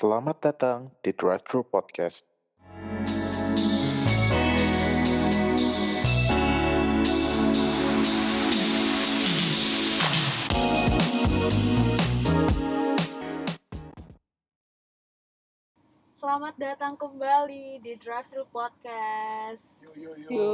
Selamat 0.00 0.40
datang 0.40 0.88
di 1.04 1.12
Drive 1.12 1.44
Thru 1.44 1.60
Podcast. 1.60 2.24
Selamat 16.16 16.56
datang 16.56 16.96
kembali 16.96 17.84
di 17.84 17.92
Drive 18.00 18.32
Thru 18.32 18.48
Podcast. 18.48 19.68
Yo 19.84 20.16
yo 20.16 20.16
yo. 20.16 20.28
Yo. 20.32 20.48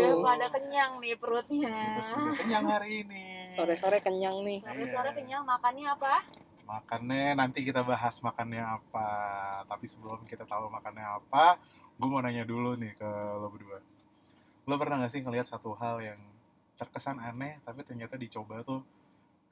Udah 0.00 0.24
pada 0.24 0.48
kenyang 0.48 1.04
nih 1.04 1.20
perutnya. 1.20 2.00
Bebas 2.00 2.16
udah 2.16 2.32
kenyang 2.32 2.64
hari 2.64 3.04
ini. 3.04 3.52
Sore-sore 3.52 4.00
kenyang 4.00 4.40
nih. 4.40 4.64
Sore-sore 4.64 5.12
kenyang 5.12 5.44
makannya 5.44 5.84
apa? 5.84 6.45
Makannya 6.66 7.38
nanti 7.38 7.62
kita 7.62 7.86
bahas 7.86 8.18
makannya 8.18 8.60
apa. 8.60 9.08
Tapi 9.70 9.86
sebelum 9.86 10.26
kita 10.26 10.42
tahu 10.42 10.66
makannya 10.66 11.06
apa, 11.22 11.62
gue 11.94 12.08
mau 12.10 12.18
nanya 12.18 12.42
dulu 12.42 12.74
nih 12.74 12.98
ke 12.98 13.08
lo 13.40 13.48
berdua. 13.48 13.78
Lo 14.66 14.74
pernah 14.76 14.98
gak 15.06 15.14
sih 15.14 15.22
ngelihat 15.22 15.46
satu 15.46 15.78
hal 15.78 16.02
yang 16.02 16.20
terkesan 16.74 17.22
aneh, 17.22 17.62
tapi 17.62 17.86
ternyata 17.86 18.18
dicoba 18.18 18.60
tuh 18.66 18.82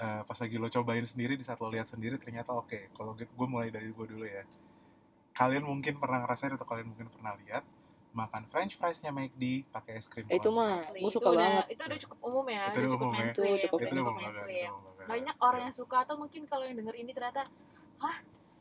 eh, 0.03 0.23
pas 0.27 0.37
lagi 0.37 0.57
lo 0.59 0.67
cobain 0.67 1.07
sendiri, 1.07 1.39
di 1.39 1.47
saat 1.47 1.63
lo 1.63 1.71
lihat 1.71 1.87
sendiri 1.87 2.19
ternyata 2.19 2.51
oke. 2.51 2.91
Kalau 2.93 3.15
gitu, 3.15 3.31
gue 3.31 3.49
mulai 3.49 3.71
dari 3.71 3.89
gue 3.95 4.07
dulu 4.11 4.27
ya. 4.27 4.43
Kalian 5.39 5.65
mungkin 5.65 6.03
pernah 6.03 6.27
ngerasain 6.27 6.53
atau 6.53 6.67
kalian 6.67 6.91
mungkin 6.91 7.09
pernah 7.15 7.39
lihat 7.47 7.63
makan 8.15 8.47
French 8.47 8.79
fries-nya 8.79 9.11
McD 9.11 9.67
pakai 9.75 9.99
es 9.99 10.07
krim 10.07 10.31
Eh, 10.31 10.39
itu 10.39 10.51
mah 10.55 10.87
gue 10.95 11.03
itu 11.03 11.19
suka 11.19 11.35
udah, 11.35 11.39
banget. 11.43 11.65
Itu 11.75 11.83
udah 11.83 11.99
cukup 12.07 12.19
umum 12.23 12.47
ya. 12.47 12.65
Itu 12.71 12.79
udah 12.79 12.79
udah 12.79 12.91
cukup 12.95 13.03
umum 13.03 13.15
ya. 13.15 13.19
mainstream. 13.19 13.55
Itu 13.55 13.63
cukup 13.67 13.79
udah 13.79 13.87
itu 13.87 13.97
cukup 13.99 14.15
mainstream. 14.15 14.71
Banyak 15.05 15.37
orang 15.39 15.61
yang 15.63 15.75
suka 15.75 15.97
atau 16.01 16.15
mungkin 16.15 16.45
kalau 16.45 16.63
yang 16.63 16.77
denger 16.77 16.95
ini 16.95 17.11
ternyata, 17.11 17.45
hah 17.99 18.17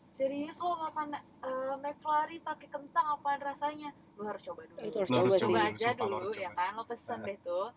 serius 0.09 0.57
lo 0.57 0.77
makan 0.77 1.15
eh, 1.15 1.75
McFlurry 1.77 2.37
pakai 2.39 2.67
kentang 2.67 3.05
apaan 3.09 3.39
rasanya? 3.39 3.89
Lu 4.13 4.23
harus 4.23 4.41
coba 4.41 4.61
dulu. 4.63 4.79
Itu 4.81 4.95
harus 4.99 5.09
Lo 5.09 5.17
harus 5.19 5.41
coba 5.41 5.49
sih. 5.49 5.67
aja 5.73 5.87
sumpah 5.89 6.05
lo 6.05 6.17
dulu 6.19 6.33
ya 6.33 6.47
coba. 6.47 6.59
kan 6.59 6.71
lo 6.71 6.83
pesen 6.83 7.17
Nah. 7.17 7.25
deh 7.25 7.37
tuh 7.41 7.67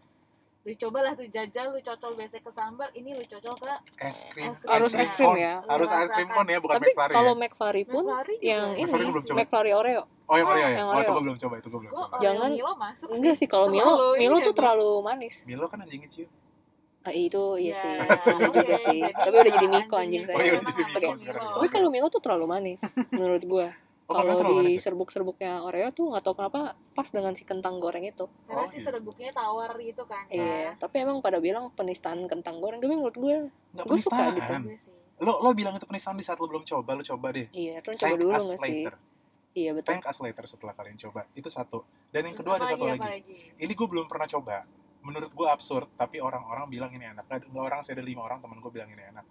lu 0.60 0.74
cobalah 0.76 1.14
tuh 1.14 1.22
jajal 1.28 1.70
lu 1.70 1.78
cocol 1.78 2.12
biasa 2.12 2.36
ke 2.36 2.50
sambal 2.50 2.90
ini 2.92 3.14
lu 3.14 3.22
cocol 3.24 3.54
ke 3.54 3.70
es 4.02 4.26
krim, 4.26 4.50
Es 4.50 4.58
krim. 4.58 4.66
Harus 4.68 4.92
es 4.92 5.10
krim 5.12 5.30
ya. 5.36 5.62
harus 5.64 5.86
es 5.88 6.10
krim 6.10 6.26
cone 6.28 6.50
ya 6.50 6.58
bukan 6.58 6.74
Tapi 6.76 6.86
McFlurry 6.90 7.14
kalau 7.14 7.30
ya. 7.30 7.38
McFlurry 7.38 7.82
pun 7.86 8.02
McFlurry 8.02 8.36
yang 8.42 8.66
ini 8.74 8.90
McFlurry 9.30 9.72
Oreo. 9.72 10.02
oh 10.26 10.34
yang 10.34 10.48
Oreo 10.50 10.58
ya 10.58 10.68
yang 10.74 10.86
oh 10.88 10.92
itu 10.92 10.98
Oreo. 10.98 11.12
gue 11.12 11.22
belum 11.22 11.38
coba 11.38 11.54
itu 11.56 11.68
gue 11.68 11.80
belum 11.80 11.86
Gua 11.88 11.98
coba 12.00 12.10
Oreo 12.10 12.22
Jangan- 12.26 12.50
Milo 12.52 12.72
masuk 12.76 13.06
Enggak 13.08 13.34
sih 13.36 13.46
kalau 13.46 13.66
Milo, 13.70 13.94
Milo 14.12 14.36
ya, 14.36 14.42
tuh 14.42 14.54
terlalu 14.58 14.90
manis. 15.00 15.34
Milo 15.44 15.64
kan 15.64 15.78
anjingnya 15.80 16.10
ciu 16.10 16.26
Ah, 17.06 17.14
itu 17.14 17.42
iya 17.56 17.70
Ya, 17.70 17.78
sih. 17.78 17.94
Iya 18.26 18.48
juga 18.50 18.76
sih. 18.76 18.98
Tapi 19.06 19.34
udah 19.36 19.52
jadi 19.54 19.68
Miko 19.68 19.94
anjing 19.94 20.22
Oh, 20.26 20.36
iya, 20.36 20.58
jadi 20.58 20.82
Miko 20.82 21.14
sekarang. 21.14 21.40
Tapi 21.54 21.68
kalau 21.70 21.88
Milo 21.88 22.08
tuh 22.08 22.18
terlalu 22.18 22.46
manis 22.46 22.82
menurut 23.14 23.44
gua. 23.44 23.68
oh 24.06 24.14
kalau 24.14 24.38
di 24.40 24.54
manis 24.56 24.74
ya? 24.76 24.82
serbuk-serbuknya 24.84 25.52
Oreo 25.60 25.90
tuh 25.90 26.06
nggak 26.08 26.22
tahu 26.22 26.34
kenapa 26.36 26.60
pas 26.92 27.08
dengan 27.08 27.32
si 27.32 27.42
kentang 27.42 27.78
goreng 27.78 28.02
itu. 28.02 28.26
karena 28.44 28.62
Oh, 28.62 28.66
si 28.66 28.78
iya. 28.78 28.84
serbuknya 28.84 29.30
tawar 29.30 29.70
gitu 29.76 30.02
kan 30.02 30.26
Iya, 30.28 30.74
tapi 30.76 31.00
emang 31.00 31.18
pada 31.18 31.38
bilang 31.38 31.70
penistaan 31.72 32.22
kentang 32.24 32.58
goreng. 32.58 32.78
Tapi 32.78 32.90
menurut 32.92 33.14
gue, 33.14 33.36
nggak 33.72 33.82
Gua 33.84 33.96
suka 33.96 34.14
penistaan 34.30 34.32
gitu. 34.32 34.52
Iya 34.64 34.78
sih. 34.78 34.94
lo 35.18 35.32
lo 35.40 35.50
bilang 35.52 35.74
itu 35.74 35.86
penistaan 35.86 36.14
di 36.14 36.22
saat 36.22 36.36
lo 36.36 36.46
belum 36.46 36.62
coba 36.62 36.90
lo 36.92 37.02
coba 37.02 37.32
deh 37.32 37.48
iya, 37.50 37.80
terus 37.80 37.96
coba 37.96 38.04
thank 38.08 38.20
dulu 38.20 38.30
nggak 38.36 38.58
sih? 38.58 38.84
later 38.84 38.94
Iya 39.50 39.70
betul. 39.72 39.88
thank 39.88 40.04
us 40.04 40.18
later 40.20 40.44
setelah 40.44 40.74
kalian 40.74 40.96
coba 41.00 41.20
itu 41.32 41.48
satu 41.48 41.78
dan 42.06 42.20
yang 42.22 42.36
Terus 42.36 42.44
kedua 42.44 42.54
ada 42.54 42.66
satu 42.68 42.84
lagi, 42.84 43.00
lagi 43.00 43.36
ini 43.56 43.72
gue 43.72 43.88
belum 43.88 44.04
pernah 44.04 44.28
coba 44.28 44.68
menurut 45.06 45.30
gue 45.30 45.46
absurd 45.46 45.86
tapi 45.94 46.18
orang-orang 46.18 46.66
bilang 46.66 46.90
ini 46.90 47.06
enak. 47.06 47.24
Nggak 47.30 47.62
orang 47.62 47.80
saya 47.86 47.94
ada 47.96 48.04
lima 48.04 48.26
orang 48.26 48.42
teman 48.42 48.58
gue 48.58 48.72
bilang 48.74 48.90
ini 48.90 49.02
enak. 49.06 49.22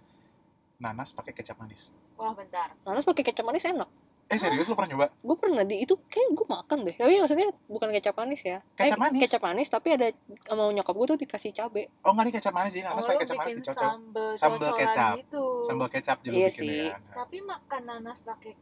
Nanas 0.80 1.12
pakai 1.12 1.36
kecap 1.36 1.60
manis. 1.60 1.92
Wah 2.16 2.32
bentar. 2.32 2.72
Nanas 2.88 3.04
pakai 3.04 3.24
kecap 3.24 3.44
manis 3.44 3.68
enak. 3.68 3.92
eh 4.26 4.42
serius 4.42 4.66
lo 4.66 4.74
pernah 4.74 4.90
nyoba? 4.90 5.08
Gue 5.22 5.38
pernah 5.38 5.62
di 5.62 5.86
itu 5.86 5.94
kayak 6.10 6.34
gue 6.34 6.48
makan 6.50 6.78
deh. 6.82 6.96
Tapi 6.98 7.14
maksudnya 7.22 7.46
bukan 7.70 7.94
kecap 7.94 8.18
manis 8.18 8.42
ya. 8.42 8.58
Kecap 8.74 8.98
eh, 8.98 9.02
manis? 9.06 9.22
kecap 9.22 9.42
manis 9.46 9.68
tapi 9.70 9.88
ada 9.94 10.08
mau 10.50 10.74
nyokap 10.74 10.96
gue 10.98 11.08
tuh 11.14 11.20
dikasih 11.22 11.52
cabe. 11.54 11.94
Oh 12.02 12.10
nggak 12.10 12.26
nih 12.26 12.34
kecap 12.42 12.54
manis 12.58 12.72
jadi 12.74 12.90
oh, 12.90 12.98
nanas 12.98 13.04
lu 13.06 13.10
pakai 13.14 13.22
kecap 13.22 13.38
manis 13.38 13.46
bikin 13.46 13.62
dicocol 13.62 13.86
sambal 13.86 14.30
Sambal 14.34 14.58
cocolan 14.58 14.80
kecap. 14.82 15.16
gitu. 15.22 15.46
Sambal 15.62 15.88
kecap 15.94 16.18
juga 16.26 16.36
Iya 16.42 16.50
bikin 16.50 16.64
sih. 16.66 16.80
ya 16.90 16.96
tapi 17.14 17.38
makan 17.46 17.82
nanas 17.86 18.20
pakai 18.26 18.54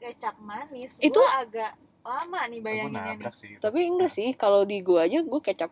kecap 0.00 0.34
manis 0.40 0.90
Itu- 0.96 1.20
gua 1.20 1.44
agak 1.44 1.72
lama 2.00 2.40
nih 2.48 2.60
bayanginnya 2.64 3.12
nih. 3.20 3.32
sih 3.36 3.48
itu. 3.54 3.60
tapi 3.60 3.78
enggak 3.84 4.08
sih 4.08 4.32
kalau 4.32 4.64
di 4.64 4.80
gue 4.80 4.96
aja 4.96 5.20
gue 5.20 5.40
kecap 5.44 5.68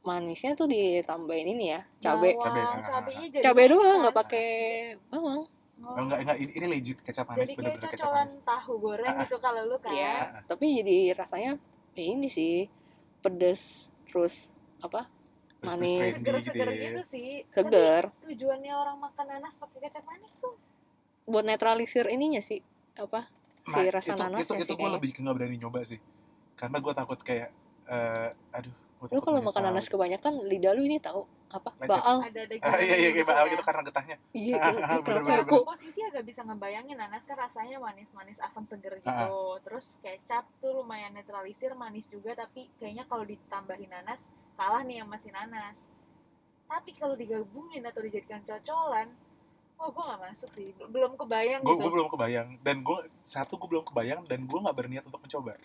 manisnya 0.00 0.52
tuh 0.52 0.64
ditambahin 0.64 1.48
ini 1.50 1.64
ya 1.70 1.80
cabe 1.98 2.32
Cabe, 2.34 2.60
ah. 2.60 2.80
cabenya 2.80 3.26
jadi 3.30 3.42
cabe 3.42 3.62
doang 3.68 3.98
nggak 4.00 4.16
pakai 4.16 4.46
bawang 5.06 5.44
Oh. 5.80 5.96
Enggak, 5.96 6.20
enggak, 6.20 6.36
ini, 6.36 6.52
ini 6.60 6.66
legit 6.68 6.98
kecap 7.00 7.24
manis, 7.24 7.40
jadi 7.40 7.48
kayak 7.48 7.56
bener-bener 7.72 7.88
kecap 7.88 8.04
cocolan 8.04 8.20
manis. 8.20 8.44
tahu 8.44 8.72
goreng 8.76 9.08
Ah, 9.08 9.16
ah. 9.16 9.22
gitu 9.24 9.36
kalau 9.40 9.62
lu 9.64 9.76
kan 9.80 9.90
Iya, 9.90 10.12
Ah, 10.12 10.28
ah. 10.28 10.42
tapi 10.44 10.66
jadi 10.76 10.96
rasanya 11.16 11.50
ya 11.90 12.04
ini 12.04 12.28
sih 12.28 12.68
pedes 13.18 13.62
terus 14.04 14.52
apa 14.78 15.08
Terus 15.56 15.72
Manis. 15.72 16.12
seger-seger 16.16 16.68
ya. 16.68 16.80
gitu 16.84 17.00
sih 17.02 17.28
segar 17.48 18.12
Tapi 18.12 18.24
tujuannya 18.28 18.72
orang 18.72 18.96
makan 18.98 19.24
nanas 19.26 19.56
pakai 19.56 19.78
kecap 19.82 20.04
manis 20.04 20.32
tuh 20.36 20.52
buat 21.24 21.44
netralisir 21.44 22.08
ininya 22.08 22.40
sih 22.40 22.60
apa 22.94 23.24
si 23.62 23.72
Nah, 23.72 23.88
rasa 23.90 24.12
itu, 24.12 24.20
nanasnya 24.20 24.44
itu, 24.44 24.54
itu 24.58 24.64
sih 24.66 24.76
gue 24.76 24.90
lebih 24.90 25.10
nggak 25.16 25.34
berani 25.34 25.56
nyoba 25.56 25.80
sih. 25.80 26.00
Karena 26.56 26.76
gue 26.76 26.92
takut 26.92 27.20
kayak, 27.20 27.48
eh 27.86 28.28
aduh, 28.52 28.76
lu 29.00 29.18
kalau 29.18 29.40
makan 29.40 29.62
nanas 29.64 29.88
kebanyakan 29.88 30.44
lidah 30.44 30.76
lu 30.76 30.84
ini 30.84 31.00
tahu 31.00 31.24
apa 31.48 31.72
Lecet. 31.76 31.88
baal 31.88 32.16
ada 32.20 32.42
daging 32.44 32.62
Ah, 32.62 32.78
iya, 32.78 32.96
iya, 32.96 33.10
kayak 33.10 33.26
bakal 33.26 33.44
gitu 33.48 33.62
karena 33.64 33.82
getahnya. 33.82 34.16
iya 34.30 34.54
Ah, 34.60 34.68
ah, 34.68 34.98
kenapa 35.00 35.06
bener-bener, 35.24 35.40
aku 35.42 35.56
posisi 35.64 36.00
agak 36.00 36.22
bisa 36.22 36.40
ngebayangin 36.42 36.94
nanas 36.94 37.24
kan 37.24 37.34
rasanya 37.34 37.80
manis-manis 37.80 38.36
asam 38.38 38.68
seger 38.68 39.00
gitu 39.00 39.08
Ah, 39.08 39.56
terus 39.60 39.96
kecap 39.98 40.44
tuh 40.58 40.76
lumayan 40.76 41.10
netralisir 41.10 41.72
manis 41.72 42.04
juga 42.06 42.36
tapi 42.36 42.68
kayaknya 42.76 43.08
kalau 43.08 43.24
ditambahin 43.24 43.88
nanas 43.88 44.20
kalah 44.54 44.84
nih 44.84 45.00
yang 45.00 45.08
masih 45.08 45.32
nanas 45.32 45.80
tapi 46.66 46.92
kalau 46.92 47.16
digabungin 47.16 47.82
atau 47.82 47.98
dijadikan 47.98 48.44
cocolan 48.44 49.08
oh 49.76 49.88
gue 49.88 50.04
nggak 50.04 50.22
masuk 50.22 50.50
sih 50.52 50.70
belum 50.76 51.16
kebayang 51.16 51.64
Gue 51.64 51.72
gitu 51.74 51.88
belum 51.88 52.08
kebayang. 52.10 52.48
Dan 52.60 52.84
gue, 52.84 53.00
satu 53.24 53.56
gue 53.56 53.64
belum 53.66 53.80
kebayang, 53.82 54.28
dan 54.28 54.44
gue 54.44 54.58
nggak 54.60 54.76
berniat 54.76 55.02
untuk 55.02 55.18
mencoba. 55.18 55.56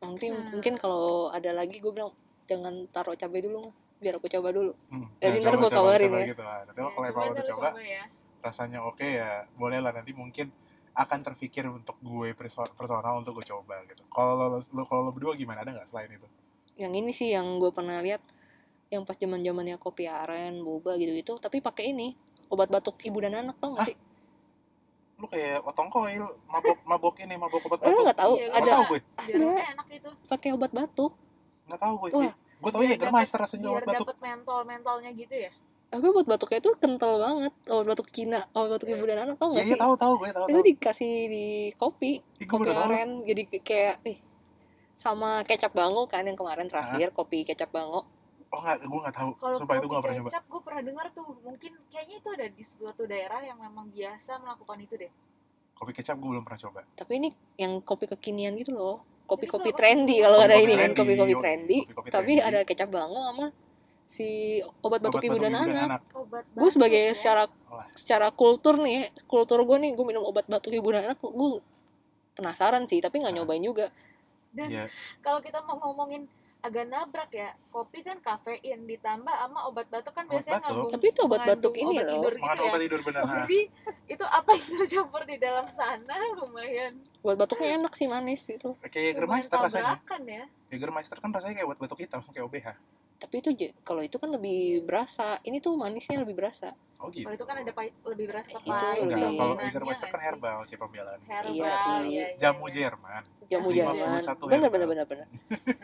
nanti 0.00 0.26
Hmm. 0.26 0.50
mungkin 0.50 0.74
kalau 0.74 1.28
ada 1.28 1.52
lagi 1.52 1.76
gue 1.78 1.92
bilang 1.92 2.10
jangan 2.50 2.74
taruh 2.90 3.14
cabai 3.14 3.42
dulu 3.42 3.70
biar 4.02 4.18
aku 4.18 4.26
coba 4.26 4.50
dulu 4.50 4.72
Hmm, 4.92 5.08
Jadi 5.22 5.38
ya, 5.40 5.42
ntar 5.46 5.54
coba, 5.56 5.68
kabarin 5.72 6.10
coba 6.10 6.18
ya. 6.20 6.26
Gitu 6.34 6.42
lah. 6.42 6.58
Tapi 6.68 6.78
Ya, 6.78 6.84
kalau 6.84 6.92
coba 6.92 7.08
emang 7.08 7.24
udah 7.32 7.44
lu 7.44 7.50
coba, 7.54 7.68
ya. 7.80 8.04
rasanya 8.42 8.78
oke 8.84 9.06
ya, 9.08 9.30
boleh 9.56 9.78
lah 9.80 9.92
nanti 9.94 10.12
mungkin 10.12 10.46
akan 10.92 11.18
terpikir 11.24 11.64
untuk 11.70 11.96
gue 12.04 12.36
perso- 12.36 12.68
personal 12.76 13.14
untuk 13.16 13.40
gue 13.40 13.46
coba 13.48 13.80
gitu. 13.88 14.02
Kalau 14.12 14.36
lo, 14.36 14.60
lo, 14.60 14.82
kalau 14.84 15.08
lo 15.08 15.10
berdua 15.14 15.32
gimana? 15.32 15.64
Ada 15.64 15.72
nggak 15.80 15.88
selain 15.88 16.12
itu? 16.12 16.28
yang 16.72 16.92
ini 16.96 17.12
sih 17.12 17.28
yang 17.28 17.60
gue 17.60 17.68
pernah 17.68 18.00
lihat 18.00 18.24
yang 18.88 19.04
pas 19.04 19.16
zaman 19.16 19.44
zamannya 19.44 19.76
kopi 19.76 20.08
aren 20.08 20.60
boba 20.64 20.96
gitu 20.96 21.12
gitu 21.12 21.32
tapi 21.36 21.60
pakai 21.60 21.92
ini 21.92 22.16
obat 22.48 22.72
batuk 22.72 22.96
ibu 23.04 23.20
dan 23.20 23.36
anak 23.36 23.60
tau 23.60 23.76
gak 23.76 23.84
Hah? 23.84 23.88
sih 23.92 23.96
Lu 25.20 25.28
kayak 25.28 25.62
otong 25.62 25.92
koil, 25.92 26.24
mabok, 26.48 26.78
mabok 26.82 27.14
ini, 27.20 27.36
mabok 27.36 27.62
obat 27.68 27.78
lu 27.84 27.92
batuk. 27.92 28.02
nggak 28.08 28.18
tahu 28.18 28.32
Iya, 28.34 28.44
lu 28.44 28.50
Nggak 28.50 28.62
ada 28.64 28.72
tahu 28.72 28.82
gue, 28.88 29.00
Ada. 29.16 29.48
enak 29.76 29.86
itu 29.92 30.10
pakai 30.26 30.50
obat 30.56 30.70
batuk 30.72 31.12
nggak 31.72 31.80
tahu 31.80 31.94
gue. 31.98 32.10
Wah. 32.14 32.32
gue 32.34 32.70
tau 32.70 32.82
ya 32.84 32.94
Germeister 32.94 33.34
dapet- 33.34 33.48
rasanya 33.48 33.68
obat 33.70 33.82
batuk. 33.82 34.06
dapet 34.06 34.18
mentol 34.20 34.60
mentolnya 34.62 35.10
gitu 35.10 35.34
ya 35.34 35.50
tapi 35.88 36.04
obat 36.06 36.24
batuknya 36.26 36.58
itu 36.58 36.70
kental 36.74 37.12
banget 37.18 37.52
obat 37.66 37.86
batuk 37.86 38.08
Cina 38.08 38.40
obat 38.50 38.70
batuk 38.72 38.88
ibu 38.88 39.02
dan 39.02 39.18
anak 39.22 39.36
tau 39.36 39.50
Iya, 39.50 39.54
gak 39.54 39.64
iya 39.66 39.68
sih 39.68 39.80
tahu 39.80 39.94
tahu 39.94 40.12
gue 40.14 40.28
tahu 40.30 40.44
itu 40.46 40.52
tahu. 40.54 40.68
dikasih 40.70 41.12
di 41.26 41.46
kopi 41.74 42.12
Ih, 42.34 42.44
gue 42.44 42.52
kopi 42.54 42.70
aren 42.70 43.10
jadi 43.22 43.42
kayak 43.58 43.94
eh 44.04 44.18
sama 44.94 45.42
kecap 45.42 45.72
bango 45.72 46.06
kan 46.06 46.22
yang 46.22 46.32
kemarin 46.34 46.64
terakhir 46.64 47.10
kopi 47.10 47.42
kecap 47.42 47.68
bango 47.68 48.04
Oh 48.48 48.60
nggak, 48.60 48.84
gue 48.84 49.00
nggak 49.00 49.16
tahu. 49.16 49.30
Kalau 49.34 49.56
Sumpah 49.56 49.74
itu 49.74 49.80
gue 49.80 49.88
kopi 49.88 49.90
nggak 49.90 50.04
pernah 50.04 50.16
nyoba. 50.18 50.28
kecap, 50.28 50.44
gue 50.46 50.60
pernah 50.62 50.82
dengar 50.82 51.06
tuh. 51.10 51.24
Mungkin 51.40 51.72
kayaknya 51.88 52.14
itu 52.14 52.28
ada 52.30 52.46
di 52.46 52.60
suatu 52.62 53.02
daerah 53.02 53.40
yang 53.40 53.56
memang 53.56 53.88
biasa 53.88 54.32
melakukan 54.36 54.76
itu 54.78 54.94
deh. 54.98 55.08
Kopi 55.72 55.90
kecap 55.90 56.14
gue 56.14 56.28
belum 56.30 56.44
pernah 56.44 56.60
coba. 56.60 56.80
tapi 56.92 57.12
ini 57.16 57.28
yang 57.56 57.80
kopi 57.80 58.04
kekinian 58.06 58.52
gitu 58.54 58.70
loh 58.70 59.00
kopi-kopi 59.32 59.72
trendy 59.72 60.20
kalau 60.20 60.38
ada 60.38 60.54
ini 60.54 60.76
kan 60.76 60.92
kopi-kopi 60.92 61.34
trendy 61.34 61.78
tapi 62.06 62.36
trendy. 62.36 62.44
ada 62.44 62.60
kecap 62.68 62.92
bango 62.92 63.16
sama 63.24 63.46
si 64.04 64.60
obat 64.84 65.00
batuk 65.00 65.24
ibu 65.24 65.40
dan 65.40 65.56
anak 65.56 66.04
gue 66.52 66.68
sebagai 66.68 67.00
batuk 67.00 67.08
ya. 67.08 67.16
secara 67.16 67.42
secara 67.96 68.28
kultur 68.28 68.76
nih 68.76 69.08
kultur 69.24 69.64
gue 69.64 69.76
nih 69.80 69.90
gue 69.96 70.04
minum 70.04 70.20
obat 70.22 70.44
batuk 70.44 70.68
ibu 70.68 70.92
dan 70.92 71.08
anak 71.08 71.18
gue 71.18 71.64
penasaran 72.36 72.84
sih 72.84 73.00
tapi 73.00 73.24
nggak 73.24 73.32
Ah. 73.32 73.38
nyobain 73.40 73.64
juga 73.64 73.88
Dan 74.52 74.68
Iya. 74.68 74.84
kalau 75.24 75.40
kita 75.40 75.64
mau 75.64 75.80
ngomongin 75.80 76.28
agak 76.62 76.84
nabrak 76.86 77.30
ya, 77.30 77.50
kopi 77.68 78.00
kan 78.00 78.18
kafein 78.18 78.86
ditambah 78.86 79.28
sama 79.32 79.66
obat 79.66 79.86
batuk 79.88 80.12
kan 80.12 80.24
Obat 80.24 80.32
biasanya 80.38 80.54
batuk. 80.56 80.70
ngambung. 80.70 80.90
Tapi 80.90 81.06
itu 81.08 81.20
obat 81.20 81.40
batuk 81.42 81.74
ini 81.74 81.90
obat 81.92 82.04
loh. 82.04 82.12
tidur 82.14 82.32
gitu 82.32 82.46
ya. 82.54 82.62
obat 82.64 82.80
tidur 82.80 83.00
bener. 83.02 83.22
ha. 83.22 83.34
Jadi 83.36 83.60
itu 84.06 84.24
apa 84.24 84.50
yang 84.52 84.66
tercampur 84.76 85.22
di 85.24 85.36
dalam 85.36 85.66
sana 85.68 86.16
lumayan. 86.32 86.92
obat 87.20 87.36
batuknya 87.36 87.68
enak 87.76 87.92
sih 87.92 88.06
manis 88.06 88.46
itu 88.46 88.70
Kayak 88.80 88.94
Jägermeister 89.12 89.58
rasanya. 89.58 89.98
tabrakan 89.98 90.22
ya. 90.24 90.44
Jägermeister 90.68 91.16
kan 91.18 91.30
rasanya 91.30 91.54
kayak 91.56 91.66
obat 91.66 91.78
batuk 91.78 91.98
hitam, 91.98 92.20
kayak 92.24 92.44
OBH. 92.46 92.68
Tapi 93.22 93.38
itu 93.38 93.50
kalau 93.80 94.02
itu 94.02 94.16
kan 94.16 94.28
lebih 94.28 94.58
berasa 94.82 95.38
ini 95.40 95.56
tuh 95.56 95.72
manisnya 95.74 96.18
lebih 96.18 96.34
berasa 96.34 96.74
Oh 96.96 97.10
gitu. 97.10 97.22
Kalau 97.24 97.34
itu 97.34 97.42
kan 97.44 97.56
ada 97.56 97.72
pahit, 97.72 97.90
lebih 98.04 98.30
berasa 98.30 98.46
ke 98.48 98.58
Itu 98.58 98.70
pahit. 98.70 99.02
lebih- 99.02 99.10
Enggak, 99.10 99.30
kalau 99.34 99.54
Eger 99.58 99.82
Master 99.82 99.90
nggak 99.98 100.06
kan 100.06 100.06
sih? 100.14 100.22
herbal 100.24 100.58
sih 100.62 100.76
pembelaan. 100.76 101.18
Herbal, 101.20 101.50
Iya 101.50 101.70
sih. 101.72 101.90
iya, 101.90 101.98
iya, 102.06 102.26
Jamu 102.38 102.64
iya. 102.64 102.74
Jerman. 102.76 103.22
jamu 103.44 103.68
Iya, 103.68 103.76
Jerman 103.76 104.06
51 104.16 104.48
bener 104.48 104.70
bener 104.70 104.86
bener 104.86 105.06
bener 105.06 105.26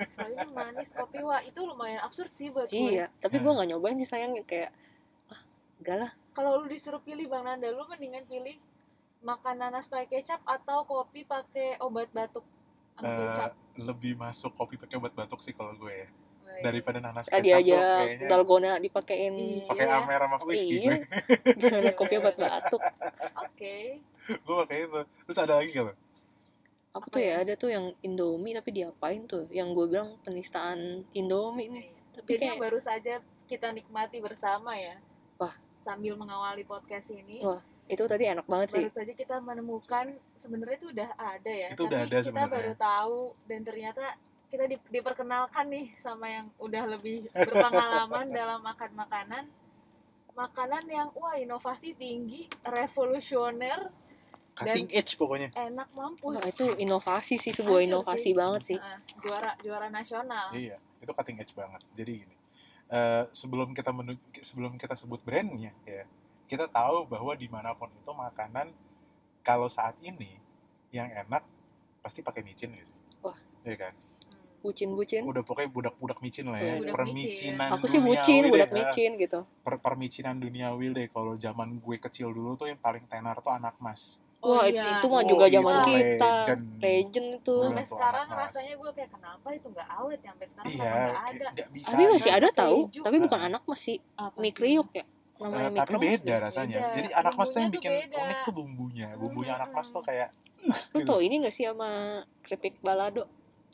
Soalnya 0.08 0.46
manis 0.49 0.90
kopi 0.90 1.19
wah 1.20 1.43
itu 1.43 1.61
lumayan 1.61 2.00
absurd 2.00 2.31
sih 2.32 2.49
buat 2.49 2.67
gue. 2.67 2.79
iya 2.88 3.11
tapi 3.19 3.35
Hmm. 3.35 3.44
gue 3.44 3.52
nggak 3.52 3.69
nyobain 3.69 3.96
sih 3.96 4.06
sayangnya 4.06 4.40
kayak 4.43 4.70
ah 5.29 5.40
enggak 5.76 5.96
lah 5.99 6.11
Kalau 6.32 6.50
lu 6.56 6.67
disuruh 6.67 6.99
pilih 6.99 7.26
Bang 7.26 7.43
Nanda, 7.43 7.67
lu 7.69 7.82
mendingan 7.85 8.23
pilih 8.25 8.55
makan 9.20 9.58
nanas 9.58 9.87
pakai 9.87 10.06
kecap 10.14 10.38
atau 10.44 10.82
kopi 10.85 11.23
pakai 11.25 11.76
obat 11.79 12.08
batuk 12.08 12.46
Eh, 12.96 13.05
kecap. 13.05 13.52
lebih 13.76 14.14
masuk 14.14 14.50
kopi 14.52 14.75
pakai 14.76 14.96
obat 14.96 15.12
batuk 15.12 15.38
sih 15.38 15.50
kalau 15.50 15.75
gue 15.75 15.90
ya. 15.90 16.08
Baik. 16.49 16.62
Daripada 16.65 16.99
nanas 16.99 17.25
tadi 17.25 17.49
kecap 17.49 17.61
tuh 17.61 17.62
aja 17.62 17.81
kayaknya 18.00 18.27
dalgona 18.27 18.71
dipakein 18.79 19.35
Iya. 19.37 19.69
pakai 19.69 19.87
amer 19.87 20.21
sama 20.21 20.37
whisky 20.43 20.75
iya 20.75 20.91
gue. 20.91 20.97
gimana 21.55 21.91
kopi 21.93 22.15
obat 22.17 22.35
batuk 22.35 22.83
Oke. 23.39 23.77
gue 24.27 24.55
pakai 24.59 24.77
itu. 24.83 25.00
Terus 25.25 25.39
ada 25.39 25.55
lagi 25.56 25.71
kalau 25.71 25.93
apa 26.89 26.97
Apa 26.99 27.06
tuh 27.09 27.21
ya? 27.21 27.29
ya 27.31 27.35
ada 27.45 27.53
tuh 27.55 27.69
yang 27.69 27.85
Indomie 28.00 28.53
tapi 28.53 28.71
diapain 28.73 29.23
tuh 29.25 29.45
yang 29.49 29.71
gue 29.71 29.87
bilang 29.87 30.17
penistaan 30.21 31.05
Indomie 31.12 31.69
nih 31.69 31.87
tapi 32.12 32.35
Jadi 32.35 32.43
yang 32.43 32.56
kayak 32.56 32.65
baru 32.67 32.79
saja 32.81 33.15
kita 33.45 33.71
nikmati 33.71 34.19
bersama 34.19 34.75
ya. 34.75 34.99
Wah. 35.37 35.55
Sambil 35.79 36.19
mengawali 36.19 36.67
podcast 36.67 37.09
ini, 37.09 37.41
Wah, 37.41 37.62
itu 37.87 38.03
tadi 38.05 38.27
enak 38.27 38.45
banget 38.45 38.69
sih 38.75 38.83
baru 38.83 38.93
saja 38.93 39.12
kita 39.15 39.37
menemukan 39.39 40.06
sebenarnya 40.35 40.77
itu 40.77 40.89
udah 40.91 41.11
ada 41.17 41.49
ya. 41.55 41.69
Itu 41.73 41.87
udah 41.87 42.00
tapi 42.05 42.12
ada 42.12 42.19
kita 42.27 42.45
baru 42.45 42.73
tahu 42.75 43.19
dan 43.47 43.61
ternyata 43.62 44.05
kita 44.49 44.65
di- 44.65 44.89
diperkenalkan 44.89 45.69
nih 45.69 45.87
sama 46.00 46.27
yang 46.29 46.47
udah 46.56 46.85
lebih 46.89 47.29
berpengalaman 47.33 48.27
dalam 48.39 48.61
makan 48.65 48.91
makanan. 48.97 49.45
Makanan 50.33 50.85
yang 50.87 51.09
wah 51.19 51.35
inovasi 51.35 51.99
tinggi, 51.99 52.47
revolusioner, 52.62 53.91
cutting 54.55 54.89
edge 54.95 55.19
pokoknya. 55.19 55.50
enak 55.55 55.91
mampus. 55.91 56.39
Wah, 56.39 56.47
itu 56.47 56.67
inovasi 56.79 57.37
sih 57.43 57.50
sebuah 57.50 57.83
Hancur 57.83 57.91
inovasi 57.91 58.31
sih. 58.31 58.35
banget 58.35 58.62
sih 58.62 58.79
Nah, 58.79 58.99
juara 59.19 59.53
juara 59.61 59.89
nasional. 59.91 60.55
Iya, 60.55 60.79
itu 61.03 61.11
cutting 61.11 61.43
edge 61.43 61.55
banget. 61.59 61.83
Jadi 61.91 62.12
gini, 62.23 62.37
eh, 62.87 63.27
sebelum 63.35 63.75
kita 63.75 63.91
menu, 63.91 64.15
sebelum 64.39 64.79
kita 64.79 64.95
sebut 64.95 65.19
brandnya 65.27 65.75
ya, 65.83 66.06
kita 66.47 66.71
tahu 66.71 67.11
bahwa 67.11 67.35
di 67.35 67.50
mana 67.50 67.75
pun 67.75 67.91
itu 67.91 68.12
makanan 68.15 68.71
kalau 69.43 69.67
saat 69.67 69.99
ini 70.00 70.39
yang 70.95 71.11
enak 71.11 71.43
pasti 72.00 72.23
pakai 72.23 72.47
micin 72.47 72.73
gitu. 72.79 72.95
Wah. 73.27 73.35
Iya 73.67 73.91
kan? 73.91 73.95
Hmm. 74.58 74.64
bucin-bucin 74.64 75.22
Udah 75.22 75.40
pokoknya 75.40 75.70
budak-budak 75.70 76.19
micin 76.19 76.46
lah 76.46 76.58
ya. 76.58 76.75
Budak 76.76 76.93
Permicinan 76.93 77.69
aku 77.70 77.87
sih 77.87 78.00
bucin 78.00 78.43
budak 78.44 78.70
micin 78.70 79.10
gitu 79.14 79.40
Per 79.60 79.75
permicinan 79.78 80.34
duniawi 80.37 80.87
deh. 80.93 81.06
Kalau 81.08 81.34
zaman 81.34 81.78
gue 81.78 81.96
kecil 81.96 82.28
dulu 82.28 82.55
tuh 82.55 82.66
yang 82.66 82.76
paling 82.76 83.05
tenar 83.05 83.38
tuh 83.38 83.50
anak 83.50 83.78
mas. 83.78 84.19
Oh 84.38 84.55
wah 84.55 84.64
iya. 84.64 84.82
itu 84.94 85.06
mah 85.06 85.19
Oh, 85.19 85.26
juga 85.26 85.46
itu 85.46 85.55
zaman 85.56 85.75
kita 85.84 86.31
legend. 86.40 86.62
legend 86.78 87.26
itu 87.37 87.56
sampai 87.60 87.82
tuh 87.82 87.90
sekarang 87.93 88.22
anak 88.25 88.31
mas. 88.32 88.43
rasanya 88.44 88.75
gue 88.76 88.90
kayak 88.93 89.10
kenapa 89.10 89.49
itu 89.50 89.66
nggak 89.69 89.88
awet 89.93 90.19
ya 90.19 90.28
sampai 90.28 90.46
sekarang 90.46 90.69
Iya, 90.69 90.82
kayak 90.84 91.19
ada 91.19 91.46
nggak 91.49 91.69
bisa. 91.72 91.88
tapi 91.88 92.02
masih 92.08 92.31
ada 92.32 92.49
tahu 92.52 92.78
keju. 92.84 93.00
tapi 93.00 93.16
bukan 93.20 93.34
Ah. 93.37 93.49
anak 93.49 93.62
masih 93.64 93.96
Apa 94.16 94.37
mie 94.37 94.49
tuh? 94.49 94.56
kriuk 94.56 94.88
ya 94.93 95.04
namanya 95.38 95.69
mie 95.69 95.78
tapi 95.81 95.94
beda 96.00 96.34
rasanya. 96.40 96.76
Beda. 96.81 96.94
Jadi 96.94 97.08
anak 97.12 97.34
mas 97.34 97.49
tuh 97.49 97.58
yang 97.61 97.72
bikin 97.72 97.93
beda. 97.93 98.16
unik 98.16 98.38
tuh 98.40 98.52
bumbunya. 98.52 99.08
Bumbunya 99.12 99.52
anak 99.54 99.70
mas 99.70 99.88
tuh 99.88 99.99
Hmm. 99.99 100.08
kayak 100.08 100.28
lu 100.93 100.99
tau 101.02 101.19
ini 101.19 101.34
gak 101.40 101.54
sih 101.54 101.64
sama 101.64 101.90
keripik 102.43 102.78
balado 102.78 103.26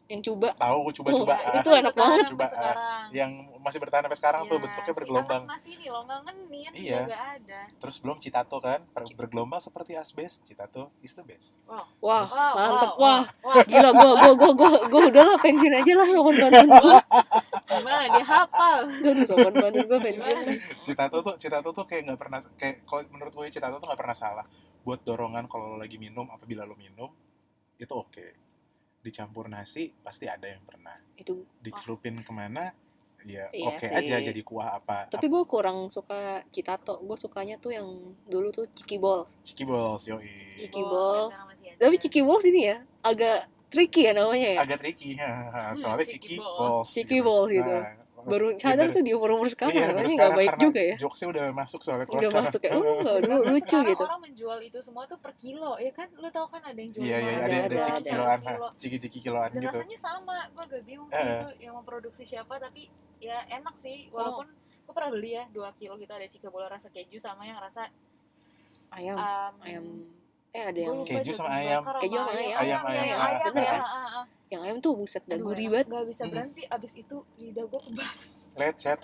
yang 0.05 0.21
coba 0.21 0.53
tahu 0.55 0.93
coba-coba 0.93 1.33
Oh, 1.33 1.41
ah. 1.49 1.57
itu 1.57 1.71
enak 1.73 1.95
banget. 1.95 2.25
Coba, 2.29 2.45
ah. 2.45 2.51
sekarang. 2.51 3.05
yang 3.11 3.31
masih 3.59 3.79
bertahan 3.81 4.03
sampai 4.05 4.19
sekarang 4.19 4.41
tuh 4.43 4.53
Iya, 4.53 4.63
bentuknya 4.63 4.85
si 4.87 4.99
bergelombang. 5.01 5.43
anak 5.43 5.51
mas 5.51 5.65
ini 5.65 5.87
loh 5.87 6.03
nggak 6.05 6.21
ngenin 6.23 6.71
Iya. 6.75 7.01
ada 7.09 7.61
Terus 7.75 7.97
belum 7.99 8.17
citato 8.19 8.57
kan, 8.59 8.85
ber- 8.87 9.17
bergelombang 9.17 9.59
seperti 9.59 9.93
asbes. 9.95 10.39
Citato 10.41 10.93
is 11.01 11.13
the 11.13 11.23
best. 11.23 11.57
wah 11.65 11.89
Wow, 11.99 12.29
mantep 12.53 12.93
wow, 12.93 13.01
wah 13.01 13.23
wah 13.41 13.65
gila 13.65 13.91
gua 13.91 14.11
gua 14.15 14.33
gua 14.35 14.51
gua 14.53 14.71
gua 14.87 15.03
udah 15.09 15.25
lah 15.25 15.39
pensiun 15.41 15.73
aja 15.73 15.93
lah 15.95 16.07
sopan 16.07 16.35
bantuin 16.39 16.69
gua 16.71 16.99
gimana 17.65 18.05
dia 18.07 18.25
hafal 18.25 18.79
Aduh, 18.85 19.25
sopan 19.25 19.53
bantuin 19.53 19.87
gua 19.87 19.99
pensiun 19.99 20.37
Gimana? 20.37 20.53
Citato 20.81 21.17
tuh, 21.23 21.35
citato 21.35 21.69
tuh 21.71 21.85
kayak 21.85 22.03
nggak 22.05 22.21
pernah 22.21 22.39
kayak 22.55 22.85
kalau 22.85 23.03
menurut 23.09 23.33
gue 23.33 23.49
citato 23.49 23.81
tuh 23.81 23.89
nggak 23.89 23.99
pernah 23.99 24.13
salah. 24.15 24.45
Buat 24.83 25.01
dorongan 25.03 25.49
kalau 25.49 25.75
lo 25.75 25.79
lagi 25.79 25.97
minum, 25.97 26.29
apabila 26.29 26.63
lo 26.63 26.77
minum 26.77 27.09
itu 27.75 27.89
oke. 27.91 28.44
Dicampur 29.05 29.47
nasi 29.47 29.93
pasti 30.01 30.25
ada 30.25 30.49
yang 30.49 30.65
pernah. 30.65 30.97
itu 31.15 31.45
Dicelupin 31.61 32.25
ke 32.25 32.33
mana? 32.33 32.73
Ya 33.25 33.49
Iya 33.53 33.69
oke 33.73 33.87
sih. 33.87 33.93
aja 33.95 34.17
jadi 34.23 34.41
kuah 34.41 34.77
apa. 34.77 35.09
tapi 35.09 35.29
gua 35.29 35.45
kurang 35.45 35.89
suka 35.89 36.45
citato 36.49 37.01
gua 37.01 37.17
sukanya 37.17 37.57
tuh 37.57 37.73
yang 37.73 37.89
dulu 38.27 38.49
tuh 38.51 38.69
ciki 38.71 38.97
balls 38.97 39.33
Ciki 39.41 39.65
balls 39.65 40.05
yoi. 40.05 40.29
Ciki 40.59 40.81
Oh, 40.81 40.89
balls. 40.89 41.33
ada. 41.33 41.73
tapi 41.79 41.97
ciki 41.97 42.21
balls 42.21 42.45
ini 42.45 42.69
ya 42.69 42.77
agak 43.01 43.49
tricky 43.69 44.05
ya 44.05 44.13
namanya 44.13 44.49
ya 44.51 44.61
Agak 44.61 44.79
tricky, 44.79 45.17
soalnya 45.81 46.05
Ciki 46.05 46.21
ciki 46.21 46.37
balls. 46.37 46.57
balls. 46.61 46.89
Ciki 46.93 47.19
balls 47.21 47.49
gitu. 47.51 47.75
Nah, 47.75 48.04
baru 48.25 48.47
sadar 48.57 48.87
bener. 48.89 48.97
tuh 48.97 49.03
di 49.05 49.13
umur 49.13 49.31
umur 49.37 49.49
sekarang 49.53 49.75
Iya, 49.75 49.87
ini 50.01 50.13
nggak 50.17 50.33
baik 50.35 50.55
juga 50.57 50.81
ya 50.81 50.97
Jokesnya 50.97 51.29
udah 51.31 51.45
masuk 51.53 51.81
soalnya 51.81 52.07
kalau 52.07 52.19
udah 52.19 52.31
sekarang. 52.31 52.47
masuk 52.49 52.61
ya 52.61 52.71
oh 52.71 52.81
nggak 52.81 53.15
Bahkan 53.15 53.25
dulu 53.25 53.41
lucu 53.45 53.65
sekarang 53.65 53.87
gitu 53.89 54.05
orang 54.05 54.21
menjual 54.25 54.59
itu 54.61 54.79
semua 54.81 55.05
tuh 55.05 55.19
per 55.21 55.33
kilo 55.35 55.73
ya 55.77 55.93
kan 55.93 56.09
lu 56.15 56.29
tau 56.29 56.47
kan 56.49 56.63
ada 56.63 56.79
yang 56.79 56.91
jual 56.91 57.05
Iya, 57.05 57.17
iya, 57.17 57.33
ada, 57.35 57.45
ada, 57.45 57.57
ada, 57.65 57.77
ciki 57.77 57.95
ada. 57.95 58.11
kiloan, 58.11 58.39
kilo. 58.41 58.69
ciki-ciki 58.77 59.19
kiloan 59.21 59.49
dan 59.51 59.61
gitu. 59.61 59.77
rasanya 59.77 59.99
sama 59.99 60.37
gue 60.49 60.63
agak 60.65 60.83
bingung 60.83 61.09
sih 61.09 61.21
itu 61.23 61.49
yang 61.61 61.75
memproduksi 61.75 62.23
siapa 62.25 62.55
tapi 62.57 62.83
ya 63.19 63.39
enak 63.49 63.75
sih 63.79 64.09
walaupun 64.09 64.47
gue 64.55 64.93
pernah 64.93 65.11
beli 65.11 65.31
ya 65.33 65.45
2 65.49 65.81
kilo 65.81 65.95
gitu 65.97 66.13
ada 66.13 66.27
cika 66.27 66.49
bola 66.49 66.69
rasa 66.69 66.89
keju 66.89 67.17
sama 67.17 67.45
yang 67.45 67.57
rasa 67.57 67.89
ayam 68.93 69.17
um, 69.17 69.55
ayam 69.65 69.85
eh 70.55 70.63
ada 70.63 70.79
yang 70.79 71.03
Keju 71.03 71.33
sama 71.35 71.51
ayam. 71.53 71.83
Keju 71.99 72.15
sama 72.15 72.31
ayam. 72.31 72.55
Ayam, 72.55 72.55
ayam 72.55 72.81
ayam, 72.81 73.03
ayam, 73.03 73.19
ayam, 73.19 73.43
bener 73.51 73.65
ya, 73.65 73.75
kan? 73.75 73.83
yang 74.47 74.63
ayam 74.63 74.79
tuh 74.79 74.93
buset 74.95 75.25
dah 75.25 75.35
gurih 75.37 75.67
banget 75.67 75.87
Gak 75.91 76.07
bisa 76.07 76.23
Mm. 76.23 76.31
berhenti 76.31 76.63
abis 76.65 76.93
itu 76.95 77.17
lidah 77.37 77.65
gue 77.67 77.81
kebas 77.83 78.27
Lecet. 78.55 79.01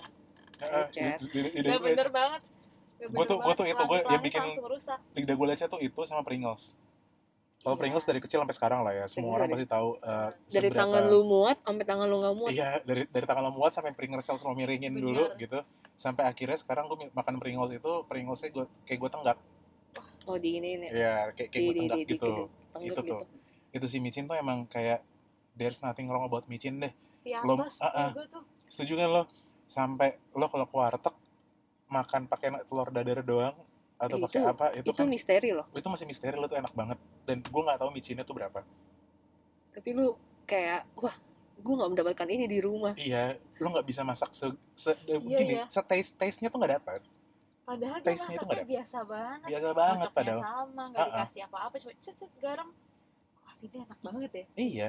Heeh, 0.60 0.84
Lecet. 0.86 1.18
gue 1.18 1.50
bener 1.58 1.80
lecet. 1.82 2.12
banget 2.12 2.42
Gak 2.96 3.08
Gua 3.10 3.24
tuh- 3.24 3.40
gua 3.40 3.54
tuh 3.56 3.64
itu, 3.64 3.82
gua 3.82 3.98
yang 4.04 4.20
bikin- 4.20 4.44
Lidah 5.16 5.34
gue 5.34 5.46
lecet 5.48 5.66
tuh 5.66 5.80
itu 5.80 6.00
sama 6.04 6.20
Pringles. 6.20 6.76
Kalau 7.58 7.72
Iya. 7.74 7.80
Pringles 7.82 8.04
dari 8.04 8.20
kecil 8.20 8.40
sampai 8.40 8.52
sekarang 8.54 8.80
lah 8.80 8.92
ya, 8.94 9.04
semua 9.04 9.16
Pringles 9.26 9.36
orang 9.36 9.48
dari- 9.48 9.54
pasti 9.58 9.68
tahu 9.68 9.88
uh, 9.98 10.28
dari 10.46 10.48
seberapa- 10.64 10.76
tangan 10.78 11.02
lu 11.06 11.20
muat 11.26 11.56
sampai 11.60 11.84
tangan 11.84 12.06
lu 12.06 12.16
nggak 12.18 12.34
muat 12.34 12.50
Iya, 12.50 12.68
dari 12.80 13.02
dari 13.06 13.26
tangan 13.26 13.42
lo 13.42 13.50
muat 13.50 13.72
sampai 13.72 13.90
Pringles 13.90 14.24
selalu 14.24 14.54
miringin 14.54 14.92
Bener. 14.92 15.02
dulu 15.02 15.24
gitu. 15.36 15.58
Sampai 15.94 16.24
akhirnya 16.24 16.56
sekarang 16.56 16.86
gue 16.86 17.08
makan 17.10 17.34
Pringles 17.36 17.72
itu 17.74 17.92
Pringlesnya 18.04 18.48
gue 18.50 18.64
kayak 18.84 18.98
gue 18.98 19.10
tenggak. 19.10 19.36
Oh 20.24 20.36
di 20.36 20.50
ini 20.56 20.70
nih 20.78 20.88
Iya, 20.90 21.14
kayak 21.32 21.48
kayak 21.48 21.62
gue 21.62 21.72
di, 21.72 21.80
tenggak 21.80 21.96
di, 21.96 22.04
di, 22.04 22.12
gitu. 22.12 22.26
di, 22.26 22.42
tenggak 22.70 22.80
Itu 22.82 22.92
gitu 22.92 23.02
tuh. 23.06 23.20
Itu 23.70 23.86
si 23.86 23.96
micin 23.98 24.24
tuh 24.24 24.34
emang 24.34 24.66
kayak 24.66 25.00
there's 25.52 25.80
nothing 25.80 26.06
wrong 26.06 26.22
about 26.22 26.44
micin 26.46 26.78
deh. 26.78 26.92
Belum- 27.22 27.62
ah, 27.62 27.86
ah. 27.86 28.10
gue 28.10 28.26
tuh 28.26 28.42
Setuju 28.66 28.94
kan 28.96 29.08
lo? 29.10 29.22
Sampai 29.66 30.08
lo 30.32 30.46
kalau 30.46 30.64
ke 30.64 30.74
warteg 30.74 31.14
makan 31.86 32.22
pakai 32.24 32.48
telur 32.64 32.88
dadar 32.88 33.18
doang 33.20 33.54
atau 33.96 34.16
Eh, 34.16 34.22
pakai 34.22 34.38
itu- 34.38 34.48
apa 34.48 34.66
itu, 34.72 34.86
itu 34.86 34.92
kan 34.94 35.04
misteri 35.04 35.50
loh 35.50 35.66
itu 35.70 35.84
masih 35.84 36.06
misteri 36.06 36.32
lo 36.32 36.46
tuh 36.46 36.56
enak 36.56 36.72
banget 36.72 36.96
dan 37.22 37.42
gue 37.42 37.62
nggak 37.62 37.76
tahu 37.76 37.90
micinnya 37.90 38.22
tuh 38.22 38.32
berapa 38.32 38.64
tapi 39.70 39.90
lu 39.90 40.14
kayak 40.42 40.88
wah 40.94 41.12
gue 41.56 41.74
nggak 41.74 41.90
mendapatkan 41.90 42.28
ini 42.30 42.46
di 42.46 42.58
rumah 42.58 42.96
iya 42.96 43.36
lo 43.58 43.68
nggak 43.68 43.84
bisa 43.84 44.00
masak 44.00 44.32
se, 44.32 44.48
se 44.72 44.96
Iya, 45.04 45.18
gini 45.20 45.52
iya. 45.52 45.64
se 45.66 45.82
taste 45.82 46.16
taste 46.16 46.40
nya 46.40 46.48
tuh 46.48 46.56
nggak 46.56 46.80
dapat 46.80 47.00
padahal 47.70 47.98
dia 48.00 48.10
masaknya 48.10 48.64
biasa 48.66 48.98
banget 49.04 49.46
biasa 49.46 49.70
banget 49.72 50.08
Kocoknya 50.08 50.18
padahal. 50.18 50.40
sama 50.42 50.82
nggak 50.90 51.06
dikasih 51.06 51.42
apa-apa 51.46 51.74
cuma 51.78 51.92
cet 51.96 52.14
cet 52.18 52.32
garam. 52.36 52.68
Kok 53.32 53.44
asinnya 53.46 53.78
enak 53.84 53.98
banget 54.00 54.30
ya? 54.32 54.44
Iya 54.56 54.88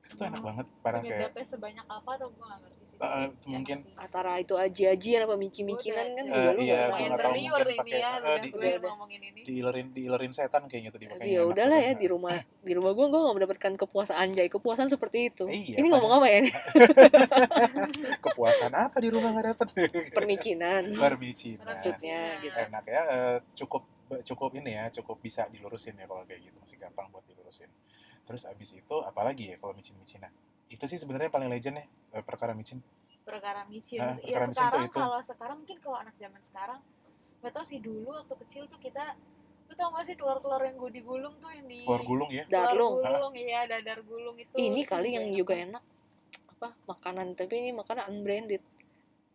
itu 0.00 0.14
tuh 0.14 0.24
enak 0.24 0.40
Hmm. 0.40 0.48
banget 0.48 0.66
parah 0.80 1.00
kayak 1.04 1.44
sebanyak 1.44 1.86
apa 1.86 2.10
atau 2.16 2.28
gue 2.28 2.40
nggak 2.42 2.60
ngerti 2.64 2.77
Tapi 2.98 3.30
itu 3.30 3.46
enak 3.46 3.50
mungkin. 3.54 3.78
antara 3.94 4.32
itu 4.36 4.54
aji-ajian 4.54 5.20
apa 5.22 5.34
mici-micinan 5.34 6.06
kan 6.12 6.24
juga 6.26 6.50
lu 6.50 6.60
iya, 6.60 6.90
lumayan 6.90 7.08
nggak 7.08 7.20
tahu 7.22 7.32
mungkin 7.32 7.62
ini 7.62 7.78
pakai- 7.78 7.94
ya 7.94 8.08
udah 8.18 8.36
di- 8.42 8.50
gue 8.50 8.68
udah. 8.74 8.90
ngomongin 8.90 9.20
ini. 9.22 9.40
diilerin 9.46 9.86
diilerin 9.94 10.32
setan 10.34 10.62
kayaknya 10.66 10.90
tuh 10.90 11.00
dimakanya 11.00 11.30
ya 11.30 11.40
udahlah 11.46 11.78
ya 11.78 11.92
di 11.94 12.06
rumah 12.10 12.34
di 12.42 12.72
rumah 12.74 12.92
gue 12.92 13.06
gue 13.06 13.20
nggak 13.22 13.36
mendapatkan 13.38 13.72
kepuasan 13.78 14.16
anjay. 14.18 14.46
Kepuasan 14.50 14.86
seperti 14.90 15.18
itu. 15.30 15.44
Iya, 15.46 15.76
ini 15.78 15.86
ngomong 15.88 16.12
apa 16.18 16.26
ya 16.26 16.38
nih 16.42 16.52
kepuasan 18.24 18.72
apa 18.74 18.96
di 18.98 19.08
rumah 19.08 19.30
nggak 19.32 19.46
dapet? 19.54 19.68
Permicinan. 20.18 20.82
Permicinan. 20.94 21.64
Maksudnya 21.64 22.18
gitu. 22.42 22.56
enak 22.56 22.84
ya 22.84 23.02
eh, 23.06 23.38
cukup 23.54 23.82
cukup 24.24 24.50
ini 24.56 24.72
ya 24.72 24.84
cukup 24.90 25.20
bisa 25.20 25.46
dilurusin 25.52 25.94
ya 25.96 26.08
kalau 26.08 26.24
kayak 26.24 26.40
gitu. 26.42 26.56
Masih 26.58 26.76
gampang 26.80 27.08
buat 27.12 27.24
dilurusin. 27.28 27.68
Terus 28.24 28.42
abis 28.44 28.76
itu 28.76 28.96
apalagi 29.04 29.54
ya 29.54 29.56
kalau 29.56 29.72
micin-micinan 29.72 30.32
itu 30.68 30.84
sih 30.84 30.96
sebenarnya 30.96 31.28
paling 31.28 31.48
legend 31.48 31.76
ya 31.76 31.84
eh, 32.12 32.22
perkara 32.22 32.52
micin 32.52 32.78
perkara 33.20 33.64
micin 33.64 33.98
Ah, 33.98 34.16
ya 34.16 34.36
perkara 34.36 34.44
micin 34.44 34.54
tuh 34.54 34.56
sekarang 34.62 34.84
itu. 34.84 34.94
kalau 34.94 35.18
sekarang 35.20 35.56
mungkin 35.58 35.78
kalau 35.78 35.98
anak 35.98 36.14
zaman 36.16 36.40
sekarang 36.40 36.80
nggak 37.38 37.52
tahu 37.52 37.64
sih 37.64 37.78
dulu 37.78 38.08
waktu 38.14 38.34
kecil 38.42 38.62
tuh 38.66 38.78
kita 38.78 39.04
lu 39.68 39.74
tau 39.74 39.92
gak 39.92 40.00
sih 40.02 40.16
telur-telur 40.16 40.64
yang 40.64 40.76
gue 40.76 40.90
digulung 40.90 41.34
tuh 41.36 41.50
yang 41.50 41.66
di 41.66 41.84
telur 41.84 42.00
gulung 42.02 42.30
ya 42.30 42.40
telur 42.42 42.72
darlung 42.72 42.94
gulung 42.98 43.34
iya 43.36 43.60
dadar 43.64 44.00
gulung 44.00 44.36
itu 44.36 44.54
ini 44.56 44.80
itu 44.80 44.88
kali 44.88 45.12
yang 45.12 45.28
juga 45.30 45.54
enak 45.54 45.76
enak 45.76 45.84
apa 46.50 46.68
makanan 46.86 47.26
tapi 47.34 47.54
ini 47.58 47.70
makanan 47.72 48.08
unbranded 48.08 48.64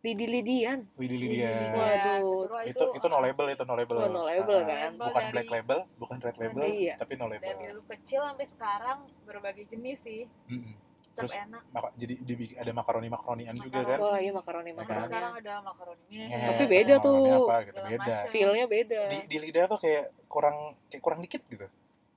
lidi-lidian 0.02 0.84
Lidi 1.00 1.16
Iya, 1.16 1.16
Lydia. 1.16 1.50
Waduh. 1.72 2.44
Wah, 2.46 2.60
Itu 2.62 2.84
itu 2.92 3.06
no 3.08 3.24
label 3.24 3.46
itu 3.48 3.64
no 3.64 3.72
label. 3.72 3.96
Oh, 3.96 4.10
no 4.10 4.22
label 4.22 4.52
Ah, 4.54 4.64
kan. 4.66 4.90
Bukan 4.92 5.16
Dari- 5.16 5.32
black 5.32 5.48
label, 5.48 5.78
bukan 5.96 6.16
red 6.20 6.36
label, 6.36 6.60
Iya. 6.62 6.94
tapi 7.00 7.12
no 7.16 7.24
label. 7.24 7.48
dari 7.48 7.64
dulu 7.72 7.82
kecil 7.88 8.20
sampai 8.20 8.44
sekarang 8.44 8.98
berbagai 9.24 9.64
jenis 9.64 10.04
sih 10.04 10.28
Mm-mm. 10.44 10.76
tetap 10.76 10.83
Terus 11.14 11.32
enak 11.32 11.62
maka- 11.70 11.94
jadi 11.94 12.14
dibikin 12.18 12.56
ada 12.56 12.72
makaroni 12.72 13.06
makaronian 13.06 13.54
juga 13.56 13.78
kan. 13.78 13.86
Makaroni. 13.86 14.02
wah 14.04 14.18
iya 14.18 14.32
makaroni 14.32 14.68
Nah, 14.68 14.76
makaroni 14.76 15.06
sekarang 15.06 15.32
ada 15.36 15.52
makaroninya 15.62 16.24
Ngehe, 16.24 16.46
Tapi 16.48 16.64
beda 16.66 16.94
tuh. 16.98 17.14
makaroni 17.14 17.30
apa 17.40 17.56
gitu 17.62 17.78
beda. 17.86 18.16
feelnya 18.28 18.66
beda 18.66 19.00
Di, 19.06 19.18
di 19.24 19.36
lidah 19.40 19.64
tuh 19.66 19.78
kayak 19.78 20.04
kurang 20.26 20.56
kayak 20.88 21.02
kurang 21.02 21.20
dikit 21.20 21.42
gitu. 21.44 21.66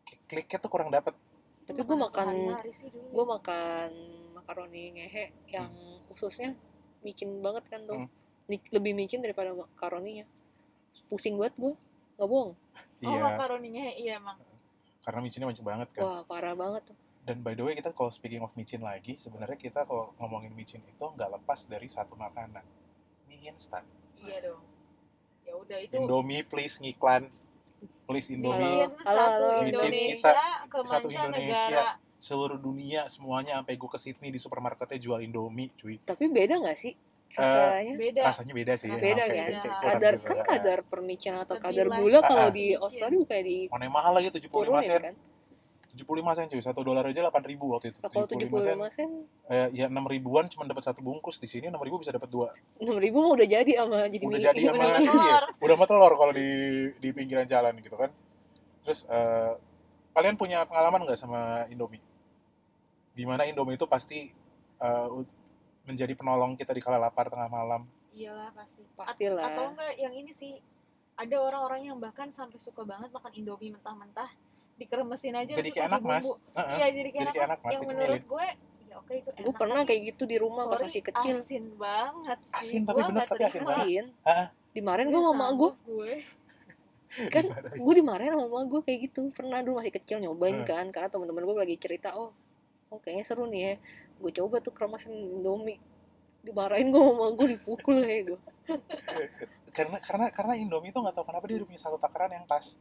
Kayak 0.03 0.21
kliknya 0.25 0.57
tuh 0.57 0.69
kurang 0.69 0.89
dapet. 0.89 1.13
Tapi 1.63 1.79
gua 1.81 1.97
makan- 2.01 2.57
gue 3.07 3.25
makan 3.27 3.89
makaroni 4.33 4.83
ngehe 4.93 5.25
yang 5.47 5.67
ususnya 6.09 6.55
micin 6.99 7.29
banget 7.37 7.63
kan 7.67 7.81
tuh 7.83 7.99
Hmm. 7.99 8.09
Lebih 8.47 8.93
micin 8.93 9.19
daripada 9.19 9.51
makaroninya 9.51 10.23
pusing 11.05 11.35
banget 11.35 11.53
gue 11.55 11.73
nggak 12.15 12.25
bohong 12.25 12.55
oh 12.55 12.57
Iya, 13.03 13.19
makaroninya 13.21 13.83
iya 13.93 14.13
emang 14.15 14.39
karena 14.99 15.19
micinnya 15.19 15.45
banyak 15.45 15.61
banget 15.61 15.87
kan. 15.91 16.01
wah 16.01 16.21
parah 16.23 16.51
banget 16.53 16.81
tuh 16.85 16.97
Dan 17.27 17.43
by 17.43 17.53
the 17.53 17.61
way 17.61 17.75
kita 17.75 17.91
kalau 17.91 18.07
speaking 18.07 18.39
of 18.39 18.55
micin 18.55 18.79
lagi, 18.79 19.19
sebenarnya 19.19 19.59
kita 19.59 19.83
kalau 19.83 20.15
ngomongin 20.15 20.55
micin 20.55 20.79
itu 20.81 21.03
nggak 21.03 21.27
lepas 21.33 21.67
dari 21.67 21.85
satu 21.85 22.15
makanan. 22.15 22.63
Mie 23.27 23.51
instan. 23.51 23.83
iya 24.17 24.41
dong 24.41 24.63
ya 25.43 25.53
udah 25.53 25.77
itu 25.77 25.93
Indomie 25.93 26.41
please 26.41 26.79
ngiklan. 26.79 27.27
Please 28.07 28.31
Indomie. 28.31 28.87
Halo. 29.03 29.21
Halo. 29.27 29.49
Micin 29.61 29.91
Indonesia 29.91 30.15
kita- 30.23 30.57
ke 30.65 30.77
satu 30.81 31.07
mancanegara 31.07 31.99
Seluruh 32.17 32.57
dunia 32.57 33.05
semuanya 33.05 33.61
sampai 33.61 33.75
gue 33.75 33.85
ke 33.87 33.99
Sydney 33.99 34.31
di 34.31 34.39
supermarketnya 34.39 34.97
jual 34.97 35.21
Indomie, 35.21 35.69
cuy. 35.75 36.01
tapi 36.01 36.25
beda 36.27 36.57
nggak 36.57 36.73
sih 36.75 36.95
rasanya 37.29 37.93
beda 37.93 38.21
Rasanya 38.25 38.53
beda 38.55 38.73
sih. 38.73 38.89
ya, 38.89 38.97
beda 38.97 39.21
kan 39.21 39.29
kayak 39.29 39.61
kadar 39.77 40.13
kurang 40.17 40.25
kan 40.25 40.37
kadar 40.49 40.79
permicinan 40.81 41.39
atau 41.39 41.55
Lebih 41.55 41.65
kadar 41.69 41.87
gula 41.93 42.19
kalau 42.23 42.47
Ah. 42.47 42.49
di 42.49 42.65
Australia 42.73 43.17
bukannya 43.19 43.43
di 43.45 43.57
Mana 43.69 43.85
mahal 43.87 44.11
lagi 44.15 44.27
75 44.31 44.49
turunin 44.65 44.81
sen. 44.81 45.01
kan 45.03 45.15
75 45.97 46.05
sen 46.31 46.45
cuy. 46.47 46.61
1 46.61 46.71
dolar 46.77 47.03
aja 47.03 47.19
8 47.23 47.41
ribu 47.43 47.73
waktu 47.73 47.89
itu. 47.89 47.99
Nah, 47.99 48.07
kalau 48.07 48.27
75 48.29 48.87
sen 48.89 49.09
eh, 49.47 49.67
ya 49.73 49.85
6 49.85 49.97
ribuan 50.07 50.45
cuma 50.45 50.63
dapat 50.63 50.83
satu 50.83 51.01
bungkus. 51.01 51.37
Di 51.37 51.45
sini 51.45 51.67
6 51.67 51.75
ribu 51.79 51.97
bisa 51.97 52.09
dapat 52.09 52.29
dua. 52.29 52.53
enam 52.77 52.95
ribu 52.95 53.19
mah 53.19 53.33
udah 53.33 53.47
jadi 53.47 53.71
sama 53.75 54.05
jadi 54.05 54.23
Udah 54.23 54.31
mie 54.31 54.45
jadi 54.45 54.61
sama 54.63 54.77
Udah 54.77 54.89
iya, 54.95 55.09
telur. 55.09 55.43
udah 55.59 55.75
sama 55.75 55.85
telur 55.85 56.13
kalau 56.15 56.31
di 56.31 56.49
di 56.95 57.09
pinggiran 57.09 57.43
jalan 57.43 57.73
gitu 57.77 57.95
kan. 57.95 58.13
Terus 58.81 59.03
eh, 59.03 59.51
kalian 60.13 60.35
punya 60.35 60.61
pengalaman 60.63 61.01
nggak 61.03 61.17
sama 61.17 61.65
Indomie? 61.67 62.01
Di 63.11 63.25
mana 63.25 63.43
Indomie 63.43 63.75
itu 63.75 63.85
pasti 63.85 64.29
eh, 64.77 65.07
u- 65.09 65.25
menjadi 65.83 66.13
penolong 66.13 66.53
kita 66.53 66.69
di 66.69 66.79
kala 66.79 66.99
lapar 66.99 67.27
tengah 67.27 67.47
malam. 67.47 67.87
iyalah 68.11 68.49
pasti 68.51 68.81
At- 68.97 69.13
Pastilah. 69.13 69.45
atau 69.45 69.63
enggak 69.71 69.93
yang 69.95 70.09
ini 70.11 70.33
sih 70.33 70.57
ada 71.13 71.37
orang-orang 71.37 71.85
yang 71.85 71.97
bahkan 71.97 72.29
sampai 72.29 72.57
suka 72.57 72.81
banget 72.81 73.09
makan 73.09 73.29
indomie 73.31 73.69
mentah-mentah 73.69 74.25
dikeremesin 74.77 75.33
aja 75.33 75.51
Jadi 75.51 75.69
kayak 75.69 75.89
enak 75.89 76.01
mas. 76.01 76.25
iya 76.77 76.87
jadi 76.89 77.09
kayak 77.09 77.17
Jadi 77.17 77.19
enak, 77.19 77.33
kayak 77.33 77.41
mas. 77.41 77.49
enak, 77.49 77.59
Mas, 77.59 77.71
yang 77.73 77.83
menurut 77.83 78.23
gue 78.23 78.47
ya 78.87 78.95
oke 78.95 79.11
itu 79.11 79.29
enak 79.29 79.41
gue 79.41 79.53
pernah 79.53 79.79
kayak 79.83 80.01
gitu 80.07 80.23
di 80.23 80.37
rumah 80.37 80.63
pas 80.63 80.77
sorry, 80.77 80.85
masih 80.87 81.01
kecil. 81.03 81.35
asin 81.35 81.65
banget 81.75 82.37
sih. 82.39 82.51
Asin, 82.53 82.81
tapi 82.83 82.95
Gua 82.95 83.07
bener, 83.09 83.25
tapi 83.25 83.43
asin 83.43 83.63
asin. 83.63 84.05
Dimarahin 84.71 85.07
gue 85.07 85.21
sama 85.23 85.47
gue 85.51 85.71
kan 87.07 87.45
gue 87.73 87.93
dimarahin 87.95 88.31
sama 88.31 88.45
mama 88.45 88.61
gue 88.63 88.81
kayak 88.81 88.99
gitu. 89.07 89.31
Pernah 89.31 89.59
dulu 89.59 89.79
masih 89.79 89.93
kecil 89.93 90.17
nyobain 90.19 90.57
Hmm. 90.57 90.67
kan 90.67 90.85
karena 90.87 91.07
teman-teman 91.07 91.41
gue 91.41 91.55
lagi 91.57 91.75
cerita 91.75 92.13
oh 92.13 92.29
oh 92.87 92.99
kayaknya 92.99 93.23
seru 93.23 93.45
nih 93.45 93.61
ya. 93.63 93.73
Gue 94.17 94.31
coba 94.31 94.59
tuh 94.59 94.71
keramasin 94.71 95.09
indomie. 95.11 95.79
Dimarahin 96.43 96.89
gue 96.89 97.01
sama 97.01 97.33
gue 97.33 97.47
dipukul 97.53 97.95
kayak 97.99 98.21
gue 98.27 98.39
karena 99.71 99.97
karena 99.99 100.25
karena 100.27 100.53
Indomie 100.55 100.89
itu 100.89 100.97
nggak 100.97 101.13
tahu 101.13 101.25
kenapa 101.25 101.45
dia 101.45 101.55
udah 101.55 101.67
punya 101.67 101.79
satu 101.79 101.95
takaran 101.95 102.33
yang 102.33 102.43
pas 102.43 102.75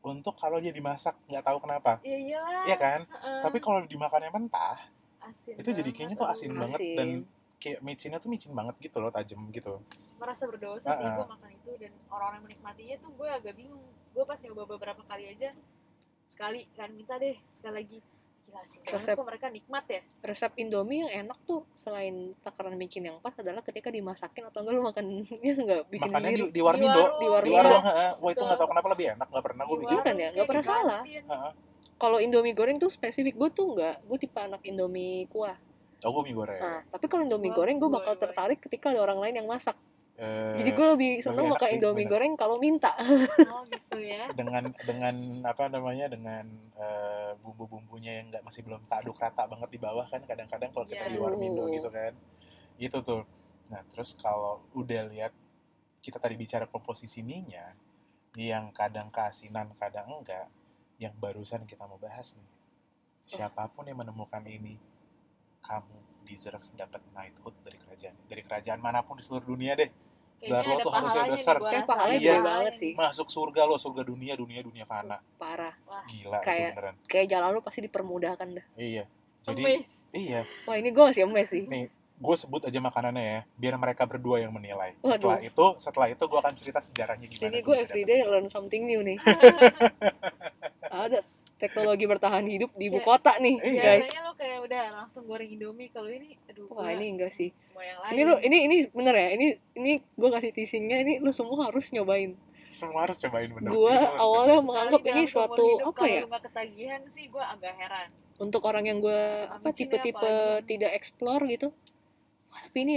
untuk 0.00 0.34
kalau 0.34 0.56
dia 0.56 0.70
dimasak 0.70 1.18
nggak 1.26 1.42
tahu 1.42 1.58
kenapa 1.58 1.98
ya 2.00 2.14
iyalah 2.14 2.64
Iya 2.64 2.76
kan 2.76 3.00
heeh. 3.02 3.40
tapi 3.42 3.58
kalau 3.58 3.82
dimakannya 3.82 4.30
mentah 4.30 4.78
asin 5.20 5.54
itu 5.54 5.70
jadi 5.72 5.90
kayaknya 5.90 6.16
tuh 6.16 6.28
asin 6.28 6.50
aduh. 6.50 6.60
banget 6.62 6.80
Asin. 6.80 6.96
dan 6.96 7.08
kayak 7.58 7.78
micinnya 7.82 8.18
tuh 8.18 8.30
micin 8.30 8.52
banget 8.52 8.78
gitu 8.78 8.98
loh 8.98 9.10
tajam 9.10 9.42
gitu 9.50 9.82
merasa 10.16 10.46
berdosa 10.46 10.88
sih 10.88 11.02
Ah, 11.02 11.10
ah. 11.10 11.16
gue 11.16 11.26
makan 11.26 11.50
itu 11.52 11.70
dan 11.76 11.92
orang-orang 12.06 12.36
yang 12.36 12.46
menikmatinya 12.46 12.96
tuh 12.98 13.10
gue 13.12 13.28
agak 13.28 13.54
bingung 13.54 13.82
gue 14.08 14.24
pas 14.24 14.38
nyoba 14.38 14.62
beberapa 14.68 15.02
kali 15.02 15.24
aja 15.26 15.50
sekali 16.28 16.70
kan 16.72 16.90
minta 16.90 17.18
deh 17.18 17.34
sekali 17.52 17.74
lagi 17.76 17.98
gila 18.48 18.62
sih 18.64 18.80
Resep. 18.82 19.14
kok 19.14 19.22
mereka 19.22 19.46
nikmat 19.48 19.84
ya. 19.86 20.00
resep 20.22 20.52
indomie 20.56 21.04
yang 21.04 21.12
enak 21.22 21.38
tuh 21.44 21.68
selain 21.74 22.14
takaran 22.40 22.74
micin 22.74 23.04
yang 23.04 23.16
pas 23.18 23.32
adalah 23.34 23.60
ketika 23.60 23.88
dimasakin 23.88 24.44
atau 24.44 24.58
enggak 24.58 24.72
lu 24.72 24.82
makannya 24.82 25.28
nggak 25.68 25.82
bikin 25.86 26.08
makannya 26.08 26.30
di, 26.30 26.36
sendiri. 26.40 26.50
di 26.50 26.60
warmindo 26.60 26.96
warung, 26.96 27.12
Di 27.12 27.18
di 27.18 27.28
warung. 27.28 27.52
warung 27.54 27.72
Iya. 27.74 27.80
heeh. 27.86 28.10
wah 28.16 28.30
itu 28.30 28.42
nggak 28.42 28.58
tahu 28.58 28.68
kenapa 28.70 28.88
lebih 28.88 29.06
enak 29.12 29.26
nggak 29.28 29.44
pernah 29.44 29.62
gue 29.62 29.76
Di 29.76 29.82
bikin. 29.82 29.96
kan 29.98 30.00
ya, 30.00 30.08
warung 30.08 30.16
nggak 30.16 30.32
kayak 30.34 30.48
pernah 30.48 30.64
salah. 30.64 31.00
kalau 31.96 32.18
indomie 32.18 32.54
goreng 32.54 32.76
tuh 32.76 32.88
spesifik 32.88 33.34
gue 33.34 33.48
tuh 33.50 33.66
enggak 33.70 33.96
gue 34.00 34.18
tipe 34.18 34.38
anak 34.38 34.62
indomie 34.62 35.28
kuah. 35.28 35.58
Oh 36.00 36.10
gue 36.10 36.22
mie 36.24 36.32
goreng. 36.32 36.56
Nah 36.56 36.80
tapi 36.88 37.04
kalau 37.06 37.22
indomie 37.22 37.50
goreng 37.50 37.76
gue 37.76 37.84
gua- 37.84 37.98
bakal 37.98 38.14
tertarik 38.16 38.58
ketika 38.60 38.88
ada 38.88 39.02
orang 39.02 39.18
lain 39.18 39.34
yang 39.36 39.46
masak. 39.46 39.74
Eh, 40.14 40.54
jadi 40.56 40.70
gue 40.72 40.86
lebih 40.94 41.10
seneng 41.20 41.46
makan 41.48 41.62
sih, 41.64 41.74
indomie 41.76 42.02
bener. 42.02 42.12
goreng 42.12 42.32
kalau 42.34 42.56
minta. 42.56 42.90
Oh 43.46 43.62
gitu 43.64 43.98
ya. 43.98 44.26
Dengan 44.38 44.62
dengan 44.78 45.14
apa 45.42 45.66
namanya 45.66 46.06
dengan 46.06 46.42
eh, 46.74 47.17
bumbu-bumbunya 47.40 48.20
yang 48.20 48.30
nggak 48.30 48.44
masih 48.44 48.62
belum 48.62 48.82
tak 48.86 49.04
aduk 49.06 49.16
rata 49.16 49.46
banget 49.46 49.68
di 49.70 49.78
bawah 49.78 50.04
kan 50.04 50.20
kadang-kadang 50.22 50.70
kalau 50.70 50.86
kita 50.86 51.06
Iya. 51.06 51.12
di 51.14 51.18
warmindo 51.18 51.62
Oh. 51.64 51.70
gitu 51.70 51.88
kan 51.88 52.12
itu 52.76 52.98
tuh 53.00 53.22
nah 53.68 53.82
terus 53.92 54.14
kalau 54.14 54.64
udah 54.72 55.08
lihat 55.08 55.32
kita 56.00 56.16
tadi 56.16 56.34
bicara 56.34 56.64
komposisi 56.64 57.20
mie-nya 57.20 57.74
yang 58.34 58.70
kadang 58.70 59.10
keasinan 59.10 59.74
kadang 59.74 60.06
enggak 60.08 60.46
yang 60.96 61.12
barusan 61.16 61.66
kita 61.66 61.84
mau 61.84 61.98
bahas 61.98 62.34
nih 62.34 62.48
siapa 63.24 63.66
pun 63.68 63.84
yang 63.84 63.98
menemukan 63.98 64.40
ini 64.46 64.78
kamu 65.60 65.96
deserve 66.24 66.64
dapat 66.74 67.02
knighthood 67.12 67.52
dari 67.60 67.76
kerajaan 67.76 68.16
dari 68.24 68.42
kerajaan 68.42 68.80
mana 68.80 69.02
pun 69.02 69.18
di 69.18 69.24
seluruh 69.26 69.48
dunia 69.48 69.74
deh 69.74 69.90
Gelar 70.38 70.50
kayaknya 70.54 70.64
lo 70.64 70.72
ada 70.72 70.78
tuh 70.80 70.92
harusnya 70.92 71.02
pahalanya 71.18 71.34
besar. 71.34 71.54
nih 71.54 71.58
gua 71.58 71.68
Kayak 71.68 71.80
rasa. 71.80 71.90
pahalanya 71.90 72.18
gede 72.20 72.40
banget 72.40 72.72
sih. 72.74 72.92
masuk 72.94 73.26
surga 73.28 73.60
lo 73.64 73.76
surga 73.76 74.02
dunia 74.02 74.34
dunia 74.34 74.60
dunia 74.60 74.84
fana. 74.84 75.18
Parah. 75.34 75.74
Wah. 75.84 76.04
Gila 76.04 76.38
Kayak- 76.40 76.62
itu 76.64 76.76
beneran. 76.76 76.94
kayak 77.04 77.26
jalan 77.28 77.48
lu 77.50 77.60
pasti 77.60 77.80
dipermudahkan 77.82 78.48
dah. 78.54 78.66
Iya. 78.74 79.04
Jadi 79.40 79.62
Emes. 79.64 79.90
iya. 80.10 80.40
Wah 80.64 80.74
ini 80.74 80.88
gue 80.88 81.04
masih 81.04 81.22
emes 81.24 81.48
sih. 81.48 81.64
Nih 81.64 81.86
gue 82.14 82.34
sebut 82.36 82.58
aja 82.60 82.78
makanannya 82.78 83.22
ya 83.22 83.40
biar 83.54 83.74
mereka 83.76 84.02
berdua 84.02 84.38
yang 84.38 84.50
menilai. 84.50 84.94
Waduh. 84.98 85.14
setelah 85.30 85.38
itu 85.40 85.66
setelah 85.78 86.08
itu 86.08 86.18
gue 86.20 86.38
akan 86.38 86.54
cerita 86.54 86.78
sejarahnya 86.78 87.26
gimana 87.26 87.46
ini 87.48 87.58
gua 87.60 87.74
gue 87.74 87.76
everyday 87.80 88.22
learn 88.22 88.46
something 88.46 88.82
new 88.84 89.00
nih. 89.00 89.18
Ada 90.88 91.20
teknologi 91.58 92.06
bertahan 92.06 92.42
hidup 92.42 92.70
di 92.72 92.86
ibu 92.86 92.98
Kayak- 92.98 93.08
kota 93.20 93.32
nih 93.36 93.54
Iya. 93.58 93.82
guys. 93.82 94.06
Biasanya 94.06 94.22
lo 94.22 94.32
kayak 94.32 94.58
udah 94.62 94.82
langsung 94.94 95.22
goreng 95.26 95.50
indomie 95.50 95.90
kalau 95.90 96.08
ini 96.08 96.38
aduh 96.46 96.70
wah 96.70 96.88
ini 96.88 97.06
enggak 97.10 97.30
sih. 97.30 97.50
mau 97.70 97.82
yang 97.82 97.98
lain 98.00 98.10
ini 98.10 98.22
lu 98.22 98.34
ini 98.40 98.58
ini 98.64 98.76
bener 98.88 99.14
ya 99.14 99.28
ini 99.32 99.46
ini 99.74 99.92
gue 100.00 100.28
kasih 100.28 100.50
teasingnya 100.50 100.96
ini 100.98 101.12
lu 101.18 101.30
semua 101.30 101.66
harus 101.66 101.90
nyobain. 101.90 102.38
Semua 102.68 103.04
harus 103.04 103.16
cobain 103.16 103.48
bener. 103.48 103.70
Gue 103.70 103.90
awalnya 104.14 104.56
cobain. 104.56 104.66
menganggap 104.66 105.00
Sekali 105.00 105.14
ini 105.14 105.22
suatu 105.24 105.64
hidup, 105.64 105.86
apa 105.88 105.96
kalau 105.96 106.08
ya? 106.10 106.20
nggak 106.22 106.42
ketagihan 106.44 107.00
sih 107.06 107.24
gue 107.26 107.40
agak 107.40 107.74
heran. 107.74 108.08
Untuk 108.38 108.62
orang 108.62 108.84
yang 108.84 108.98
gue 109.00 109.20
apa 109.44 109.66
ya, 109.66 109.74
tipe-tipe 109.74 110.34
tidak 110.64 110.92
explore 110.92 111.42
gitu 111.44 111.72
Wah, 112.48 112.60
tapi 112.62 112.78
ini 112.82 112.94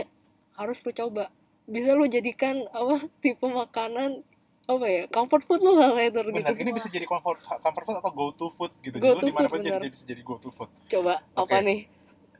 harus 0.53 0.77
lu 0.79 0.91
coba. 0.91 1.31
Bisa 1.63 1.91
lu 1.91 2.05
jadikan 2.05 2.67
apa 2.69 2.99
tipe 3.19 3.41
makanan 3.41 4.21
apa 4.77 4.87
ya 4.87 5.03
comfort 5.11 5.43
food 5.43 5.61
lu 5.63 5.75
lah 5.75 5.91
later 5.91 6.23
gitu? 6.29 6.37
bener 6.39 6.55
ini 6.55 6.71
bisa 6.71 6.87
jadi 6.87 7.07
comfort 7.09 7.39
comfort 7.43 7.83
food 7.87 7.97
atau 7.99 8.11
go 8.13 8.27
to 8.31 8.47
food 8.55 8.71
gitu. 8.79 8.97
Go 9.01 9.17
jadi 9.17 9.27
di 9.27 9.33
mana 9.33 9.47
pun 9.49 9.59
food, 9.59 9.67
jadi, 9.67 9.87
bisa 9.89 10.03
jadi 10.07 10.21
go 10.23 10.35
to 10.39 10.49
food. 10.53 10.69
Coba 10.87 11.23
apa 11.35 11.55
Oke. 11.57 11.65
nih? 11.65 11.79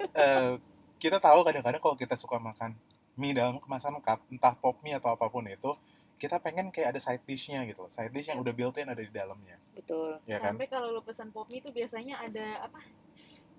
Eh, 0.02 0.54
kita 1.02 1.18
tahu 1.18 1.42
kadang-kadang 1.42 1.82
kalau 1.82 1.98
kita 1.98 2.14
suka 2.14 2.38
makan 2.38 2.78
mie 3.18 3.34
dalam 3.36 3.58
kemasan 3.58 3.98
cup 4.00 4.22
entah 4.30 4.54
pop 4.56 4.78
mie 4.86 4.96
atau 4.96 5.14
apa 5.14 5.28
pun 5.28 5.44
itu 5.50 5.74
kita 6.22 6.38
pengen 6.38 6.70
kayak 6.70 6.94
ada 6.94 7.02
side 7.02 7.26
dishnya 7.26 7.66
gitu 7.66 7.90
side 7.90 8.14
dish 8.14 8.30
yang 8.30 8.38
udah 8.38 8.54
built 8.54 8.78
in 8.78 8.94
ada 8.94 9.02
di 9.02 9.10
dalamnya. 9.10 9.58
Betul. 9.74 10.22
Ya 10.30 10.38
kan? 10.38 10.54
Sampai 10.54 10.70
kalau 10.70 10.94
lo 10.94 11.02
pesan 11.02 11.34
pop 11.34 11.50
mie 11.50 11.66
tuh 11.66 11.74
biasanya 11.74 12.22
ada 12.22 12.70
apa? 12.70 12.78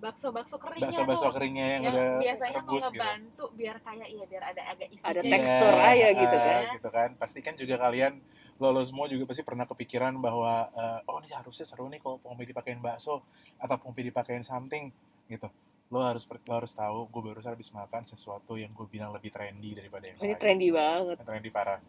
Bakso-bakso 0.02 0.58
keringnya 0.58 0.90
bakso-bakso 0.90 1.30
tuh. 1.30 1.34
keringnya 1.38 1.66
yang, 1.78 1.82
yang 1.86 1.94
udah 1.94 2.10
biasanya 2.18 2.58
mau 2.58 2.74
rebus 2.74 2.82
gitu. 2.90 2.98
ngebantu 2.98 3.44
biar 3.54 3.76
kayak 3.86 4.08
ya 4.10 4.24
biar 4.26 4.44
ada 4.50 4.62
agak 4.74 4.88
isi 4.90 5.04
Ada 5.06 5.20
dikit. 5.22 5.34
tekstur 5.38 5.74
aja 5.78 6.08
gitu 6.10 6.36
ah, 6.38 6.42
kan. 6.42 6.62
gitu 6.74 6.88
kan. 6.90 7.10
Pastikan 7.18 7.54
juga 7.54 7.74
kalian 7.78 8.12
lo, 8.60 8.68
lo 8.72 8.82
semua 8.84 9.08
juga 9.08 9.24
pasti 9.28 9.40
pernah 9.44 9.64
kepikiran 9.64 10.16
bahwa 10.20 10.68
eh, 10.72 11.00
oh 11.08 11.18
ini 11.22 11.32
harusnya 11.32 11.64
seru 11.64 11.88
nih 11.88 12.00
kalau 12.02 12.18
pompi 12.20 12.44
dipakein 12.48 12.80
bakso 12.80 13.22
atau 13.56 13.76
pompi 13.80 14.04
dipakein 14.04 14.44
something 14.44 14.92
gitu. 15.28 15.48
Lo 15.92 16.00
harus 16.00 16.24
lo 16.24 16.52
harus 16.56 16.72
tahu 16.72 17.08
gue 17.08 17.22
barusan 17.32 17.52
habis 17.52 17.68
makan 17.72 18.02
sesuatu 18.08 18.56
yang 18.56 18.72
gue 18.72 18.86
bilang 18.88 19.12
lebih 19.12 19.28
trendy 19.32 19.76
daripada 19.76 20.08
yang 20.08 20.16
ini 20.20 20.32
lain. 20.32 20.40
trendy 20.40 20.68
banget. 20.72 21.16
Yang 21.20 21.28
trendy 21.28 21.50
parah. 21.52 21.80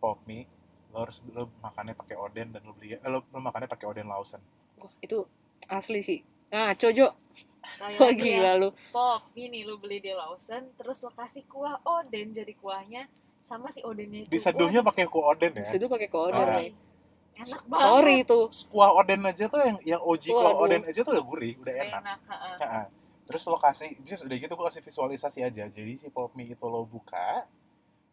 Pop 0.00 0.18
mie 0.26 0.46
lo 0.90 1.06
harus 1.06 1.22
lo 1.30 1.46
makannya 1.62 1.94
pakai 1.94 2.18
oden 2.18 2.50
dan 2.50 2.62
lo 2.66 2.74
beli 2.74 2.98
eh, 2.98 3.10
lo, 3.10 3.22
lo 3.30 3.38
makannya 3.38 3.70
pakai 3.70 3.86
oden 3.86 4.10
Lawson. 4.10 4.42
Wah, 4.82 4.90
itu 4.98 5.22
asli 5.70 6.02
sih. 6.02 6.20
Nah 6.50 6.74
cojo 6.74 7.14
Wah 7.78 7.92
lagi 7.92 8.32
ya, 8.32 8.40
gila 8.40 8.52
lu. 8.56 8.68
pop 8.88 9.22
gini 9.36 9.68
lu 9.68 9.76
beli 9.76 10.00
di 10.00 10.10
Lawson 10.16 10.72
terus 10.80 11.04
lo 11.04 11.12
kasih 11.12 11.44
kuah 11.44 11.76
oden 11.84 12.32
jadi 12.32 12.56
kuahnya 12.56 13.04
sama 13.44 13.68
si 13.74 13.80
odennya 13.82 14.24
itu 14.24 14.30
Diseduhnya 14.30 14.80
pakai 14.84 15.04
kuah 15.10 15.34
oden 15.34 15.52
ya. 15.58 15.66
Di 15.66 15.70
situ 15.74 15.86
pakai 15.90 16.08
Sorry. 16.10 16.46
nih. 16.46 16.70
enak 17.40 17.62
banget 17.66 17.84
Sorry 17.88 18.14
itu. 18.26 18.40
Kuah 18.68 18.90
oden 19.00 19.20
aja 19.24 19.44
tuh 19.48 19.60
yang 19.64 19.78
yang 19.82 20.02
OG 20.02 20.24
kuah 20.34 20.54
oden 20.54 20.82
aja 20.84 21.00
tuh 21.00 21.12
udah 21.16 21.24
gurih, 21.24 21.54
udah 21.62 21.74
enak, 21.74 22.02
enak. 22.04 22.18
heeh. 22.28 22.54
Nah, 22.60 22.86
terus 23.24 23.42
lo 23.46 23.56
kasih, 23.56 23.90
terus 24.02 24.20
udah 24.26 24.36
gitu 24.36 24.52
gue 24.52 24.66
kasih 24.66 24.82
visualisasi 24.82 25.40
aja. 25.46 25.64
Jadi 25.70 25.92
si 25.96 26.06
pop 26.10 26.34
mie 26.34 26.52
itu 26.52 26.66
lo 26.66 26.82
buka, 26.84 27.46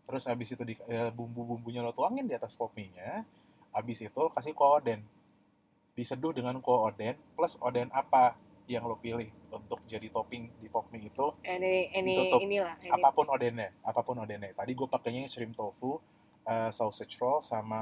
terus 0.06 0.30
abis 0.30 0.54
itu 0.54 0.64
di, 0.64 0.78
ya, 0.88 1.10
bumbu-bumbunya 1.12 1.82
lo 1.82 1.92
tuangin 1.92 2.30
di 2.30 2.38
atas 2.38 2.54
pop 2.54 2.72
mie-nya, 2.78 3.26
abis 3.74 4.06
itu 4.06 4.16
lo 4.16 4.30
kasih 4.30 4.54
kuah 4.54 4.80
oden. 4.80 5.02
Diseduh 5.98 6.32
dengan 6.32 6.62
kuah 6.62 6.94
oden, 6.94 7.18
plus 7.34 7.58
oden 7.60 7.90
apa 7.92 8.38
yang 8.68 8.84
lo 8.84 9.00
pilih 9.00 9.32
untuk 9.50 9.80
jadi 9.88 10.12
topping 10.12 10.60
di 10.60 10.68
pop 10.68 10.92
mie 10.92 11.08
itu, 11.08 11.28
Ini 11.42 11.96
ini 11.96 12.14
Ditutup. 12.20 12.40
inilah 12.44 12.76
ini. 12.84 12.92
apa 12.92 13.10
pun 13.16 13.26
odennya, 13.32 13.72
apa 13.82 14.02
pun 14.04 14.20
odennya. 14.20 14.52
Tadi 14.52 14.72
gue 14.76 14.88
pakainya 14.88 15.24
shrimp 15.32 15.56
tofu, 15.56 16.04
eh, 16.48 16.72
sausage 16.72 17.16
roll, 17.18 17.39
sama 17.42 17.82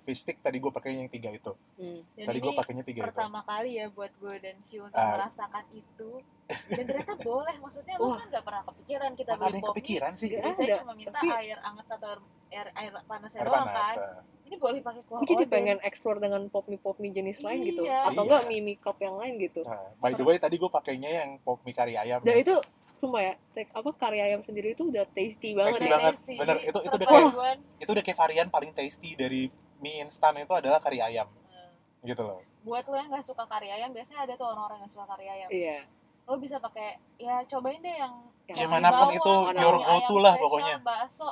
fish 0.00 0.22
stick. 0.22 0.38
Tadi 0.38 0.56
gue 0.56 0.70
pakainya 0.70 1.02
yang 1.02 1.10
tiga 1.10 1.28
itu. 1.28 1.52
Hmm. 1.74 2.00
Tadi 2.16 2.38
gue 2.38 2.52
pakainya 2.54 2.82
tiga 2.82 3.02
itu. 3.02 3.08
pertama 3.10 3.42
kali 3.42 3.76
ya 3.76 3.86
buat 3.88 4.14
gue 4.14 4.34
dan 4.38 4.56
Syu 4.60 4.84
untuk 4.84 4.94
Ah. 4.94 5.18
merasakan 5.18 5.64
itu 5.68 6.10
dan 6.46 6.84
ternyata 6.84 7.14
boleh 7.28 7.56
maksudnya 7.58 7.94
lu 7.96 8.10
kan 8.12 8.26
nggak 8.26 8.42
pernah 8.42 8.62
kepikiran 8.64 9.10
kita 9.12 9.30
ada 9.32 9.42
beli 9.44 9.54
mie 9.56 9.68
kepikiran 9.68 10.12
sih? 10.14 10.28
Ada, 10.32 10.80
cuma 10.80 10.94
minta 10.94 11.10
tapi- 11.12 11.30
air 11.32 11.58
hangat 11.58 11.86
atau 11.88 12.10
air 12.48 12.66
air 12.72 12.92
panasnya 13.04 13.38
Air 13.38 13.46
doang 13.46 13.62
panas. 13.64 13.86
kan 13.88 13.96
eh. 13.96 14.46
ini 14.46 14.56
boleh 14.56 14.78
pakai 14.80 15.02
kuah 15.04 15.18
Gue 15.18 15.28
jadi 15.28 15.44
pengen 15.46 15.78
explore 15.80 16.18
dengan 16.18 16.42
pop 16.46 16.66
mie 16.66 16.76
pop 16.76 16.94
mie 16.96 17.10
jenis 17.10 17.38
lain 17.40 17.62
gitu. 17.64 17.82
Iya. 17.82 18.06
Atau 18.06 18.22
Iya. 18.22 18.26
enggak 18.28 18.42
mie 18.46 18.62
mie 18.64 18.76
cup 18.76 18.98
yang 18.98 19.14
lain 19.16 19.34
gitu. 19.36 19.62
Nah, 19.62 19.82
by 19.96 20.10
the 20.12 20.22
way 20.22 20.36
tadi 20.36 20.54
gue 20.56 20.66
pakainya 20.68 21.10
yang 21.16 21.30
pop 21.38 21.62
mie 21.62 21.70
kari 21.72 21.94
ayam. 21.94 22.18
Dan 22.20 22.34
ya. 22.34 22.42
itu 22.44 22.54
sumpah 23.00 23.22
ya, 23.22 23.34
tek, 23.50 23.66
apa 23.70 23.88
karya 23.92 24.22
ayam 24.26 24.40
sendiri 24.40 24.72
itu 24.72 24.84
udah 24.84 25.08
tasty 25.08 25.52
banget. 25.52 25.74
Tasty 25.74 25.86
ya. 25.86 25.92
banget, 25.92 26.14
Tasty. 26.14 26.34
bener. 26.36 26.56
Itu- 26.60 26.82
itu 26.82 26.94
udah 26.94 27.08
perpaduan. 27.08 27.56
itu 27.76 27.90
udah 27.90 28.04
kayak 28.04 28.18
varian 28.18 28.46
paling 28.46 28.70
tasty 28.70 29.10
dari 29.14 29.48
mie 29.78 30.00
instan 30.02 30.36
itu 30.36 30.52
adalah 30.52 30.76
kari 30.76 31.00
ayam 31.00 31.24
Nah, 31.24 31.72
gitu 32.04 32.20
loh. 32.20 32.44
buat 32.60 32.84
lo 32.84 32.94
yang 32.94 33.08
nggak 33.08 33.24
suka 33.24 33.44
kari 33.44 33.68
ayam 33.68 33.88
biasanya 33.90 34.22
ada 34.22 34.32
tuh 34.34 34.44
orang-orang 34.46 34.78
yang 34.80 34.90
suka 34.90 35.04
kari 35.06 35.26
ayam 35.26 35.48
Iya. 35.48 35.88
lo 36.22 36.36
bisa 36.36 36.56
pakai 36.56 36.88
ya 37.16 37.40
cobain 37.46 37.80
deh 37.80 37.96
yang 37.96 38.12
Yang 38.44 38.56
Ya 38.56 38.66
mie 38.66 38.72
mana 38.74 38.88
pun 38.90 38.98
bawang, 39.00 39.12
itu 39.14 39.32
your 39.56 39.76
ayam 39.78 39.86
go-to 40.02 40.16
lah 40.18 40.34
pokoknya. 40.36 40.74
bakso 40.80 41.28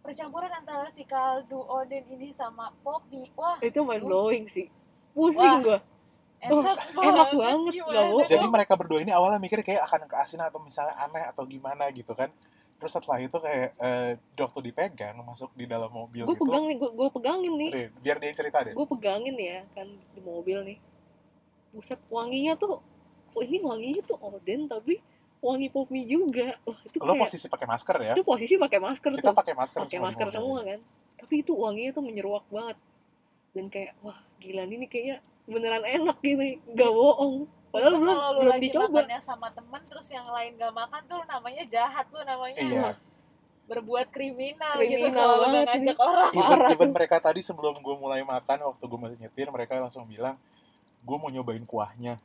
percampuran 0.00 0.52
antara 0.52 0.86
si 0.88 1.02
kaldu 1.02 1.58
oden 1.58 2.04
ini 2.06 2.28
sama 2.30 2.68
pop 2.78 3.00
mie 3.08 3.32
wah 3.32 3.56
Itu 3.58 3.80
mind 3.80 4.02
blowing 4.02 4.44
sih. 4.44 4.68
Pusing 5.10 5.64
Wah. 5.64 5.80
Gua. 6.38 6.48
enak 6.48 6.54
Oh, 6.54 6.62
banget 6.62 6.78
enak 7.02 7.28
banget. 7.34 7.72
Jadi 8.30 8.46
mereka 8.46 8.72
berdua 8.78 9.00
ini 9.02 9.10
awalnya 9.10 9.42
mikir 9.42 9.60
kayak 9.60 9.82
akan 9.84 10.06
keasinan 10.06 10.48
atau 10.48 10.62
misalnya 10.62 10.94
aneh 10.96 11.24
atau 11.26 11.42
gimana 11.44 11.90
gitu 11.90 12.14
kan. 12.14 12.30
Terus 12.78 12.94
setelah 12.94 13.18
itu 13.18 13.34
kayak 13.34 13.74
eh, 13.74 14.12
waktu 14.38 14.58
dipegang 14.70 15.18
masuk 15.26 15.50
di 15.58 15.66
dalam 15.66 15.90
mobil 15.90 16.22
Gue 16.22 16.38
gitu. 16.38 16.46
pegang 16.46 16.64
nih, 16.70 16.76
gue 16.78 16.90
gue 16.94 17.08
pegangin 17.10 17.54
nih. 17.58 17.70
Biar 17.98 18.16
dia 18.22 18.28
yang 18.30 18.38
cerita 18.38 18.58
deh. 18.62 18.72
Gue 18.78 18.86
pegangin 18.86 19.34
ya 19.34 19.66
kan 19.74 19.88
di 19.90 20.20
mobil 20.22 20.58
nih. 20.62 20.78
Buset 21.74 21.98
wanginya 22.06 22.54
tuh, 22.54 22.78
oh 23.34 23.42
ini 23.42 23.58
wanginya 23.58 24.02
tuh 24.06 24.16
oden 24.22 24.70
tapi 24.70 25.02
wangi 25.42 25.66
pop 25.74 25.90
mie 25.90 26.06
juga. 26.06 26.54
Wah 26.62 26.78
itu 26.86 26.96
Lo 27.02 27.12
kayak 27.12 27.26
posisi 27.26 27.46
pakai 27.50 27.66
masker 27.66 27.96
ya. 27.98 28.12
itu 28.14 28.22
posisi 28.22 28.54
pakai 28.54 28.78
masker 28.78 29.10
Kita 29.18 29.30
tuh. 29.30 29.36
pakai 29.36 29.54
masker 29.58 29.78
pakai 29.86 30.00
masker 30.02 30.28
semua 30.30 30.62
kan 30.62 30.80
tapi 31.18 31.42
itu 31.42 31.50
wanginya 31.50 31.90
tuh 31.90 32.04
menyeruak 32.06 32.46
banget 32.46 32.78
dan 33.50 33.66
kayak 33.66 33.98
wah 34.06 34.14
gila 34.38 34.62
ini 34.70 34.86
kayaknya 34.86 35.18
beneran 35.48 35.80
enak 35.82 36.16
gitu 36.20 36.42
nggak 36.68 36.90
bohong. 36.90 37.36
Padahal 37.68 37.92
Itu 37.92 38.00
belum 38.00 38.16
kalau 38.16 38.28
lu 38.28 38.38
belum 38.38 38.48
lagi 38.50 38.64
dicoba. 38.64 38.88
makannya 38.96 39.20
sama 39.20 39.48
temen 39.52 39.82
terus 39.88 40.08
yang 40.08 40.24
lain 40.26 40.56
gak 40.56 40.72
makan 40.72 41.02
tuh 41.04 41.20
namanya 41.24 41.62
jahat 41.64 42.06
lu 42.08 42.20
namanya 42.22 42.60
Iya. 42.60 42.88
berbuat 43.64 44.08
kriminal, 44.08 44.80
gitu 44.80 44.96
Kriminal 44.96 45.12
kalau 45.12 45.36
udah 45.44 45.62
ngajak 45.68 45.98
orang. 46.00 46.32
Even, 46.32 46.58
even 46.72 46.88
tuh. 46.88 46.94
mereka 46.96 47.16
tadi 47.20 47.40
sebelum 47.44 47.76
gue 47.76 47.94
mulai 47.94 48.24
makan 48.24 48.58
waktu 48.64 48.80
gue 48.82 48.96
masih 48.98 49.18
nyetir 49.20 49.48
mereka 49.48 49.76
langsung 49.76 50.08
bilang 50.08 50.40
gue 50.98 51.16
mau 51.16 51.28
nyobain 51.28 51.60
kuahnya 51.62 52.16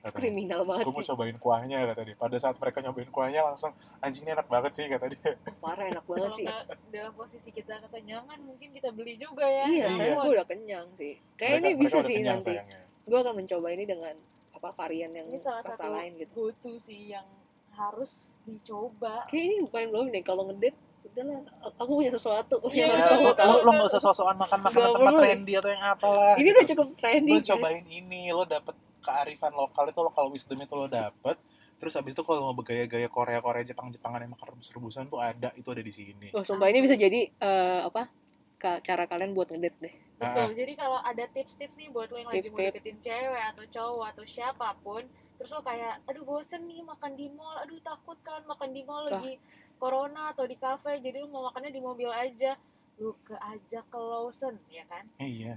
katanya. 0.00 0.16
kriminal 0.16 0.60
banget 0.62 0.84
gue 0.84 0.92
mau 0.92 0.98
sih. 0.98 1.08
cobain 1.08 1.36
kuahnya 1.36 1.76
kata 1.86 2.00
dia. 2.02 2.16
Pada 2.16 2.36
saat 2.36 2.56
mereka 2.56 2.78
nyobain 2.80 3.08
kuahnya 3.08 3.40
langsung 3.42 3.70
anjing 3.98 4.24
ini 4.24 4.32
enak 4.32 4.46
banget 4.46 4.72
sih 4.72 4.84
kata 4.86 5.06
dia. 5.06 5.30
Parah 5.62 5.86
enak 5.86 6.04
banget 6.04 6.30
sih. 6.34 6.46
dalam 6.88 7.12
posisi 7.12 7.50
kita 7.50 7.80
kekenyangan 7.82 8.38
mungkin 8.38 8.68
kita 8.70 8.88
beli 8.90 9.14
juga 9.14 9.44
ya. 9.44 9.64
Iya 9.64 9.86
Iya. 9.86 9.88
saya 9.92 10.10
gue 10.16 10.32
udah 10.32 10.46
kenyang 10.46 10.86
sih. 10.94 11.14
Kayak 11.34 11.52
mereka, 11.52 11.60
ini 11.62 11.70
bisa 11.76 11.98
sih 12.00 12.16
kenyang 12.16 12.38
nanti. 12.38 12.52
sayangnya. 12.52 12.80
gue 13.02 13.18
akan 13.18 13.34
mencoba 13.34 13.68
ini 13.70 13.84
dengan 13.84 14.14
apa 14.50 14.68
varian 14.70 15.10
yang 15.10 15.26
ini 15.26 15.36
salah 15.36 15.60
rasa 15.60 15.72
satu 15.74 15.88
lain 15.90 16.12
gitu. 16.16 16.32
go 16.32 16.52
to 16.54 16.72
sih 16.76 17.10
yang 17.10 17.24
harus 17.70 18.32
dicoba. 18.44 19.24
Kayak 19.26 19.44
ini 19.46 19.56
main 19.66 19.88
belum 19.88 20.08
deh. 20.08 20.22
Kalau 20.22 20.42
ngedate 20.44 20.76
udahlah. 21.02 21.40
Aku 21.76 21.92
punya 21.94 22.08
sesuatu 22.08 22.56
Iya, 22.66 22.86
yang 22.86 22.92
harus 22.94 23.02
Ya, 23.02 23.10
kamu 23.10 23.22
lo, 23.22 23.32
tahu. 23.32 23.48
lo, 23.50 23.56
lo 23.62 23.70
gak 23.74 23.88
usah 23.88 24.02
sosokan 24.02 24.36
makan 24.38 24.58
makanan 24.62 24.88
tempat 24.90 25.00
perlu. 25.10 25.20
trendy 25.22 25.52
atau 25.54 25.70
yang 25.70 25.84
apalah 25.86 26.32
ini 26.34 26.40
gitu. 26.42 26.52
udah 26.52 26.66
cukup 26.68 26.88
trendy 26.94 27.32
lo 27.32 27.40
cobain 27.42 27.84
ini 27.86 28.20
lo 28.30 28.44
dapet 28.44 28.74
kearifan 29.00 29.52
lokal 29.56 29.88
itu 29.88 30.00
lokal 30.00 30.26
wisdom 30.32 30.60
itu 30.60 30.74
lo 30.76 30.86
dapet 30.86 31.36
terus 31.80 31.96
habis 31.96 32.12
itu 32.12 32.20
kalau 32.20 32.52
mau 32.52 32.54
bergaya-gaya 32.54 33.08
Korea 33.08 33.40
Korea 33.40 33.64
Jepang 33.64 33.88
Jepangan 33.88 34.20
yang 34.20 34.36
makan 34.36 34.52
rebus-rebusan 34.52 35.08
tuh 35.08 35.16
ada 35.16 35.48
itu 35.56 35.64
ada 35.72 35.80
di 35.80 35.88
sini. 35.88 36.28
Wah, 36.36 36.44
sumpah 36.44 36.68
ini 36.68 36.84
bisa 36.84 36.92
jadi 36.92 37.32
eh, 37.32 37.80
apa 37.88 38.12
ka- 38.60 38.84
cara 38.84 39.08
kalian 39.08 39.32
buat 39.32 39.48
ngedate 39.48 39.80
deh. 39.80 39.94
Betul 40.20 40.52
jadi 40.52 40.72
kalau 40.76 41.00
ada 41.00 41.24
tips-tips 41.32 41.80
nih 41.80 41.88
buat 41.88 42.12
lo 42.12 42.20
yang 42.20 42.28
lagi 42.28 42.52
mau 42.52 42.60
deketin 42.60 43.00
cewek 43.00 43.44
atau 43.56 43.64
cowok 43.64 44.06
atau 44.12 44.24
siapa 44.28 44.76
pun 44.84 45.00
terus 45.40 45.56
lo 45.56 45.64
kayak 45.64 46.04
aduh 46.04 46.20
bosen 46.28 46.68
nih 46.68 46.84
makan 46.84 47.16
di 47.16 47.32
mall 47.32 47.56
aduh 47.64 47.80
takut 47.80 48.20
kan 48.20 48.44
makan 48.44 48.76
di 48.76 48.84
mall 48.84 49.08
lagi 49.08 49.40
corona 49.80 50.36
atau 50.36 50.44
di 50.44 50.60
cafe 50.60 51.00
jadi 51.00 51.24
lo 51.24 51.32
mau 51.32 51.48
makannya 51.48 51.72
di 51.72 51.80
mobil 51.80 52.12
aja. 52.12 52.60
Lu 53.00 53.16
ke 53.24 53.32
ajak 53.32 53.88
ke 53.88 53.96
Lawson 53.96 54.60
ya 54.68 54.84
kan? 54.84 55.08
Iya 55.16 55.56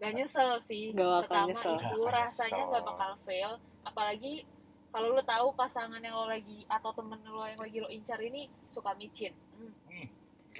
gak 0.00 0.12
nyesel 0.16 0.50
sih 0.58 0.84
Nggak 0.90 1.06
bakal 1.06 1.20
pertama 1.28 1.48
nyesel. 1.52 1.74
itu 1.76 2.00
akan 2.00 2.12
rasanya 2.16 2.48
nyesel. 2.50 2.68
nggak 2.72 2.84
bakal 2.84 3.10
fail 3.22 3.52
apalagi 3.82 4.34
kalau 4.90 5.08
lo 5.14 5.22
tahu 5.22 5.46
pasangan 5.54 6.00
yang 6.00 6.16
lo 6.16 6.26
lagi 6.26 6.66
atau 6.66 6.90
temen 6.90 7.20
lo 7.22 7.44
yang 7.44 7.60
lagi 7.60 7.78
lo 7.78 7.88
incar 7.88 8.18
ini 8.18 8.48
suka 8.66 8.96
micin 8.96 9.30
hmm, 9.54 10.06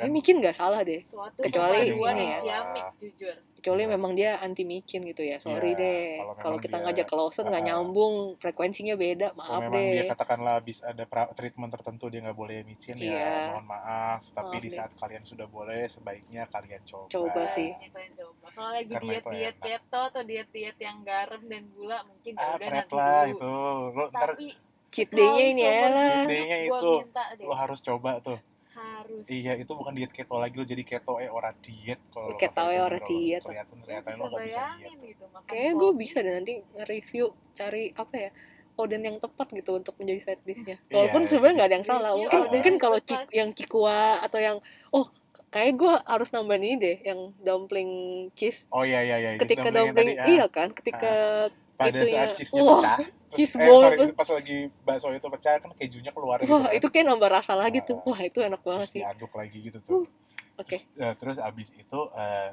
kayak 0.01 0.11
micin 0.11 0.37
nggak 0.39 0.55
salah 0.55 0.81
deh 0.81 1.01
suatu 1.01 1.39
Kecuali 1.39 1.79
ini 1.87 2.25
ya. 2.27 2.39
ciamik 2.41 2.85
jujur 2.97 3.37
kecuali 3.53 3.83
Iya. 3.83 3.93
memang 3.93 4.13
dia 4.15 4.31
anti 4.39 4.65
micin 4.65 5.05
gitu 5.05 5.21
ya 5.21 5.37
sorry 5.37 5.73
Iya, 5.73 5.77
deh 5.77 6.01
kalau 6.19 6.35
kalau 6.35 6.57
kita 6.59 6.75
dia- 6.75 6.85
ngajak 6.87 7.07
ke 7.07 7.15
Lawson 7.15 7.45
nggak 7.45 7.61
Ah. 7.61 7.69
nyambung 7.69 8.15
frekuensinya 8.37 8.97
beda 8.97 9.29
kalau 9.31 9.39
maaf 9.39 9.61
memang 9.63 9.83
dia 9.85 9.93
deh 9.95 10.09
katakanlah 10.09 10.53
habis 10.57 10.79
ada 10.81 11.05
pra- 11.05 11.29
treatment 11.31 11.69
tertentu 11.71 12.09
dia 12.09 12.21
nggak 12.23 12.35
boleh 12.35 12.57
micin 12.63 12.97
Iya. 12.97 13.13
ya 13.15 13.33
mohon 13.51 13.67
maaf 13.67 14.21
tapi 14.31 14.49
Maaf 14.51 14.57
di 14.59 14.67
deh. 14.67 14.75
saat 14.75 14.91
kalian 14.95 15.23
sudah 15.23 15.47
boleh 15.47 15.85
sebaiknya 15.87 16.43
kalian 16.47 16.81
coba 16.83 17.07
Coba 17.11 17.43
sih. 17.51 17.69
Makanya 17.71 17.91
kalian 17.93 18.13
coba 18.17 18.47
kalau 18.51 18.71
lagi 18.73 18.89
Karena 18.91 19.05
diet 19.05 19.25
diet 19.29 19.57
keto 19.59 20.01
atau 20.07 20.23
diet 20.23 20.49
diet 20.51 20.79
yang 20.79 20.99
garam 21.03 21.43
dan 21.45 21.63
gula 21.71 21.99
mungkin 22.03 22.33
ya 22.33 22.41
ah 22.41 22.53
udah 22.57 22.69
nanti 22.71 22.95
lah 22.95 23.23
dulu 23.23 23.31
itu 23.31 23.53
lo 23.93 24.05
ntar 24.11 24.29
tapi 24.33 24.47
cheat 24.91 25.09
day-nya 25.09 25.45
ini 25.47 25.63
ya 25.63 25.77
lah 25.87 26.09
Cheat 26.09 26.27
day-nya 26.27 26.59
itu. 26.65 26.93
lo 27.43 27.55
harus 27.55 27.79
coba 27.79 28.19
tuh 28.19 28.41
harus. 28.81 29.25
Iya 29.27 29.53
itu 29.55 29.69
bukan 29.71 29.93
diet 29.93 30.11
keto 30.11 30.37
lagi 30.37 30.55
lo 30.55 30.65
jadi 30.65 30.81
keto 30.81 31.17
eh 31.17 31.29
ora 31.29 31.53
diet 31.55 32.01
kalau 32.09 32.33
Keto 32.35 32.65
eh 32.67 32.81
ora 32.81 32.99
diet. 32.99 33.43
kelihatan 33.43 33.77
ternyata 33.79 34.07
lo 34.15 34.25
nggak 34.27 34.43
bisa 34.45 34.63
diet. 34.77 34.99
gitu 35.03 35.25
kayaknya 35.45 35.73
gue 35.75 35.91
bisa 35.95 36.17
deh 36.19 36.33
nanti 36.33 36.53
nge-review 36.73 37.25
cari 37.53 37.85
apa 37.93 38.15
ya 38.17 38.31
oden 38.75 39.03
yang 39.03 39.17
tepat 39.19 39.47
gitu 39.51 39.71
untuk 39.75 39.93
menjadi 39.97 40.21
side 40.25 40.43
dish-nya. 40.43 40.77
Iya, 40.81 40.95
walaupun 40.95 41.23
sebenarnya 41.23 41.45
jadi- 41.45 41.55
nggak 41.55 41.69
ada 41.69 41.77
yang 41.77 41.87
salah 41.87 42.11
Iya, 42.11 42.17
mungkin 42.17 42.39
oden 42.41 42.51
mungkin 42.51 42.75
kalau 42.79 42.99
cik- 42.99 43.31
yang 43.31 43.51
cikua 43.53 43.99
atau 44.21 44.39
yang 44.39 44.57
oh 44.91 45.07
kayak 45.51 45.73
gue 45.77 45.95
harus 46.07 46.29
nambahin 46.31 46.63
ini 46.63 46.77
deh 46.77 46.97
yang 47.05 47.21
dumpling 47.39 47.91
cheese. 48.33 48.65
Oh 48.69 48.81
iya 48.83 49.03
iya 49.03 49.17
iya 49.19 49.31
ketika 49.37 49.67
Dumpling 49.67 49.93
dumpling 49.93 50.09
tadi, 50.09 50.23
ah, 50.23 50.27
iya 50.29 50.47
kan 50.49 50.69
ketika 50.71 51.13
pada 51.81 51.97
itunya. 51.97 52.13
saat 52.13 52.29
cheese-nya 52.37 52.61
Wah, 52.61 52.73
pecah 52.77 52.97
terus 53.01 53.09
cheese 53.33 53.53
eh 53.57 53.69
sorry 53.75 53.97
tuh. 53.97 54.07
pas 54.13 54.29
lagi 54.31 54.59
bakso 54.85 55.07
itu 55.11 55.29
pecah 55.31 55.53
kan 55.57 55.71
kejunya 55.73 56.11
keluar 56.13 56.37
gitu 56.39 56.51
wah 56.51 56.63
kan. 56.63 56.77
itu 56.77 56.87
kayak 56.87 57.07
nambah 57.09 57.31
rasa 57.33 57.53
lagi 57.57 57.81
tuh 57.81 57.97
Ah, 57.97 58.07
wah 58.07 58.21
itu 58.21 58.39
enak 58.39 58.61
banget 58.61 58.85
terus 58.85 58.93
sih 58.93 59.01
diaduk 59.01 59.33
lagi 59.33 59.59
gitu 59.63 59.79
Uh, 59.79 59.85
tuh 59.87 60.03
oke 60.57 60.69
terus, 60.69 60.83
eh, 60.95 61.15
terus 61.17 61.37
abis 61.41 61.69
itu 61.73 62.01
eh 62.15 62.51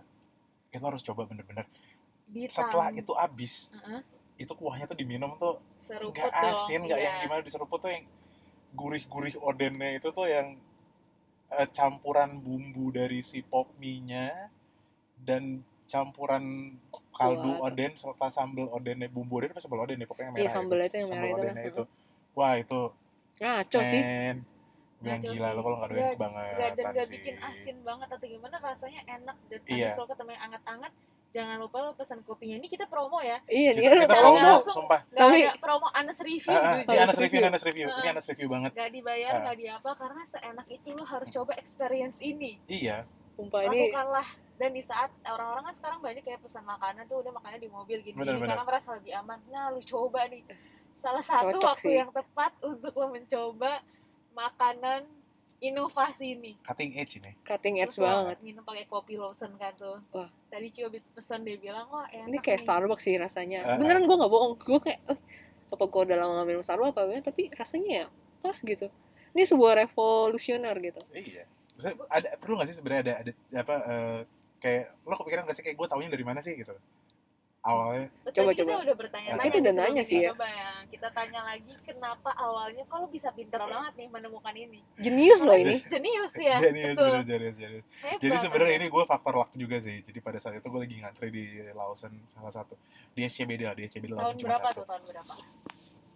itu 0.70 0.84
harus 0.84 1.02
coba 1.02 1.22
bener-bener 1.26 1.68
Ditang- 2.28 2.52
setelah 2.54 2.88
itu 2.92 3.12
abis 3.12 3.68
Heeh, 3.74 4.00
itu 4.38 4.54
kuahnya 4.54 4.86
tuh 4.86 4.96
diminum 4.96 5.36
tuh 5.36 5.60
seruput 5.78 6.14
nggak 6.14 6.32
dong 6.32 6.54
asin 6.54 6.80
nggak 6.84 7.00
iya. 7.00 7.06
yang 7.06 7.16
gimana 7.22 7.42
diseruput 7.42 7.80
tuh 7.80 7.92
yang 7.92 8.04
gurih-gurih 8.72 9.36
odennya 9.40 9.98
itu 9.98 10.08
tuh 10.12 10.28
yang 10.28 10.56
eh, 11.50 11.68
campuran 11.72 12.38
bumbu 12.38 12.92
dari 12.92 13.24
si 13.24 13.40
pop 13.42 13.72
mie-nya 13.76 14.52
dan 15.18 15.64
campuran 15.88 16.44
kaldu 17.12 17.52
Kuah. 17.54 17.68
oden 17.68 17.92
serta 17.94 18.28
sambal 18.28 18.68
odennya 18.70 19.08
bumbu 19.08 19.40
oden 19.40 19.50
apa 19.50 19.60
sambal 19.60 19.82
oden 19.82 19.98
ya 19.98 20.06
pokoknya 20.06 20.26
yang 20.26 20.34
merah 20.34 20.44
iya 20.44 20.52
sambal 20.52 20.78
itu 20.78 20.96
yang 20.96 21.02
itu. 21.02 21.10
merah 21.10 21.24
sambal 21.24 21.28
itu 21.28 21.38
lah 21.38 21.44
odennya 21.48 21.64
itu 21.66 21.84
wah 22.34 22.54
itu 22.56 22.82
ngaco 23.38 23.80
sih 23.82 24.02
men 24.02 24.38
yang 25.00 25.20
Ngaco 25.20 25.30
gila 25.30 25.48
sih. 25.48 25.54
lo 25.54 25.62
kalau 25.62 25.76
nggak 25.78 25.90
doyan 25.90 26.10
kebangetan 26.12 26.58
Gak, 26.58 26.72
dan 26.76 26.86
gak 26.88 27.06
sih 27.06 27.14
bikin 27.14 27.36
asin 27.40 27.78
banget 27.82 28.08
atau 28.10 28.28
gimana 28.28 28.56
rasanya 28.60 29.02
enak 29.08 29.38
dan 29.46 29.60
Iya. 29.64 29.90
ketemu 29.96 30.30
yang 30.32 30.44
anget-anget 30.44 30.94
jangan 31.30 31.58
lupa 31.60 31.78
lo 31.80 31.92
pesan 31.94 32.20
kopinya 32.24 32.56
ini 32.56 32.66
kita 32.66 32.86
promo 32.86 33.22
ya 33.22 33.38
iya 33.46 33.72
kita, 33.72 33.84
dia 33.84 33.90
kita 33.96 34.06
Nggak, 34.08 34.18
promo 34.18 34.38
langsung. 34.40 34.76
sumpah 34.82 35.00
nggak 35.06 35.22
Tapi- 35.22 35.44
ada 35.44 35.60
promo 35.60 35.88
Anes 35.92 36.18
review 36.20 36.50
Ah, 36.50 36.58
ah, 36.58 36.74
gitu 36.74 36.88
ini 36.88 36.98
Anas 36.98 37.04
Anas 37.06 37.18
review 37.18 37.30
review. 37.30 37.48
Anas 37.48 37.64
review 37.64 37.86
ini 37.86 37.94
Ah. 38.02 38.10
Anas 38.10 38.26
review 38.26 38.48
banget 38.50 38.72
nggak 38.74 38.90
dibayar 38.92 39.30
Ah. 39.30 39.40
nggak 39.44 39.56
di 39.56 39.66
apa 39.68 39.90
karena 39.94 40.22
seenak 40.26 40.68
itu 40.68 40.90
lo 40.90 41.04
harus 41.04 41.30
coba 41.30 41.52
experience 41.56 42.18
ini 42.20 42.52
iya 42.66 42.98
sumpah 43.38 43.62
ini 43.70 43.94
lakukanlah. 43.94 44.28
Dan 44.58 44.74
di 44.74 44.82
saat 44.82 45.14
orang-orang 45.22 45.70
kan 45.70 45.76
sekarang 45.78 46.00
banyak 46.02 46.26
kayak 46.26 46.42
pesan 46.42 46.66
makanan 46.66 47.06
tuh 47.06 47.22
udah 47.22 47.30
makannya 47.30 47.62
di 47.62 47.70
mobil 47.70 48.02
gini, 48.02 48.18
Bener, 48.18 48.42
bener. 48.42 48.58
karena 48.58 48.66
merasa 48.66 48.98
lebih 48.98 49.14
aman. 49.14 49.38
Nah 49.54 49.70
lu 49.70 49.80
coba 49.80 50.26
nih. 50.26 50.42
Salah 50.98 51.22
satu 51.22 51.62
Cocok 51.62 51.78
waktu 51.78 51.86
sih. 51.86 51.96
yang 51.96 52.10
tepat 52.10 52.52
untuk 52.66 52.90
lo 52.92 53.06
mencoba 53.16 53.86
makanan 54.34 55.06
inovasi 55.58 56.34
ini. 56.34 56.58
Cutting 56.62 56.98
edge 56.98 57.22
ini. 57.22 57.38
Cutting 57.42 57.82
edge 57.82 57.94
Terus 57.94 58.02
banget. 58.02 58.38
minum 58.42 58.66
pakai 58.66 58.90
kopi 58.90 59.14
Lawson 59.14 59.54
kan 59.58 59.78
tuh. 59.78 60.02
Wah. 60.10 60.30
tadi 60.50 60.74
Cio 60.74 60.90
habis 60.90 61.06
pesan 61.12 61.46
dia 61.46 61.60
bilang 61.62 61.86
wah 61.92 62.10
enak 62.10 62.26
ini 62.26 62.38
kayak 62.42 62.58
nih." 62.58 62.66
Starbucks 62.66 63.04
sih 63.06 63.14
rasanya. 63.18 63.60
Ah. 63.62 63.78
beneran 63.78 64.10
gue 64.10 64.16
nggak 64.16 64.32
bohong. 64.32 64.58
Gue 64.58 64.80
kayak 64.82 65.06
eh, 65.06 65.20
apa 65.70 65.84
gue 65.86 66.02
udah 66.02 66.18
lama 66.18 66.42
minum 66.50 66.66
Starbucks 66.66 66.98
apa 66.98 67.02
ya 67.10 67.22
tapi 67.22 67.54
rasanya 67.54 67.90
ya 67.94 68.06
pas 68.42 68.58
gitu. 68.58 68.90
Ini 69.38 69.44
sebuah 69.46 69.86
revolusioner 69.86 70.74
gitu. 70.82 71.02
Iya 71.14 71.46
Maksudnya 71.78 71.96
ada 72.10 72.28
perlu 72.36 72.54
nggak 72.56 72.68
sih 72.68 72.76
sebenarnya 72.76 73.02
ada 73.04 73.14
ada 73.22 73.32
apa 73.56 73.76
eh, 73.86 74.20
kayak 74.58 74.84
lo 75.04 75.14
kepikiran 75.16 75.44
nggak 75.46 75.54
sih 75.54 75.64
kayak 75.64 75.78
gue 75.78 75.88
taunya 75.88 76.10
dari 76.10 76.26
mana 76.26 76.40
sih 76.40 76.54
gitu 76.54 76.74
awalnya 77.60 78.08
Tadi 78.24 78.32
Coba, 78.34 78.52
kita 78.52 78.64
coba. 78.66 78.80
udah 78.82 78.96
bertanya-tanya 78.96 79.44
Kita 79.44 79.52
nih 79.52 79.62
udah 79.62 79.74
nanya 79.76 80.02
sih 80.02 80.18
ya. 80.20 80.32
Coba 80.32 80.48
ya, 80.48 80.72
kita 80.88 81.08
tanya 81.12 81.42
lagi 81.44 81.74
kenapa 81.84 82.30
awalnya 82.34 82.82
kok 82.82 82.96
lo 82.96 83.08
bisa 83.08 83.30
pinter 83.30 83.60
banget 83.60 83.94
nih 83.96 84.08
menemukan 84.08 84.56
ini. 84.56 84.80
jenius 84.96 85.42
loh 85.42 85.54
ini 85.54 85.84
Jenius 85.92 86.34
ya. 86.34 86.56
jenius 86.64 86.96
betul. 86.96 87.12
bener 87.12 87.26
jenius 87.28 87.56
jenius 87.58 87.86
Hebat 88.00 88.20
jadi 88.20 88.36
sebenarnya 88.40 88.76
ini 88.78 88.88
gue 88.88 89.04
faktor 89.04 89.34
luck 89.36 89.52
juga 89.54 89.78
sih 89.78 90.00
jadi 90.00 90.18
pada 90.18 90.38
saat 90.38 90.56
itu 90.56 90.66
gue 90.66 90.80
lagi 90.80 90.96
ngantri 90.98 91.30
di 91.30 91.44
Lawson 91.72 92.14
salah 92.24 92.50
satu 92.50 92.74
di 93.12 93.22
SCBD 93.22 93.62
lah 93.62 93.76
di 93.76 93.84
SCBD 93.84 94.12
tahun 94.12 94.24
Lawson 94.24 94.38
cuma 94.40 94.50
berapa 94.50 94.66
satu 94.66 94.78
tuh 94.78 94.86
tahun 94.88 95.02
berapa? 95.06 95.34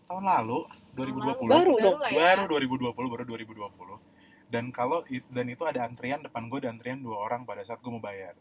tahun 0.08 0.24
lalu 0.26 0.60
Tahun 0.92 1.08
2020 1.08 1.24
lalu, 1.24 1.48
Baru 1.48 1.74
dong. 1.78 2.00
lah 2.00 2.10
ya. 2.10 2.36
baru 2.36 2.44
2020 2.50 2.96
baru 3.12 3.24
2020 3.24 4.11
dan 4.52 4.70
kalau 4.70 5.02
dan 5.08 5.48
itu 5.48 5.64
ada 5.64 5.82
antrian 5.82 6.20
depan 6.20 6.46
gue 6.46 6.60
ada 6.60 6.70
antrian 6.70 7.00
dua 7.00 7.18
orang 7.18 7.42
pada 7.42 7.64
saat 7.64 7.80
gue 7.80 7.88
mau 7.88 8.04
bayar 8.04 8.36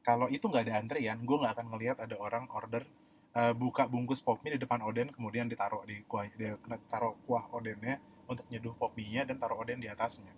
kalau 0.00 0.26
itu 0.26 0.42
nggak 0.42 0.64
ada 0.64 0.74
antrian 0.80 1.20
gue 1.20 1.36
nggak 1.36 1.52
akan 1.54 1.66
ngelihat 1.70 1.96
ada 2.00 2.16
orang 2.16 2.48
order 2.50 2.82
eh, 3.30 3.52
buka 3.52 3.84
bungkus 3.84 4.18
pop 4.18 4.40
mie 4.40 4.56
di 4.56 4.60
depan 4.60 4.80
oden 4.80 5.12
kemudian 5.12 5.44
ditaruh 5.44 5.84
di 5.84 6.00
kuah 6.02 6.24
dia 6.32 6.56
taruh 6.88 7.14
kuah 7.22 7.44
odennya 7.52 8.00
untuk 8.24 8.48
nyeduh 8.48 8.72
pop 8.72 8.96
mie-nya 8.96 9.22
dan 9.22 9.36
taruh 9.36 9.60
oden 9.60 9.76
di 9.76 9.86
atasnya 9.86 10.32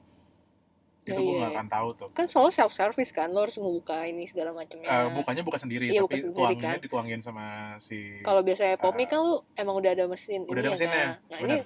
itu 1.03 1.11
Ya, 1.11 1.19
gue 1.19 1.25
iya, 1.25 1.35
nggak 1.35 1.51
iya. 1.51 1.59
akan 1.59 1.69
tahu 1.69 1.89
tuh 1.95 2.09
kan 2.11 2.27
soalnya 2.27 2.55
self 2.55 2.73
service 2.73 3.11
kan 3.11 3.27
lo 3.29 3.43
harus 3.43 3.59
membuka 3.59 4.03
ini 4.03 4.23
segala 4.25 4.51
macamnya 4.51 4.87
Eh, 4.87 5.09
bukannya 5.11 5.43
buka 5.43 5.59
sendiri 5.59 5.91
Iya, 5.91 5.99
tapi 6.01 6.07
buka 6.07 6.15
sendiri, 6.17 6.35
tuanginnya 6.37 6.63
kan. 6.69 6.79
dituangin 6.79 7.21
sama 7.21 7.47
si 7.79 8.23
kalau 8.23 8.39
biasanya 8.41 8.79
pop 8.79 8.95
mie 8.95 9.05
Ah. 9.05 9.11
kan 9.11 9.19
lu 9.21 9.35
emang 9.55 9.75
udah 9.77 9.91
ada 9.93 10.05
mesin 10.07 10.47
Udah 10.47 10.61
ada 10.61 10.71
mesinnya, 10.71 11.07
kan. 11.19 11.27
nah 11.29 11.39
ini. 11.41 11.57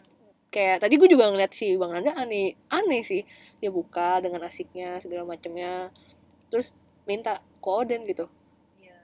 Kayak 0.49 0.81
tadi 0.81 0.95
gue 0.95 1.07
juga 1.07 1.27
ngeliat 1.27 1.51
si 1.51 1.75
bang 1.75 1.91
Nanda 1.93 2.13
aneh 2.15 2.55
aneh 2.69 3.03
sih 3.03 3.23
dia 3.57 3.69
buka 3.69 4.19
dengan 4.19 4.43
asiknya 4.43 4.97
segala 4.97 5.27
macamnya 5.27 5.91
terus 6.47 6.71
minta 7.03 7.39
koden 7.59 8.05
gitu 8.05 8.27
Iya. 8.77 8.95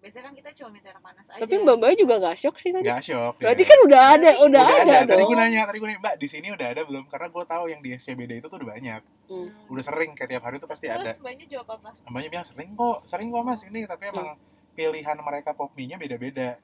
Biasanya 0.00 0.22
kan 0.22 0.34
kita 0.34 0.50
cuma 0.54 0.68
minta 0.70 0.88
air 0.88 0.98
panas 0.98 1.24
aja. 1.26 1.40
tapi 1.40 1.54
mbak 1.56 1.76
mbak 1.76 1.90
juga 1.94 2.14
gak 2.18 2.36
shock 2.36 2.56
sih 2.56 2.70
tadi 2.70 2.84
nggak 2.84 3.02
shock 3.02 3.34
berarti 3.36 3.62
ya. 3.62 3.68
kan 3.68 3.78
udah 3.80 4.02
ada 4.02 4.16
Berarti 4.30 4.40
udah, 4.40 4.62
udah 4.62 4.80
ada, 4.80 4.94
ada, 4.96 5.10
tadi 5.10 5.22
gue 5.22 5.36
nanya 5.36 5.60
tadi 5.64 5.76
gue 5.76 5.88
nanya 5.88 6.00
mbak 6.00 6.14
di 6.16 6.26
sini 6.26 6.46
udah 6.48 6.66
ada 6.68 6.82
belum 6.82 7.04
karena 7.04 7.26
gue 7.28 7.44
tahu 7.44 7.64
yang 7.66 7.80
di 7.80 7.90
SCBD 7.92 8.32
itu 8.36 8.46
tuh 8.46 8.58
udah 8.58 8.70
banyak 8.70 9.02
Hmm. 9.30 9.46
Hmm. 9.46 9.70
udah 9.70 9.84
sering 9.84 10.10
kayak 10.12 10.26
tiap 10.28 10.42
hari 10.42 10.58
tuh 10.58 10.66
pasti 10.66 10.86
ada 10.86 11.06
Terus 11.06 11.22
mbaknya 11.22 11.46
jawab 11.48 11.68
apa? 11.72 11.94
mbaknya 12.04 12.28
bilang 12.28 12.42
sering 12.44 12.70
kok 12.72 12.98
sering 13.04 13.28
kok 13.28 13.42
mas 13.44 13.62
ini 13.62 13.80
tapi 13.84 14.04
emang 14.08 14.34
pilihan 14.72 15.16
mereka 15.16 15.50
pop 15.52 15.70
mie 15.72 15.86
nya 15.86 15.96
beda-beda 15.96 16.58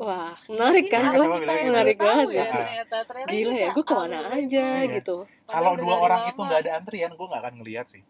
wah 0.00 0.32
menarik 0.48 0.86
kan 0.88 1.12
gitu. 1.12 1.28
menarik 1.68 1.96
banget 2.00 2.28
ya. 2.32 2.40
ya 2.40 2.44
Ternyata, 2.48 2.96
ternyata 3.04 3.28
gila 3.30 3.52
ya 3.54 3.68
gue 3.70 3.84
ke 3.84 3.94
mana 3.94 4.18
aja 4.32 4.66
Iya. 4.80 4.94
gitu 4.96 5.16
kalau 5.44 5.72
dua 5.76 5.94
orang 6.00 6.20
lama. 6.24 6.30
itu 6.32 6.40
nggak 6.40 6.60
ada 6.64 6.70
antrian 6.80 7.12
gue 7.12 7.26
nggak 7.28 7.42
akan 7.44 7.54
ngeliat 7.60 7.86
sih 7.86 8.02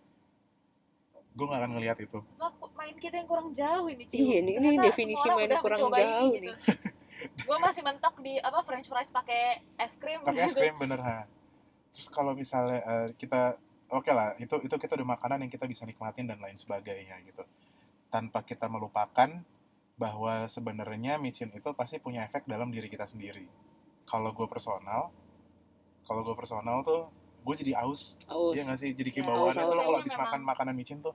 gue 1.30 1.46
nggak 1.46 1.60
akan 1.60 1.72
ngeliat 1.74 1.98
itu 1.98 2.18
main 2.72 2.96
kita 2.96 3.14
yang 3.20 3.28
kurang 3.28 3.52
jauh 3.52 3.86
ini 3.86 4.04
Ciu. 4.08 4.18
Iya, 4.18 4.36
ini- 4.40 4.56
ini 4.56 4.68
definisi 4.80 5.26
main 5.28 5.52
kurang 5.60 5.80
ini, 5.84 5.98
jauh 6.00 6.30
gitu. 6.32 6.52
gue 7.20 7.56
masih 7.60 7.82
mentok 7.84 8.14
di 8.24 8.40
apa 8.40 8.64
French 8.64 8.88
fries 8.88 9.10
pakai 9.12 9.60
es 9.76 9.94
krim 10.00 10.24
pakai 10.24 10.48
es 10.48 10.56
gitu. 10.56 10.60
krim 10.64 10.74
bener 10.80 11.00
ha 11.02 11.18
terus 11.92 12.08
kalau 12.08 12.32
misalnya 12.32 12.80
eh, 12.80 13.08
kita 13.18 13.58
oke 13.90 14.08
lah 14.08 14.38
itu 14.38 14.56
itu 14.62 14.74
kita 14.74 14.94
udah 14.94 15.18
makanan 15.18 15.42
yang 15.44 15.52
kita 15.52 15.66
bisa 15.66 15.82
nikmatin 15.84 16.24
dan 16.24 16.38
lain 16.38 16.54
sebagainya 16.54 17.18
gitu 17.26 17.42
tanpa 18.08 18.40
kita 18.40 18.66
melupakan 18.66 19.42
bahwa 20.00 20.48
sebenarnya 20.48 21.20
micin 21.20 21.52
itu 21.52 21.68
pasti 21.76 22.00
punya 22.00 22.24
efek 22.24 22.48
dalam 22.48 22.72
diri 22.72 22.88
kita 22.88 23.04
sendiri. 23.04 23.44
Kalau 24.08 24.32
gue 24.32 24.48
personal 24.48 25.12
kalau 26.08 26.24
gue 26.24 26.32
personal 26.32 26.80
tuh 26.80 27.12
gue 27.44 27.54
jadi 27.60 27.84
aus. 27.84 28.16
Aus. 28.24 28.56
Iya 28.56 28.64
gak 28.64 28.80
sih? 28.80 28.96
Jadi 28.96 29.12
kayak 29.12 29.28
Ya, 29.28 29.36
lo 29.36 29.44
aus, 29.44 29.56
kalau 29.60 30.00
habis 30.00 30.16
makan 30.16 30.40
makanan 30.40 30.72
micin 30.72 31.04
tuh 31.04 31.12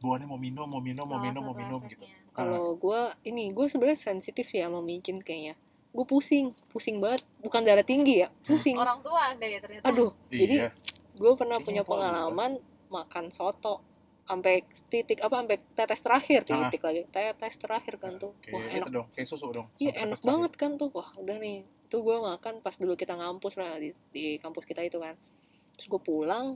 bawaannya 0.00 0.30
mau 0.30 0.38
minum, 0.40 0.64
mau 0.64 0.80
minum, 0.80 1.04
mau 1.04 1.20
minum, 1.20 1.42
mau 1.44 1.52
minum 1.52 1.82
gitu. 1.90 2.06
kalau 2.30 2.78
gue 2.78 3.00
ini 3.26 3.50
gue 3.50 3.66
sebenarnya 3.68 3.98
sensitif 3.98 4.46
ya 4.54 4.70
sama 4.70 4.78
micin 4.78 5.18
kayaknya. 5.18 5.58
Gue 5.90 6.06
pusing 6.06 6.54
pusing 6.70 7.02
banget. 7.02 7.26
Bukan 7.42 7.66
darah 7.66 7.82
tinggi 7.82 8.22
ya 8.22 8.30
pusing. 8.46 8.78
Orang 8.78 9.02
tua 9.02 9.34
anda 9.34 9.44
ya 9.44 9.58
ternyata. 9.58 9.90
Aduh 9.90 10.14
jadi 10.30 10.70
Iya. 10.70 10.70
gue 11.18 11.32
pernah 11.34 11.58
Kayaknya 11.58 11.66
punya 11.66 11.82
pengalaman 11.82 12.50
makan 12.86 13.34
soto 13.34 13.82
sampai 14.30 14.62
titik 14.86 15.18
apa 15.26 15.42
sampai 15.42 15.58
tetes 15.74 16.00
terakhir 16.06 16.40
Ah. 16.46 16.70
titik 16.70 16.82
lagi. 16.86 17.02
Tetes 17.10 17.54
terakhir 17.58 17.94
kan 17.98 18.14
tuh. 18.22 18.32
Kayak 18.38 18.54
wah 18.54 18.62
itu 18.62 18.76
enak. 18.78 18.88
dong, 18.94 19.06
kayak 19.10 19.26
susu 19.26 19.46
dong. 19.50 19.66
iya 19.82 19.92
enak 20.06 20.22
terakhir. 20.22 20.28
banget 20.30 20.52
kan 20.54 20.70
tuh. 20.78 20.88
Wah 20.94 21.10
udah 21.18 21.36
nih. 21.42 21.66
Itu 21.90 22.06
gue 22.06 22.16
makan 22.22 22.54
pas 22.62 22.74
dulu 22.78 22.94
kita 22.94 23.18
ngampus 23.18 23.58
lah 23.58 23.82
di, 23.82 23.90
di 24.14 24.38
kampus 24.38 24.62
kita 24.62 24.86
itu 24.86 25.02
kan. 25.02 25.18
Terus 25.74 25.86
gue 25.90 26.00
pulang 26.00 26.54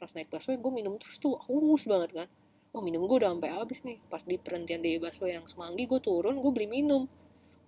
pas 0.00 0.10
naik 0.16 0.32
busway 0.32 0.56
gue 0.56 0.72
minum 0.72 0.96
terus 0.96 1.20
tuh 1.20 1.36
haus 1.36 1.84
banget 1.84 2.24
kan. 2.24 2.28
Wah 2.72 2.80
minum 2.80 3.04
gue 3.04 3.16
udah 3.20 3.36
sampai 3.36 3.52
habis 3.52 3.84
nih. 3.84 4.00
Pas 4.08 4.24
di 4.24 4.40
perhentian 4.40 4.80
di 4.80 4.96
busway 4.96 5.36
yang 5.36 5.44
semanggi 5.44 5.84
gue 5.84 6.00
turun 6.00 6.40
gue 6.40 6.52
beli 6.56 6.64
minum. 6.64 7.04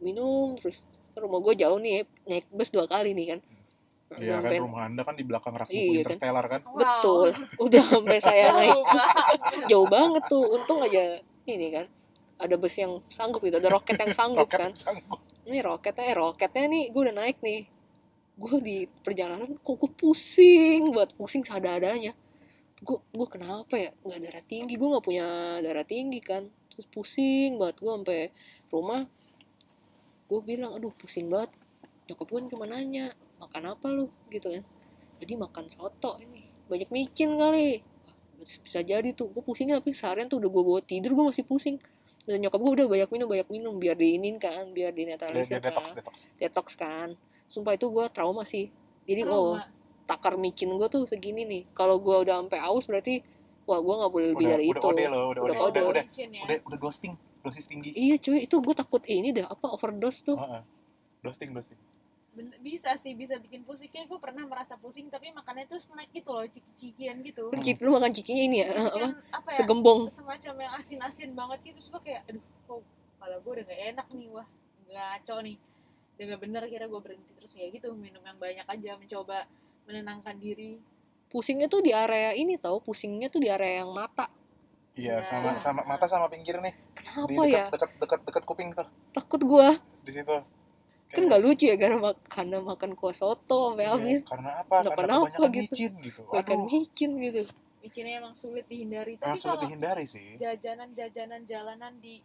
Minum 0.00 0.56
terus 0.56 0.80
rumah 1.14 1.38
gue 1.44 1.54
jauh 1.60 1.78
nih 1.78 2.02
naik 2.26 2.48
bus 2.50 2.74
dua 2.74 2.90
kali 2.90 3.14
nih 3.14 3.36
kan 3.36 3.40
Iya 4.14 4.38
kan 4.38 4.52
rumah 4.60 4.82
anda 4.84 5.02
kan 5.02 5.16
di 5.16 5.24
belakang 5.24 5.52
rak 5.52 5.66
buku 5.66 5.74
Iya 5.74 5.82
kan. 5.82 5.96
Interstellar 6.14 6.46
kan. 6.46 6.60
Wow. 6.64 6.76
betul 6.76 7.28
udah 7.58 7.82
sampai 7.88 8.18
saya 8.20 8.44
naik 8.58 8.78
Jauh 9.66 9.88
banget. 9.88 10.22
tuh 10.28 10.44
untung 10.50 10.78
aja 10.80 11.18
ini 11.44 11.66
kan 11.70 11.86
ada 12.34 12.54
bus 12.54 12.74
yang 12.74 13.00
sanggup 13.08 13.40
gitu 13.42 13.56
ada 13.56 13.70
roket 13.70 13.96
yang 13.96 14.12
sanggup 14.12 14.46
Roket 14.46 14.60
kan 14.60 14.72
sanggup. 14.74 15.18
ini 15.44 15.58
roketnya 15.60 16.04
eh 16.04 16.14
roketnya 16.14 16.64
nih 16.66 16.84
gue 16.88 17.00
udah 17.00 17.16
naik 17.16 17.38
nih 17.40 17.60
gue 18.34 18.54
di 18.60 18.76
perjalanan 19.00 19.46
kok 19.56 19.74
gue 19.76 19.90
pusing 19.92 20.90
buat 20.90 21.14
pusing 21.14 21.42
sadar-adanya 21.42 22.12
gue 22.80 22.98
gue 23.00 23.28
kenapa 23.30 23.74
ya 23.74 23.90
nggak 23.96 24.20
darah 24.20 24.44
tinggi 24.44 24.74
gue 24.74 24.88
nggak 24.88 25.04
punya 25.04 25.26
darah 25.58 25.86
tinggi 25.86 26.20
kan 26.20 26.42
terus 26.68 26.86
pusing 26.90 27.56
banget 27.56 27.76
gue 27.78 27.92
sampai 27.92 28.20
rumah 28.68 29.06
gue 30.26 30.40
bilang 30.42 30.74
aduh 30.74 30.90
pusing 30.92 31.30
banget 31.30 31.54
nyokap 32.06 32.26
gue 32.26 32.40
cuma 32.50 32.66
nanya 32.66 33.14
makan 33.44 33.62
apa 33.76 33.86
lu? 33.88 34.08
Gitu 34.28 34.48
kan. 34.48 34.64
Jadi 35.20 35.32
makan 35.36 35.64
soto 35.68 36.16
ini. 36.18 36.44
Banyak 36.66 36.88
micin 36.88 37.36
kali. 37.36 37.84
Bisa 38.40 38.80
jadi 38.80 39.12
tuh. 39.12 39.30
Gue 39.30 39.44
pusingnya 39.44 39.78
tapi 39.78 39.92
seharian 39.92 40.26
tuh 40.26 40.40
udah 40.40 40.50
gue 40.50 40.62
bawa 40.64 40.80
tidur 40.80 41.12
gue 41.12 41.24
masih 41.30 41.44
pusing. 41.44 41.76
Dan 42.24 42.40
nyokap 42.40 42.56
gue 42.56 42.72
udah 42.82 42.86
banyak 42.88 43.08
minum 43.12 43.26
banyak 43.28 43.48
minum. 43.52 43.74
Biar 43.76 43.96
diinin 43.96 44.40
kan 44.40 44.72
biar 44.72 44.90
dinetralisir 44.90 45.60
dia 45.60 45.70
detox, 45.70 45.92
kan. 45.92 45.96
detox. 46.00 46.16
detox 46.40 46.66
kan. 46.74 47.08
Sumpah 47.52 47.76
itu 47.76 47.86
gue 47.88 48.04
trauma 48.10 48.42
sih. 48.48 48.72
Jadi 49.04 49.22
oh 49.28 49.60
Trauma. 49.60 49.68
takar 50.08 50.34
micin 50.40 50.72
gue 50.72 50.88
tuh 50.88 51.04
segini 51.04 51.44
nih. 51.44 51.62
Kalau 51.76 52.00
gue 52.00 52.16
udah 52.24 52.40
sampai 52.40 52.60
aus 52.64 52.88
berarti 52.88 53.20
wah 53.64 53.80
gue 53.80 53.94
nggak 53.96 54.12
boleh 54.12 54.28
lebih 54.36 54.44
Udah, 54.44 54.52
dari 54.56 54.64
udah 54.68 54.80
itu. 54.80 54.88
ode 54.92 55.04
loh, 55.08 55.24
udah, 55.32 55.40
Udah 55.44 55.56
ode, 55.56 55.60
udah, 55.72 55.82
udah, 55.88 56.04
Micin 56.04 56.28
ya. 56.36 56.42
udah, 56.44 56.56
udah 56.68 56.78
ghosting, 56.80 57.14
dosis 57.40 57.64
tinggi. 57.64 57.96
iya 57.96 58.16
cuy. 58.20 58.44
Itu 58.44 58.60
gue 58.60 58.74
takut 58.76 59.00
ini 59.08 59.32
dah 59.32 59.48
apa 59.48 59.72
overdose 59.72 60.20
tuh? 60.20 60.36
Heeh. 60.36 60.60
Ghosting, 61.24 61.56
ghosting. 61.56 61.80
Ben- 62.34 62.58
bisa 62.58 62.98
sih 62.98 63.14
bisa 63.14 63.38
bikin 63.38 63.62
pusing 63.62 63.86
kayak 63.86 64.06
gue 64.06 64.18
pernah 64.18 64.42
merasa 64.42 64.74
pusing 64.74 65.06
tapi 65.06 65.30
makannya 65.30 65.64
tuh 65.64 65.78
snack 65.78 66.10
gitu 66.10 66.30
loh 66.30 66.42
ciki-cikian 66.44 67.22
gitu 67.22 67.46
Hmm. 67.46 67.62
Cik, 67.62 67.78
lu 67.78 67.90
makan 67.90 68.10
cikinya 68.10 68.42
ini 68.42 68.56
ya 68.58 68.68
Terus 68.68 68.86
apa 68.86 68.98
kan 68.98 69.12
apa 69.32 69.48
ya 69.48 69.58
segembong 69.58 70.00
semacam 70.08 70.54
yang 70.58 70.72
asin-asin 70.74 71.30
banget 71.32 71.58
gitu 71.62 71.76
terus 71.76 71.88
gue 71.88 72.02
kayak 72.02 72.22
aduh 72.26 72.42
kok 72.66 72.82
kepala 73.14 73.36
gue 73.38 73.52
udah 73.52 73.64
gak 73.64 73.80
enak 73.88 74.06
nih 74.10 74.28
wah 74.28 74.48
ngaco 74.84 75.36
nih 75.40 75.56
udah 76.12 76.24
gak 76.26 76.40
bener 76.40 76.62
kira 76.66 76.84
gue 76.84 77.00
berhenti 77.00 77.30
terus 77.32 77.52
ya 77.52 77.66
gitu 77.68 77.86
minum 77.92 78.20
yang 78.20 78.36
banyak 78.36 78.66
aja 78.66 78.90
mencoba 78.94 79.38
menenangkan 79.84 80.34
diri 80.36 80.82
pusingnya 81.28 81.66
tuh 81.66 81.80
di 81.80 81.90
area 81.90 82.30
ini 82.32 82.54
tau 82.56 82.78
pusingnya 82.78 83.26
tuh 83.26 83.38
di 83.38 83.48
area 83.48 83.80
yang 83.80 83.90
mata 83.90 84.26
Iya, 84.94 85.18
Iya. 85.18 85.26
sama 85.26 85.50
sama 85.58 85.82
mata 85.82 86.06
sama 86.06 86.30
pinggir 86.30 86.54
nih. 86.56 86.70
Di 86.70 87.02
kenapa 87.02 87.26
dekat, 87.26 87.50
ya 87.50 87.64
dekat 87.68 87.90
dekat 87.98 88.20
dekat 88.22 88.42
kuping 88.44 88.70
tuh. 88.70 88.86
takut 89.10 89.42
gue 89.42 89.68
Di 90.02 90.12
situ. 90.12 90.36
Kan 91.14 91.22
nggak 91.24 91.42
lucu 91.42 91.64
ya 91.70 91.76
karena 91.78 91.96
mak 92.02 92.16
karena 92.26 92.56
makan 92.60 92.90
kuah 92.98 93.14
soto 93.14 93.58
sampai 93.70 93.84
Iya, 93.86 93.92
habis 93.94 94.18
Karena 94.26 94.50
apa? 94.60 94.74
Nggak 94.82 94.94
Karena 94.98 95.14
kebanyakan 95.14 95.50
gitu. 95.50 95.60
micin 95.74 95.92
gitu. 96.02 96.20
makan 96.28 96.58
Aduh, 96.58 96.66
micin 96.68 97.10
gitu 97.18 97.42
micinnya 97.84 98.12
emang 98.16 98.32
sulit 98.32 98.64
dihindari 98.64 99.12
emang 99.14 99.20
tapi 99.20 99.38
sulit 99.38 99.52
kalau 99.52 99.62
dihindari 99.68 100.04
sih. 100.08 100.40
jajanan-jajanan 100.40 101.44
jalanan 101.44 101.92
di 102.00 102.16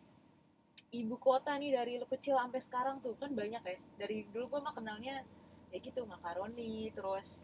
ibu 0.90 1.16
kota 1.20 1.60
nih 1.60 1.76
dari 1.76 2.00
lu 2.00 2.08
kecil 2.08 2.40
sampai 2.40 2.64
sekarang 2.64 2.96
tuh 3.04 3.14
kan 3.20 3.30
banyak 3.36 3.60
ya 3.60 3.76
dari 4.00 4.24
dulu 4.32 4.56
gue 4.56 4.60
mah 4.64 4.72
kenalnya 4.72 5.22
ya 5.70 5.78
gitu 5.78 6.08
makaroni 6.08 6.90
terus 6.96 7.44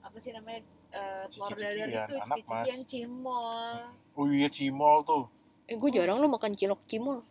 apa 0.00 0.16
sih 0.18 0.32
namanya 0.32 0.64
eh, 0.90 1.24
telur 1.28 1.52
dadar 1.54 1.88
itu 1.92 2.14
ciki-cikian 2.18 2.80
cimol 2.88 3.76
oh 4.16 4.26
iya 4.32 4.48
cimol 4.48 5.04
tuh 5.04 5.24
Eh 5.70 5.78
gue 5.78 5.90
jarang 5.94 6.18
lo 6.18 6.26
makan 6.26 6.58
cilok 6.58 6.82
cimol. 6.90 7.22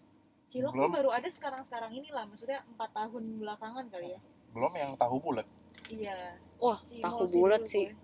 Cilok 0.51 0.69
tuh 0.69 0.77
Belum. 0.77 0.91
baru 0.91 1.09
ada 1.09 1.27
sekarang-sekarang 1.27 1.91
ini 1.93 2.09
lah 2.09 2.23
maksudnya 2.23 2.59
empat 2.67 2.91
tahun 2.91 3.23
belakangan 3.39 3.85
kali 3.87 4.07
ya 4.11 4.19
belum 4.51 4.71
yang 4.73 4.91
tahu 4.95 5.15
bulat 5.17 5.47
iya 5.87 6.35
Wah 6.57 6.77
cimol 6.83 7.01
tahu 7.01 7.19
sih 7.25 7.35
bulat 7.35 7.61
sih. 7.65 7.85
gue. 7.87 7.95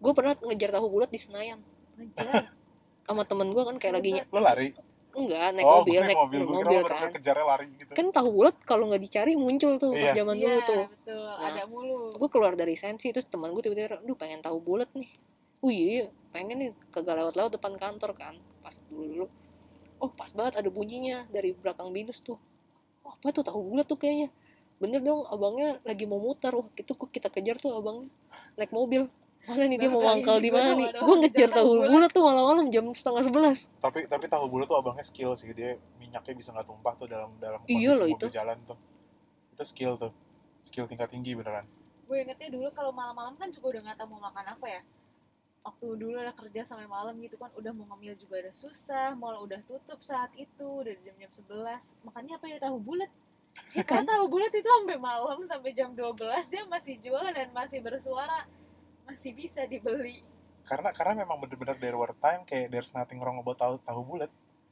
Gue 0.00 0.12
pernah 0.12 0.32
ngejar 0.38 0.70
tahu 0.70 0.86
bulat 0.88 1.10
di 1.10 1.18
Senayan. 1.18 1.58
Ngejar. 1.92 2.48
Sama 3.04 3.22
temen 3.22 3.50
gue 3.50 3.60
kan 3.60 3.76
kayak 3.76 3.94
lagi 3.96 4.10
ny- 4.14 4.24
lo 4.26 4.40
lari 4.40 4.68
enggak 5.10 5.50
naik 5.50 5.64
oh 5.66 5.82
mobil 5.82 5.90
gue 5.90 5.98
naik 5.98 6.08
naik 6.08 6.18
mobil 6.20 6.38
gue 6.38 6.54
kira 6.54 6.62
mobil 6.62 6.78
lo 6.78 6.88
kan. 6.88 7.10
kejarnya 7.10 7.44
lari 7.44 7.66
gitu 7.74 7.90
Kan 7.92 8.06
tahu 8.08 8.28
bulat 8.32 8.56
kalau 8.62 8.84
nggak 8.86 9.02
dicari 9.02 9.32
muncul 9.34 9.72
tuh 9.76 9.90
Iya. 9.90 10.00
pas 10.04 10.16
zaman 10.16 10.36
Iya, 10.36 10.44
dulu 10.46 10.58
tuh. 10.62 10.82
betul 10.88 11.18
Nah, 11.18 11.36
ada 11.42 11.62
mulu 11.66 11.96
gue 12.14 12.28
keluar 12.28 12.52
dari 12.54 12.74
sensi 12.74 13.10
terus 13.10 13.26
teman 13.26 13.50
gue 13.50 13.60
tiba-tiba 13.60 13.98
duh 13.98 14.14
pengen 14.14 14.38
tahu 14.38 14.56
bulat 14.58 14.86
nih 14.94 15.10
oh 15.58 15.68
iya 15.68 16.06
pengen 16.30 16.56
nih 16.56 16.70
kagak 16.88 17.12
lewat-lewat 17.14 17.50
depan 17.50 17.74
kantor 17.74 18.14
kan 18.14 18.34
pas 18.60 18.72
dulu 18.86 19.04
dulu 19.04 19.26
oh 19.98 20.10
pas 20.10 20.30
banget 20.32 20.58
ada 20.62 20.68
bunyinya 20.70 21.26
dari 21.30 21.54
belakang 21.54 21.90
binus 21.90 22.22
tuh. 22.22 22.38
Oh, 23.04 23.12
apa 23.14 23.30
tuh? 23.30 23.44
Tahu 23.46 23.60
bulat 23.60 23.86
tuh 23.86 23.98
kayaknya. 23.98 24.30
Bener 24.78 25.02
dong 25.02 25.26
abangnya 25.26 25.82
lagi 25.82 26.06
mau 26.06 26.22
mutar 26.22 26.54
wah 26.54 26.66
itu 26.78 26.94
kok 26.94 27.10
kita 27.10 27.28
kejar 27.28 27.58
tuh 27.58 27.74
abangnya. 27.74 28.10
Naik 28.54 28.70
mobil. 28.70 29.10
Mana 29.46 29.64
nih 29.70 29.78
dia 29.80 29.90
mau 29.90 30.02
mangkal 30.02 30.42
di 30.42 30.50
mana 30.50 30.76
nih? 30.76 30.92
Gue 30.98 31.16
ngejar 31.24 31.48
tahu 31.54 31.70
bulat. 31.78 31.88
bulat 31.88 32.10
tuh 32.12 32.22
malam-malam 32.26 32.66
jam 32.68 32.84
setengah 32.92 33.22
sebelas. 33.26 33.58
Tapi 33.80 34.04
tapi 34.10 34.26
tahu 34.28 34.44
bulat 34.50 34.66
tuh 34.66 34.78
abangnya 34.78 35.04
skill 35.06 35.32
sih. 35.38 35.50
Dia 35.54 35.78
minyaknya 35.98 36.34
bisa 36.36 36.50
nggak 36.52 36.66
tumpah 36.68 36.94
tuh 36.98 37.06
dalam 37.08 37.32
dalam 37.38 37.62
kondisi 37.64 37.80
Iya 37.80 37.92
loh 37.96 38.06
mobil 38.06 38.18
itu. 38.18 38.26
jalan 38.34 38.58
tuh. 38.66 38.78
Itu 39.56 39.64
skill 39.64 39.92
tuh. 39.96 40.12
Skill 40.66 40.86
tingkat 40.90 41.10
tinggi 41.10 41.32
beneran. 41.38 41.64
Gue 42.04 42.24
ingetnya 42.24 42.48
dulu 42.52 42.68
kalau 42.76 42.92
malam-malam 42.92 43.34
kan 43.40 43.48
juga 43.50 43.78
udah 43.78 43.80
nggak 43.88 43.96
tahu 44.00 44.08
mau 44.16 44.30
makan 44.30 44.46
apa 44.52 44.66
ya 44.68 44.80
waktu 45.68 45.86
dulu 45.94 46.16
udah 46.16 46.32
kerja 46.34 46.64
sampai 46.64 46.88
malam 46.88 47.14
gitu 47.20 47.36
kan 47.36 47.52
udah 47.52 47.70
mau 47.70 47.84
ngemil 47.92 48.16
juga 48.16 48.40
udah 48.40 48.54
susah 48.54 49.12
mall 49.14 49.44
udah 49.44 49.60
tutup 49.62 50.00
saat 50.00 50.32
itu 50.34 50.64
udah 50.64 50.94
jam-jam 51.00 51.28
11 51.28 51.44
makannya 52.02 52.34
apa 52.34 52.46
ya 52.48 52.58
tahu 52.58 52.76
bulat 52.78 53.10
ya 53.72 53.84
kan 53.84 54.02
kan? 54.02 54.08
tahu 54.08 54.24
bulat 54.28 54.52
itu 54.52 54.64
sampai 54.66 54.96
malam 54.96 55.38
sampai 55.44 55.70
jam 55.72 55.92
12 55.92 56.16
dia 56.48 56.62
masih 56.64 56.94
jualan 56.98 57.32
dan 57.32 57.48
masih 57.50 57.78
bersuara. 57.80 58.48
Masih 59.04 59.32
bisa 59.32 59.64
dibeli. 59.64 60.20
Karena 60.68 60.92
karena 60.92 61.24
memang 61.24 61.40
bener-bener 61.40 61.80
there 61.80 61.96
were 61.96 62.12
time 62.20 62.44
kayak 62.44 62.68
there's 62.68 62.92
nothing 62.92 63.16
wrong 63.16 63.40
about 63.40 63.56
tahu 63.56 63.80
tahu 63.80 64.04
bulat 64.04 64.28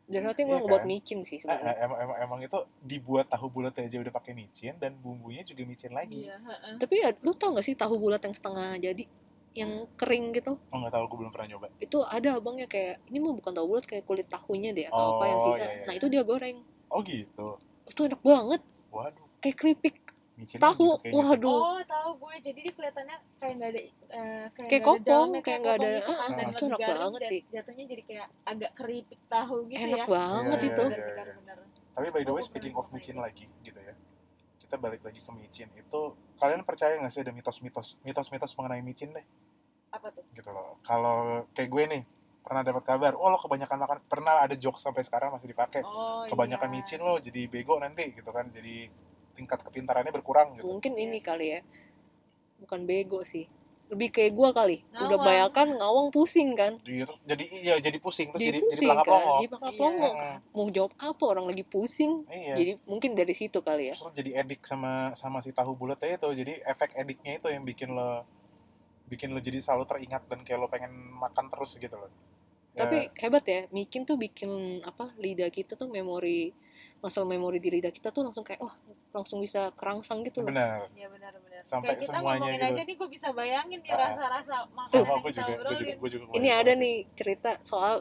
jadi 0.07 0.23
nanti 0.23 0.45
Iya 0.45 0.61
emang 0.61 0.71
buat 0.71 0.85
kan? 0.85 0.87
micin 0.87 1.19
sih 1.25 1.35
Eh, 1.35 1.43
sebenarnya. 1.43 1.73
eh, 1.73 1.77
emang, 1.83 1.99
emang 1.99 2.17
emang 2.21 2.41
itu 2.45 2.59
dibuat 2.79 3.27
tahu 3.27 3.49
bulat 3.49 3.75
aja 3.75 3.97
udah 3.99 4.13
pakai 4.13 4.37
micin 4.37 4.77
dan 4.77 4.95
bumbunya 4.95 5.43
juga 5.43 5.65
micin 5.65 5.91
lagi. 5.91 6.29
Iya 6.29 6.37
heeh. 6.39 6.75
tapi 6.79 6.95
ya 7.01 7.11
lu 7.19 7.33
tau 7.33 7.57
gak 7.57 7.65
sih 7.65 7.75
tahu 7.75 7.97
bulat 7.97 8.21
yang 8.23 8.31
setengah 8.31 8.77
jadi 8.79 9.03
yang 9.57 9.73
kering 9.95 10.31
gitu. 10.33 10.61
Oh 10.63 10.77
nggak 10.77 10.93
tahu 10.93 11.05
gue 11.07 11.19
belum 11.19 11.33
pernah 11.33 11.49
nyoba. 11.51 11.67
Itu 11.79 11.99
ada 12.03 12.37
abangnya 12.37 12.67
kayak 12.67 13.01
ini 13.07 13.19
mah 13.19 13.33
bukan 13.35 13.53
tahu 13.53 13.67
bulat 13.67 13.85
kayak 13.85 14.05
kulit 14.05 14.27
tahunya 14.27 14.71
deh 14.71 14.87
atau 14.87 15.17
apa 15.17 15.25
yang 15.27 15.39
Oh, 15.39 15.45
sisa. 15.47 15.57
iya, 15.57 15.67
iya, 15.67 15.83
nah 15.83 15.93
iya. 15.93 15.99
itu 15.99 16.07
dia 16.07 16.23
goreng. 16.23 16.57
Oh 16.87 17.01
gitu? 17.01 17.47
Itu 17.85 18.01
enak 18.03 18.21
banget. 18.21 18.61
Waduh. 18.89 19.27
Kayak 19.39 19.57
keripik. 19.57 19.97
Micin 20.37 20.61
tahu? 20.61 21.01
gitu 21.01 21.17
waduh. 21.17 21.61
Oh 21.67 21.81
tahu 21.83 22.11
gue. 22.19 22.35
Jadi 22.43 22.59
dia 22.61 22.73
kelihatannya 22.73 23.17
kayak 23.37 23.55
nggak 23.57 23.71
ada 23.71 23.81
eh, 23.81 23.91
kayak, 24.07 24.53
Kayak 24.53 24.69
nggak 24.69 24.77
ada 24.77 24.85
kopong, 24.87 25.03
dalamnya, 25.03 25.41
kayak 25.41 25.59
nggak 25.59 25.75
ada- 25.75 25.81
kopong 25.81 25.97
gitu, 25.97 26.13
ah, 26.13 26.29
dan 26.29 26.37
ah, 26.37 26.53
itu 26.53 26.65
enak 26.67 26.79
garing, 26.79 27.01
banget 27.01 27.21
jat- 27.21 27.31
sih. 27.31 27.41
jatuhnya 27.49 27.85
jadi 27.87 28.03
kayak 28.05 28.27
agak 28.45 28.71
keripik 28.75 29.21
tahu 29.27 29.57
gitu 29.67 29.81
enak 29.83 29.99
ya. 29.99 30.07
banget 30.07 30.59
Iya, 30.59 30.69
itu. 30.69 30.85
iya, 30.85 30.93
benar 30.93 31.01
iya. 31.01 31.17
benar 31.17 31.27
benar 31.35 31.57
tapi 31.97 32.07
by 32.13 32.23
the 32.23 32.31
way 32.31 32.39
Oh, 32.39 32.47
speaking 32.47 32.75
of 32.75 32.85
micin 32.91 33.17
lagi 33.17 33.49
gitu 33.63 33.81
ya 33.81 33.97
kita 34.67 34.77
balik 34.83 35.07
lagi 35.07 35.23
ke 35.23 35.31
micin. 35.31 35.71
Itu 35.79 36.19
kalian 36.43 36.67
percaya 36.67 36.99
nggak 36.99 37.13
sih 37.15 37.23
ada 37.23 37.31
mitos-mitos? 37.31 37.95
Mitos-mitos 38.03 38.53
mengenai 38.59 38.83
micin 38.83 39.15
deh. 39.15 39.23
Apa 39.95 40.11
tuh? 40.11 40.27
Gitu 40.35 40.51
loh. 40.51 40.83
Kalau 40.83 41.47
kayak 41.55 41.71
gue 41.71 41.85
nih 41.87 42.03
pernah 42.43 42.63
dapat 42.63 42.87
kabar 42.87 43.19
oh 43.19 43.27
lo 43.27 43.43
kebanyakan 43.43 43.79
makan 43.83 43.99
pernah 44.07 44.39
ada 44.39 44.55
jokes 44.55 44.83
sampai 44.83 45.07
sekarang 45.07 45.31
masih 45.31 45.51
dipakai. 45.51 45.87
Oh 45.87 46.27
kebanyakan 46.27 46.71
iya. 46.71 46.75
micin 46.83 47.01
lo 47.03 47.23
jadi 47.23 47.47
bego 47.47 47.79
nanti 47.79 48.11
gitu 48.11 48.35
kan. 48.35 48.51
Jadi 48.51 48.91
tingkat 49.39 49.63
kepintarannya 49.63 50.11
berkurang 50.11 50.59
gitu. 50.59 50.67
Mungkin 50.67 50.99
ini 50.99 51.23
kali 51.23 51.47
ya. 51.55 51.61
Bukan 52.59 52.83
bego 52.85 53.23
sih 53.23 53.47
lebih 53.87 54.09
kayak 54.11 54.33
gua 54.35 54.51
kali. 54.51 54.83
Udah 54.91 55.15
Ngawang. 55.15 55.23
bayangkan 55.23 55.69
ngawang 55.79 56.09
pusing 56.11 56.51
kan? 56.53 56.73
Iya, 56.83 57.07
terus 57.07 57.21
jadi 57.23 57.45
iya 57.55 57.75
jadi 57.79 57.99
pusing 58.03 58.29
terus 58.35 58.43
jadi 58.43 58.49
jadi 58.51 58.59
jadi 58.59 58.67
pusing 58.67 58.89
kan? 58.91 59.05
pelongo 59.07 59.35
jadi 59.37 59.49
pelangap 59.49 59.71
Iya. 59.71 59.79
pelongo 59.79 60.09
kan 60.11 60.37
mau 60.51 60.67
jawab 60.69 60.93
apa 60.97 61.25
orang 61.25 61.45
lagi 61.47 61.65
pusing? 61.65 62.13
Iya. 62.27 62.55
Jadi 62.55 62.73
mungkin 62.83 63.11
dari 63.15 63.35
situ 63.35 63.59
kali 63.61 63.85
ya. 63.91 63.95
Terus 63.95 64.11
jadi 64.13 64.31
edik 64.43 64.61
sama 64.63 65.15
sama 65.15 65.39
si 65.39 65.51
tahu 65.51 65.73
bulat 65.73 66.03
itu 66.03 66.29
jadi 66.35 66.67
efek 66.67 66.95
ediknya 66.95 67.39
itu 67.39 67.47
yang 67.47 67.63
bikin 67.63 67.95
lo 67.95 68.27
bikin 69.07 69.31
lo 69.31 69.39
jadi 69.39 69.63
selalu 69.63 69.87
teringat 69.87 70.27
dan 70.27 70.43
kayak 70.43 70.59
lo 70.59 70.67
pengen 70.67 70.91
makan 71.15 71.47
terus 71.47 71.79
gitu 71.79 71.95
loh. 71.95 72.11
Ya, 72.75 72.85
tapi 72.85 73.09
hebat 73.17 73.47
ya 73.47 73.71
micin 73.71 74.03
tuh 74.03 74.19
bikin 74.19 74.51
apa 74.83 75.15
lidah 75.17 75.49
kita 75.49 75.79
tuh 75.79 75.87
memori 75.87 76.51
masalah 76.99 77.25
memori 77.25 77.57
di 77.57 77.71
lidah 77.71 77.89
kita 77.89 78.11
tuh 78.11 78.27
langsung 78.27 78.43
kayak 78.43 78.59
wah 78.59 78.75
langsung 79.17 79.41
bisa 79.41 79.73
kerangsang 79.73 80.21
gitu 80.23 80.45
loh. 80.45 80.53
Benar. 80.53 80.93
Iya 80.93 81.09
benar 81.09 81.33
benar. 81.41 81.63
Sampai 81.65 81.97
Kayak 81.97 82.01
kita 82.05 82.13
semuanya 82.21 82.37
ngomongin 82.37 82.61
gitu. 82.61 82.69
aja 82.69 82.81
nih 82.85 82.95
gue 83.01 83.09
bisa 83.09 83.29
bayangin 83.33 83.79
nih 83.81 83.91
Ah, 83.91 83.99
rasa-rasa 84.05 84.57
makanan 84.69 84.93
sama 84.93 85.09
yang 85.09 85.23
gue 85.25 85.33
kita 85.33 85.41
juga 85.41 85.55
gue 85.57 85.77
juga 85.81 85.95
gue 85.97 86.11
juga 86.13 86.25
ini 86.37 86.49
ada 86.53 86.73
sih. 86.77 86.81
nih 86.85 86.95
cerita 87.17 87.51
soal 87.65 87.95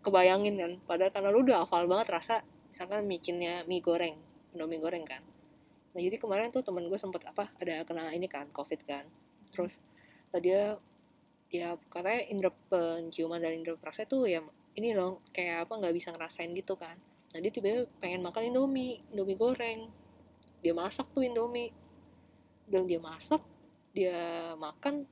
kebayangin 0.00 0.54
kan. 0.56 0.72
Padahal 0.82 1.12
karena 1.12 1.28
lu 1.28 1.38
udah 1.44 1.58
hafal 1.62 1.84
banget 1.84 2.08
rasa 2.10 2.34
misalkan 2.72 3.04
micinnya 3.04 3.62
mie 3.68 3.84
goreng 3.84 4.16
indomie 4.50 4.80
goreng 4.80 5.04
kan. 5.04 5.20
Nah 5.92 6.00
jadi 6.00 6.16
kemarin 6.16 6.48
tuh 6.48 6.64
temen 6.64 6.88
gue 6.88 6.96
sempet 6.96 7.20
apa 7.28 7.52
ada 7.60 7.84
kena 7.84 8.10
ini 8.10 8.24
kan 8.26 8.48
covid 8.50 8.80
kan. 8.82 9.04
Terus 9.52 9.78
tadi 10.32 10.48
dia 10.48 10.80
ya 11.52 11.76
katanya 11.92 12.24
indera 12.32 12.50
penciuman 12.72 13.36
dan 13.36 13.52
indera 13.52 13.76
perasa 13.76 14.08
tuh 14.08 14.24
ya 14.24 14.40
ini 14.72 14.96
loh 14.96 15.20
kayak 15.36 15.68
apa 15.68 15.72
nggak 15.76 15.92
bisa 15.92 16.08
ngerasain 16.16 16.48
gitu 16.56 16.80
kan. 16.80 16.96
Nah 17.32 17.38
dia 17.40 17.52
tiba-tiba 17.52 17.84
pengen 18.00 18.24
makan 18.24 18.48
indomie 18.48 19.04
indomie 19.12 19.36
goreng 19.36 19.92
dia 20.62 20.72
masak 20.72 21.10
tuh 21.10 21.26
indomie. 21.26 21.74
Dan 22.64 22.86
dia 22.86 23.02
masak 23.02 23.42
dia 23.92 24.16
makan 24.56 25.04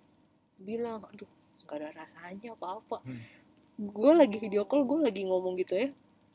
bilang 0.57 1.05
aduh 1.05 1.29
nggak 1.67 1.77
ada 1.77 1.89
rasanya 1.93 2.57
apa 2.57 2.81
apa 2.81 2.97
Hmm. 3.05 3.21
gue 3.81 4.13
lagi 4.13 4.37
video 4.37 4.65
call 4.65 4.85
gue 4.85 4.99
lagi 5.05 5.25
ngomong 5.25 5.57
gitu 5.57 5.73
ya. 5.77 5.89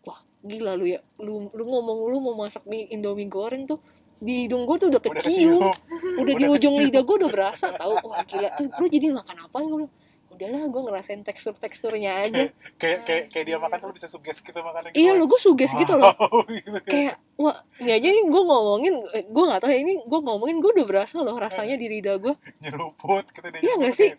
Wah 0.05 0.17
gila 0.41 0.77
lu 0.77 0.85
ya. 0.85 1.01
Lu 1.17 1.49
lu 1.53 1.63
ngomong 1.65 2.09
lu 2.09 2.17
mau 2.21 2.35
masak 2.37 2.65
mie 2.65 2.85
indomie 2.89 3.29
goreng 3.29 3.65
tuh 3.65 3.77
di 4.17 4.45
hidung 4.45 4.65
gue 4.65 4.75
tuh 4.81 4.87
udah 4.89 5.01
udah 5.01 5.13
kecium. 5.21 5.61
kecium. 5.61 6.21
Udah, 6.21 6.33
di 6.37 6.45
Udah 6.45 6.55
ujung 6.57 6.73
kecium. 6.77 6.85
lidah 6.89 7.03
gue 7.05 7.15
udah 7.21 7.31
berasa 7.33 7.65
tahu 7.73 7.93
wah 8.05 8.23
gila. 8.25 8.49
Tuh 8.57 8.65
lu 8.81 8.85
jadi 8.89 9.07
makan 9.13 9.37
apa 9.45 9.57
gue 9.61 9.77
bilang 9.85 9.93
udahlah 10.35 10.63
gue 10.67 10.81
ngerasain 10.91 11.21
tekstur 11.23 11.55
teksturnya 11.55 12.11
aja. 12.27 12.43
Kayak 12.75 12.99
kayak 13.07 13.23
kayak 13.31 13.45
dia 13.47 13.55
Anjir. 13.57 13.65
makan 13.65 13.77
tuh 13.79 13.87
lo 13.89 13.93
bisa 13.95 14.07
suges 14.11 14.37
gitu 14.43 14.59
makannya 14.59 14.91
gitu 14.91 14.99
iya 14.99 15.11
lo 15.15 15.23
gue 15.25 15.39
suges 15.39 15.71
gitu 15.71 15.93
loh. 15.95 16.11
Wow, 16.11 16.43
gitu. 16.59 16.79
kayak 16.85 17.15
wah 17.39 17.55
ini 17.79 17.91
aja 17.91 18.07
nih 18.11 18.23
gue 18.27 18.43
ngomongin 18.45 18.93
gue 19.31 19.43
nggak 19.47 19.59
tahu 19.63 19.71
ya 19.71 19.79
ini 19.79 19.93
gue 20.03 20.19
ngomongin 20.19 20.55
gue 20.59 20.71
udah 20.75 20.85
berasa 20.87 21.15
loh 21.23 21.35
rasanya 21.35 21.75
di 21.79 21.87
lidah 21.87 22.15
gue 22.19 22.33
nyeruput 22.61 23.25
kita 23.31 23.47
dia 23.55 23.61
Iya 23.63 23.73
nggak 23.79 23.95
sih? 23.95 24.11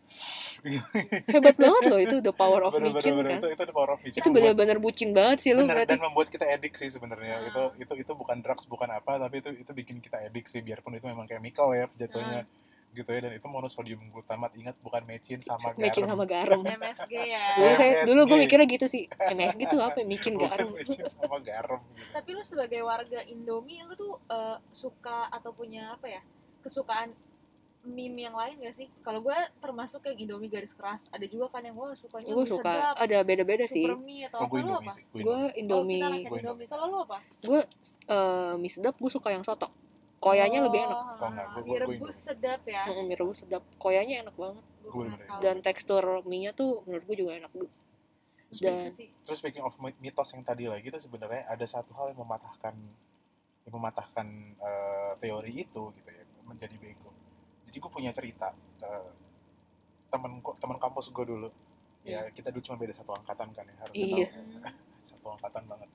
hebat 1.31 1.55
banget 1.55 1.83
loh 1.87 2.01
itu 2.01 2.17
the 2.25 2.35
power 2.35 2.61
of 2.67 2.75
bener, 2.75 2.91
micin 2.91 3.15
bener, 3.15 3.39
kan. 3.39 3.39
Itu 3.39 3.49
itu 3.55 3.63
the 3.69 3.75
power 3.77 3.91
of 3.95 3.99
micin 4.03 4.19
itu 4.19 4.29
benar-benar 4.35 4.77
bucin 4.83 5.11
banget 5.15 5.39
sih 5.47 5.51
lu 5.55 5.63
bener, 5.63 5.87
berarti. 5.87 5.91
dan 5.95 6.01
membuat 6.03 6.29
kita 6.33 6.45
edik 6.49 6.75
sih 6.75 6.91
sebenarnya. 6.91 7.35
Ah. 7.39 7.47
itu 7.47 7.63
itu 7.87 7.93
itu 8.03 8.13
bukan 8.19 8.43
drugs 8.43 8.67
bukan 8.67 8.89
apa 8.91 9.21
tapi 9.21 9.45
itu 9.45 9.51
itu 9.55 9.71
bikin 9.71 10.03
kita 10.03 10.19
edik 10.27 10.51
sih 10.51 10.61
biarpun 10.65 10.97
itu 10.99 11.07
memang 11.07 11.29
chemical 11.31 11.71
ya 11.77 11.87
jatuhnya 11.95 12.49
gitu 12.97 13.11
ya 13.13 13.21
dan 13.29 13.33
itu 13.37 13.45
monosodium 13.45 14.01
glutamat 14.09 14.51
ingat 14.57 14.73
bukan 14.81 15.05
mecin 15.05 15.39
sama 15.45 15.75
micin 15.83 16.09
garam 16.09 16.17
sama 16.17 16.25
garam 16.25 16.61
MSG 16.81 17.13
dulu 17.13 17.69
ya. 17.69 17.77
saya 17.77 17.93
MSG. 17.93 18.07
dulu 18.09 18.21
gue 18.25 18.39
mikirnya 18.49 18.67
gitu 18.67 18.87
sih 18.89 19.05
MSG 19.13 19.61
tuh 19.69 19.81
apa 19.85 19.99
ya? 20.03 20.07
micin 20.09 20.33
bukan 20.41 20.49
garam 20.49 20.69
mecin 20.73 21.05
sama 21.05 21.39
garam 21.45 21.81
gitu. 21.93 22.11
Tapi 22.17 22.29
lu 22.33 22.43
sebagai 22.43 22.81
warga 22.81 23.21
Indomie 23.29 23.85
lu 23.85 23.93
tuh 23.93 24.17
eh, 24.33 24.57
suka 24.73 25.29
atau 25.29 25.53
punya 25.53 25.93
apa 25.93 26.09
ya? 26.09 26.23
Kesukaan 26.65 27.13
meme 27.87 28.27
yang 28.27 28.35
lain 28.35 28.59
gak 28.67 28.75
sih? 28.75 28.89
Kalau 29.05 29.23
gue 29.23 29.37
termasuk 29.63 30.03
yang 30.11 30.17
Indomie 30.27 30.51
garis 30.51 30.75
keras. 30.75 31.07
Ada 31.13 31.29
juga 31.31 31.53
kan 31.55 31.63
yang 31.63 31.77
gue 31.79 31.95
sukanya 31.95 32.33
gue 32.35 32.47
suka 32.49 32.73
sedap, 32.73 32.95
ada 32.99 33.19
beda-beda 33.23 33.65
sih 33.69 33.87
mie 34.03 34.27
atau 34.27 34.43
oh, 34.43 34.47
apa 34.49 34.53
gue 34.53 34.61
Indomie 34.65 34.89
apa? 34.89 34.93
gue 34.97 35.21
Indomie. 35.21 35.45
Kita 35.47 35.61
indomie 35.61 36.01
rakyat 36.03 36.31
Gue 36.31 36.39
Indomie. 36.41 36.67
Kalau 36.67 36.85
lu 36.89 36.97
apa? 37.05 37.19
gue 37.45 37.61
eh, 38.11 38.53
mie 38.59 38.73
sedap 38.73 38.95
gue 38.99 39.11
suka 39.13 39.29
yang 39.31 39.45
soto 39.47 39.69
koyanya 40.27 40.59
lebih 40.61 40.81
enak. 40.83 40.99
Oh, 40.99 41.29
enggak, 41.29 41.47
gua- 41.47 41.55
mie 41.57 41.62
gua- 41.62 41.79
gua 41.79 41.79
rebus 41.89 42.17
sedap 42.21 42.62
ya. 42.65 42.83
Mm, 42.85 43.05
mie 43.05 43.17
rebus 43.17 43.39
sedap. 43.41 43.62
Koyanya 43.77 44.15
enak 44.23 44.35
banget. 44.35 44.65
Gue 44.85 45.07
tahu. 45.11 45.41
dan 45.41 45.57
tekstur 45.61 46.05
mie 46.23 46.41
nya 46.41 46.51
tuh 46.53 46.83
menurut 46.83 47.05
gue 47.05 47.17
juga 47.17 47.33
enak. 47.37 47.51
Dan- 48.53 48.95
terus 49.21 49.39
speaking 49.39 49.61
of 49.61 49.75
mit- 49.77 49.99
mitos 49.99 50.31
yang 50.31 50.43
tadi 50.43 50.65
lagi 50.65 50.87
itu 50.87 50.99
sebenarnya 51.01 51.47
ada 51.47 51.67
satu 51.67 51.91
hal 51.93 52.11
yang 52.11 52.21
mematahkan 52.21 52.75
yang 53.62 53.75
mematahkan 53.75 54.27
eh, 54.57 55.12
teori 55.19 55.53
itu 55.61 55.83
gitu 55.93 56.09
ya 56.09 56.23
menjadi 56.45 56.75
bego. 56.77 57.11
Jadi 57.65 57.77
gue 57.77 57.91
punya 57.91 58.11
cerita 58.11 58.55
eh, 58.81 59.11
temen 60.09 60.39
gua- 60.39 60.55
temen 60.57 60.79
kampus 60.79 61.11
gue 61.11 61.25
dulu. 61.25 61.49
Ya 62.07 62.31
kita 62.31 62.55
dulu 62.55 62.62
cuma 62.62 62.79
beda 62.79 62.95
satu 62.95 63.11
angkatan 63.11 63.51
kan 63.51 63.67
ya 63.67 63.75
harusnya 63.77 64.07
Iya. 64.07 64.29
satu 65.11 65.27
angkatan 65.29 65.67
banget. 65.67 65.91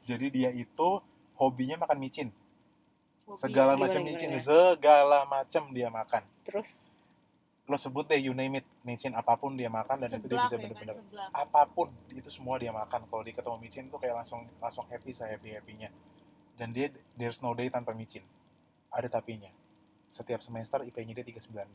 Jadi 0.00 0.26
dia 0.30 0.50
itu 0.50 1.02
hobinya 1.34 1.74
makan 1.76 1.98
micin 1.98 2.28
Hobi. 3.24 3.40
segala 3.40 3.72
macam 3.74 4.00
micin 4.04 4.30
segala 4.40 5.24
macam 5.24 5.62
dia 5.72 5.88
makan. 5.88 6.22
Terus? 6.44 6.76
Lo 7.64 7.80
sebut 7.80 8.04
deh 8.04 8.20
you 8.20 8.36
name 8.36 8.60
it 8.60 8.66
micin 8.84 9.16
apa 9.16 9.32
pun 9.40 9.56
dia 9.56 9.72
makan 9.72 9.96
dan 10.04 10.12
itu 10.12 10.28
dia 10.28 10.36
Seblak 10.36 10.44
bisa 10.44 10.54
ya 10.54 10.58
kan, 10.60 10.64
bener-bener 10.68 10.96
seblak. 11.00 11.28
apa 11.32 11.62
pun 11.64 11.88
itu 12.12 12.28
semua 12.28 12.60
dia 12.60 12.72
makan. 12.76 13.08
Kalau 13.08 13.22
dia 13.24 13.32
ketemu 13.32 13.56
micin 13.56 13.84
tuh 13.88 13.96
kayak 13.96 14.20
langsung 14.20 14.44
langsung 14.60 14.84
happy 14.92 15.16
saya 15.16 15.40
happy 15.40 15.56
happynya. 15.56 15.88
Dan 16.54 16.76
dia 16.76 16.92
there's 17.16 17.40
no 17.40 17.56
day 17.56 17.72
tanpa 17.72 17.96
micin 17.96 18.22
ada 18.92 19.08
tapinya. 19.08 19.48
Setiap 20.12 20.38
semester 20.44 20.84
IP-nya 20.84 21.16
dia 21.16 21.26
396 21.26 21.66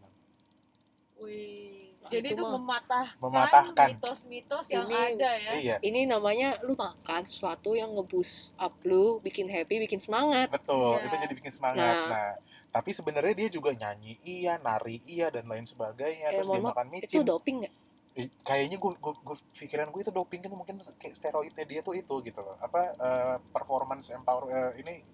Wih, 1.19 1.78
Nah, 1.78 1.78
jadi 2.11 2.27
itu 2.27 2.35
itu 2.35 2.43
mematahkan, 2.43 3.17
Mematahkan. 3.19 3.87
mitos-mitos 3.91 4.65
yang 4.67 4.85
Ini- 4.85 5.15
ada 5.15 5.31
ya. 5.33 5.51
iya 5.55 5.75
ini 5.79 6.03
namanya 6.03 6.57
lu 6.61 6.73
makan 6.73 7.23
sesuatu 7.23 7.71
yang 7.71 7.89
ngeboost 7.89 8.35
up 8.55 8.73
lu 8.83 9.17
bikin 9.19 9.45
happy 9.45 9.79
bikin 9.79 9.97
semangat 9.97 10.49
betul 10.49 10.95
Iya. 10.95 11.05
itu 11.05 11.15
jadi 11.19 11.33
bikin 11.35 11.51
semangat 11.51 11.95
Nah. 11.95 12.09
nah, 12.09 12.31
tapi 12.69 12.89
sebenarnya 12.91 13.33
dia 13.35 13.49
juga 13.49 13.71
nyanyi 13.71 14.17
iya 14.21 14.57
nari 14.57 15.01
iya 15.03 15.27
dan 15.27 15.45
lain 15.45 15.63
sebagainya 15.63 16.27
Eh, 16.27 16.33
terus 16.35 16.47
mohon 16.47 16.59
dia 16.59 16.67
makan 16.69 16.85
itu 16.91 17.05
micin 17.07 17.23
doping 17.23 17.57
nggak 17.61 17.75
Eh, 18.11 18.25
kayaknya 18.41 18.75
gue 18.75 18.91
gue 18.99 19.13
pikiran 19.55 19.87
gue 19.87 20.01
itu 20.01 20.11
doping 20.11 20.41
kan 20.41 20.51
mungkin 20.51 20.75
kayak 20.97 21.13
steroidnya 21.13 21.63
dia 21.63 21.79
tuh 21.79 21.93
itu 21.93 22.11
gitu 22.19 22.39
loh 22.39 22.57
apa 22.57 22.91
eh, 22.91 23.35
performance 23.47 24.09
empower 24.09 24.49
eh, 24.49 24.71
ini 24.77 25.05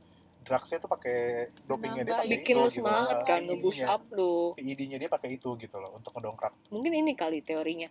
drugsnya 0.45 0.77
tuh 0.77 0.89
pakai 0.93 1.49
dopingnya 1.65 2.05
dia 2.05 2.21
pakai 2.21 2.31
bikin 2.37 2.53
itu 2.53 2.61
lu 2.61 2.69
gitu 2.69 2.77
semangat 2.85 3.17
kan. 3.25 3.41
PID-nya. 3.41 3.49
ngeboost 3.49 3.83
up 3.89 4.03
lu. 4.13 4.53
PID-nya 4.53 4.97
dia 5.01 5.09
pakai 5.09 5.29
itu 5.33 5.49
gitu 5.57 5.75
loh 5.81 5.97
untuk 5.97 6.13
ngedongkrak. 6.13 6.53
Mungkin 6.69 6.91
ini 6.93 7.11
kali 7.17 7.41
teorinya. 7.41 7.89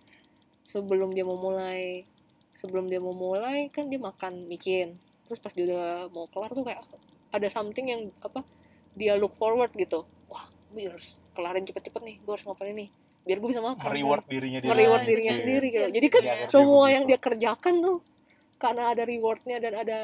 Sebelum 0.63 1.13
dia 1.13 1.27
mau 1.27 1.37
mulai 1.37 2.07
sebelum 2.55 2.87
dia 2.87 3.03
mau 3.03 3.13
mulai 3.13 3.67
kan 3.75 3.91
dia 3.91 3.99
makan 3.99 4.47
micin 4.47 4.95
terus 5.27 5.43
pas 5.43 5.51
dia 5.51 5.67
udah 5.67 6.07
mau 6.15 6.31
kelar 6.31 6.55
tuh 6.55 6.63
kayak 6.63 6.87
ada 7.35 7.51
something 7.51 7.91
yang 7.91 8.15
apa 8.23 8.47
dia 8.95 9.19
look 9.19 9.35
forward 9.35 9.75
gitu. 9.75 10.07
Wah 10.31 10.47
gue 10.71 10.87
harus 10.87 11.19
kelarin 11.35 11.67
cepet-cepet 11.67 12.03
nih 12.07 12.17
gue 12.23 12.33
harus 12.33 12.47
ngapain 12.47 12.71
ini? 12.71 12.87
Biar 13.27 13.43
gue 13.43 13.51
bisa 13.51 13.59
makan 13.59 13.91
reward 13.91 14.25
dirinya 14.31 14.63
dia 14.63 14.71
dengan 14.71 15.03
dirinya 15.03 15.35
sendiri 15.35 15.67
gitu. 15.75 15.87
Jadi 15.91 16.07
gitu 16.07 16.15
kan 16.15 16.23
ya. 16.23 16.35
Semua 16.47 16.87
yang 16.95 17.05
dia 17.11 17.19
kerjakan 17.19 17.75
tuh 17.83 17.99
karena 18.63 18.95
ada 18.95 19.03
rewardnya 19.03 19.59
dan 19.59 19.73
ada 19.75 20.01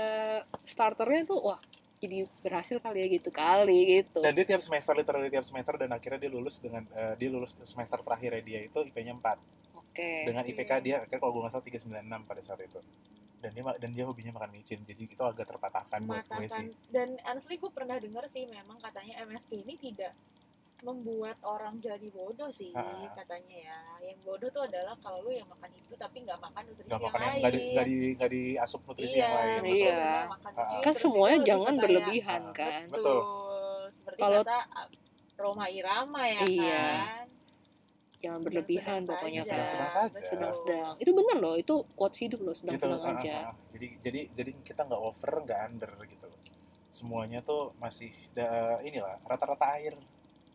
starternya 0.67 1.23
tuh 1.25 1.39
wah 1.39 1.61
jadi 2.01 2.25
berhasil 2.41 2.81
kali 2.81 2.99
ya 3.05 3.07
gitu 3.13 3.29
kali 3.29 4.01
gitu. 4.01 4.25
Dan 4.25 4.33
dia 4.33 4.47
tiap 4.49 4.65
semester 4.65 4.97
literally 4.97 5.29
tiap 5.29 5.45
semester 5.45 5.77
dan 5.77 5.93
akhirnya 5.93 6.17
dia 6.17 6.33
lulus 6.33 6.57
dengan 6.57 6.83
eh, 6.97 7.15
dia 7.21 7.29
lulus 7.29 7.61
semester 7.61 8.01
terakhirnya 8.01 8.41
dia 8.41 8.65
itu 8.65 8.79
IP-nya 8.81 9.13
4 9.21 9.77
oke. 9.77 10.11
Dengan 10.25 10.43
IPK 10.49 10.73
dia 10.81 10.97
kayak 11.05 11.21
kalau 11.21 11.37
gue 11.37 11.43
nggak 11.45 11.53
salah 11.53 11.67
396 11.69 12.25
pada 12.25 12.41
saat 12.41 12.61
itu. 12.65 12.81
Dan 13.41 13.51
dia 13.57 13.63
dan 13.77 13.91
dia 13.93 14.05
hobinya 14.09 14.33
makan 14.37 14.51
micin 14.53 14.81
jadi 14.85 15.01
itu 15.05 15.23
agak 15.25 15.45
terpatahkan 15.45 16.01
buat 16.09 16.25
gue 16.25 16.49
sih. 16.49 16.73
Dan 16.89 17.21
honestly 17.29 17.61
gue 17.61 17.71
pernah 17.73 18.01
dengar 18.01 18.25
sih 18.33 18.49
memang 18.49 18.81
katanya 18.81 19.21
MSG 19.29 19.61
ini 19.61 19.77
tidak 19.77 20.17
membuat 20.83 21.37
orang 21.43 21.77
jadi 21.79 22.09
bodoh 22.09 22.49
sih 22.49 22.73
Ah. 22.73 23.13
katanya 23.13 23.57
ya 23.67 23.79
yang 24.03 24.19
bodoh 24.21 24.49
tuh 24.49 24.63
adalah 24.63 24.97
kalau 24.97 25.21
lu 25.21 25.31
yang 25.31 25.47
makan 25.47 25.71
itu 25.71 25.93
tapi 25.95 26.23
nggak 26.23 26.39
makan 26.39 26.63
nutrisi 26.65 26.87
nggak 26.87 26.97
yang 26.97 27.07
makan 27.07 27.21
yang 27.21 27.29
lain 27.29 27.41
nggak 27.41 27.53
di 27.53 27.61
nggak 27.71 27.87
di 27.87 27.97
nggak 28.15 28.31
diasup 28.31 28.81
nutrisi 28.83 29.13
iya, 29.13 29.21
yang 29.21 29.33
lain 29.33 29.49
betul, 29.51 29.61
betul. 29.61 29.77
Iya. 29.77 29.93
benar, 29.93 30.25
makan 30.27 30.51
Ah. 30.51 30.59
micin, 30.61 30.81
kan 30.81 30.95
semuanya 30.95 31.39
jangan 31.43 31.75
berlebihan 31.77 32.41
Ah, 32.43 32.55
kan 32.55 32.83
Betul. 32.89 33.21
seperti 33.91 34.19
Kalau- 34.19 34.45
kata 34.45 34.59
ah, 34.71 34.89
Roma 35.37 35.67
Irama 35.69 36.23
ya 36.23 36.41
Iya. 36.43 36.87
kan 37.03 37.27
jangan 38.17 38.41
berlebihan 38.43 38.85
Sedang-sedang 39.01 39.09
pokoknya 39.11 39.43
saja. 39.43 39.49
kan 39.51 39.65
Sedang-sedang 39.67 39.91
saja. 39.91 40.11
Betul. 40.11 40.29
sedang-sedang 40.29 40.93
itu 40.99 41.11
bener 41.11 41.37
loh 41.39 41.55
itu 41.57 41.75
quotes 41.91 42.19
hidup 42.19 42.41
loh 42.41 42.53
gitu 42.53 42.61
sedang-sedang 42.63 43.01
ah, 43.03 43.13
aja 43.15 43.33
ah, 43.33 43.45
ah. 43.47 43.55
jadi 43.71 43.87
jadi 43.99 44.21
jadi 44.31 44.51
kita 44.61 44.81
nggak 44.85 45.01
over 45.03 45.31
nggak 45.41 45.61
under 45.67 45.93
gitu 46.05 46.27
loh 46.27 46.41
semuanya 46.91 47.39
tuh 47.41 47.71
masih 47.77 48.11
da, 48.31 48.45
inilah 48.81 49.17
rata-rata 49.23 49.73
air 49.73 49.95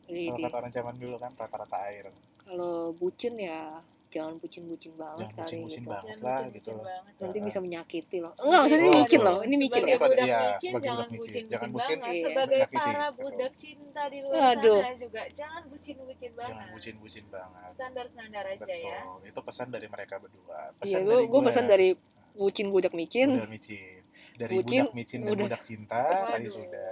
kalau 0.07 0.37
kata 0.39 0.55
orang 0.55 0.71
zaman 0.71 0.95
dulu 0.95 1.15
kan 1.15 1.31
rata-rata 1.33 1.77
air 1.83 2.05
kalau 2.37 2.75
bucin 2.91 3.33
ya 3.35 3.81
jangan 4.07 4.37
bucin-bucin 4.37 4.95
banget 4.95 5.27
Jangan 5.27 5.35
kali 5.35 5.43
bucin-bucin 5.59 5.75
gitu 5.75 5.89
banget. 5.89 6.05
Jangan 6.07 6.23
lah, 6.23 6.37
bucin-bucin 6.37 6.55
gitu 6.55 6.69
loh. 6.71 6.85
nanti 7.19 7.39
bisa 7.41 7.59
menyakiti 7.59 8.17
loh 8.17 8.31
Sebagai- 8.31 8.45
enggak 8.45 8.59
maksudnya 8.61 8.85
ini 8.85 8.95
micin 8.95 9.19
loh 9.19 9.37
ini 9.41 9.55
micin 9.57 9.81
ya 9.81 9.95
Budak 9.95 9.99
budak 10.05 10.23
iya, 10.23 10.39
micin 10.39 10.69
sebagai 10.69 10.85
jangan 10.85 10.95
budak 10.95 11.11
micin. 11.11 11.43
Jangan 11.45 11.69
bucin, 11.69 11.97
banget. 11.97 12.15
iya. 12.15 12.23
Sebagai 12.25 12.55
menyakiti, 12.55 12.77
para 12.79 12.95
betul. 13.05 13.19
budak 13.25 13.53
cinta 13.57 14.01
di 14.05 14.19
luar 14.21 14.37
Waduh. 14.37 14.79
sana 14.79 14.93
juga 14.95 15.21
jangan 15.29 15.63
bucin-bucin 15.67 16.31
banget. 16.31 16.51
jangan 16.53 16.67
bucin-bucin 16.71 17.25
banget 17.27 17.69
Standar-standar 17.75 18.43
aja 18.47 18.75
ya. 18.77 18.99
betul 19.03 19.19
itu 19.25 19.39
pesan 19.43 19.67
dari 19.67 19.87
mereka 19.89 20.15
berdua 20.15 20.59
iya 20.63 20.79
pesan 20.79 20.99
gue 21.01 21.11
dari 21.11 21.25
gue 21.25 21.41
pesan 21.43 21.65
dari 21.65 21.87
bucin 22.33 22.67
budak 22.69 22.93
micin 22.93 23.29
budak 23.33 23.51
micin 23.51 23.99
dari 24.35 24.53
Bucin, 24.53 24.79
budak 24.81 24.93
micin 24.93 25.19
dan 25.19 25.27
budak- 25.29 25.43
budak 25.49 25.61
cinta 25.61 26.01
tadi 26.29 26.47
sudah 26.47 26.91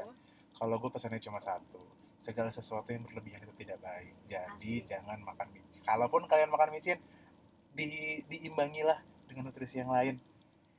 kalau 0.54 0.76
gue 0.78 0.90
pesannya 0.90 1.20
cuma 1.20 1.40
satu 1.40 1.80
segala 2.24 2.48
sesuatu 2.48 2.88
yang 2.96 3.04
berlebihan 3.04 3.44
itu 3.44 3.52
tidak 3.60 3.84
baik 3.84 4.16
jadi 4.24 4.72
Asik. 4.80 4.88
jangan 4.88 5.20
makan 5.28 5.48
micin 5.52 5.84
kalaupun 5.84 6.24
kalian 6.32 6.48
makan 6.48 6.72
micin 6.72 6.96
di 7.76 8.24
diimbangilah 8.32 9.04
dengan 9.28 9.52
nutrisi 9.52 9.84
yang 9.84 9.92
lain 9.92 10.24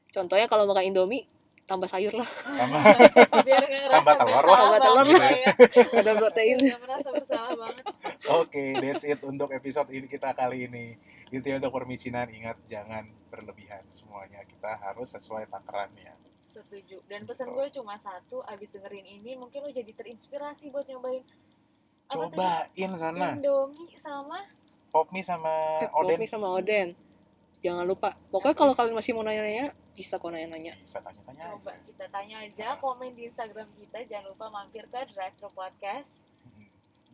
contohnya 0.08 0.48
kalau 0.48 0.64
makan 0.64 0.88
indomie 0.88 1.28
tambah 1.64 1.88
sayur 1.88 2.12
lah 2.16 2.28
sama 2.44 2.76
Biar 3.48 3.60
nggak 3.64 3.80
ngerasa 3.88 3.96
Tambah 3.96 4.14
telur 4.20 4.44
lah. 4.44 4.58
Tambah 4.60 4.80
telur 4.84 5.06
lah. 5.16 5.30
ya. 5.32 5.52
ada 6.00 6.12
protein 6.12 6.56
merasa 6.60 7.08
bersalah 7.08 7.52
banget. 7.56 7.84
oke 8.28 8.64
that's 8.84 9.04
it 9.08 9.20
untuk 9.24 9.48
episode 9.52 9.88
ini 9.88 10.06
kita 10.08 10.36
kali 10.36 10.68
ini 10.68 10.96
intinya 11.32 11.64
untuk 11.64 11.72
permicinan 11.76 12.28
ingat 12.28 12.60
jangan 12.68 13.08
berlebihan 13.32 13.80
semuanya 13.88 14.44
kita 14.44 14.76
harus 14.80 15.08
sesuai 15.12 15.48
takarannya 15.48 16.12
Setuju. 16.54 17.02
Dan 17.10 17.26
pesan 17.26 17.50
gue 17.50 17.66
cuma 17.74 17.98
satu, 17.98 18.38
abis 18.46 18.70
dengerin 18.70 19.02
ini 19.02 19.34
mungkin 19.34 19.66
lo 19.66 19.70
jadi 19.74 19.90
terinspirasi 19.90 20.70
buat 20.70 20.86
nyobain. 20.86 21.26
Cobain 22.06 22.92
sana. 22.94 23.34
Indomie 23.34 23.98
sama 23.98 24.38
pop 24.94 25.10
mie 25.10 25.26
sama 25.26 25.50
oden. 25.98 26.14
Kopi 26.22 26.28
sama 26.30 26.46
oden. 26.54 26.94
Jangan 27.58 27.82
lupa. 27.82 28.14
Pokoknya 28.30 28.54
kalau 28.54 28.72
kalian 28.78 28.94
masih 28.94 29.10
mau 29.16 29.26
nanya-nanya 29.26 29.74
bisa 29.98 30.22
kok 30.22 30.30
nanya-nanya. 30.30 30.78
Bisa 30.78 31.02
tanya-tanya 31.02 31.58
coba 31.58 31.74
aja 31.74 31.82
kita 31.82 32.04
tanya 32.12 32.36
aja 32.46 32.64
Ah. 32.70 32.78
komen 32.78 33.10
di 33.18 33.26
Instagram 33.26 33.66
kita. 33.74 33.98
Jangan 34.06 34.30
lupa 34.30 34.46
mampir 34.52 34.86
ke 34.86 35.00
Drive 35.10 35.34
Thru 35.40 35.50
Podcast. 35.50 36.22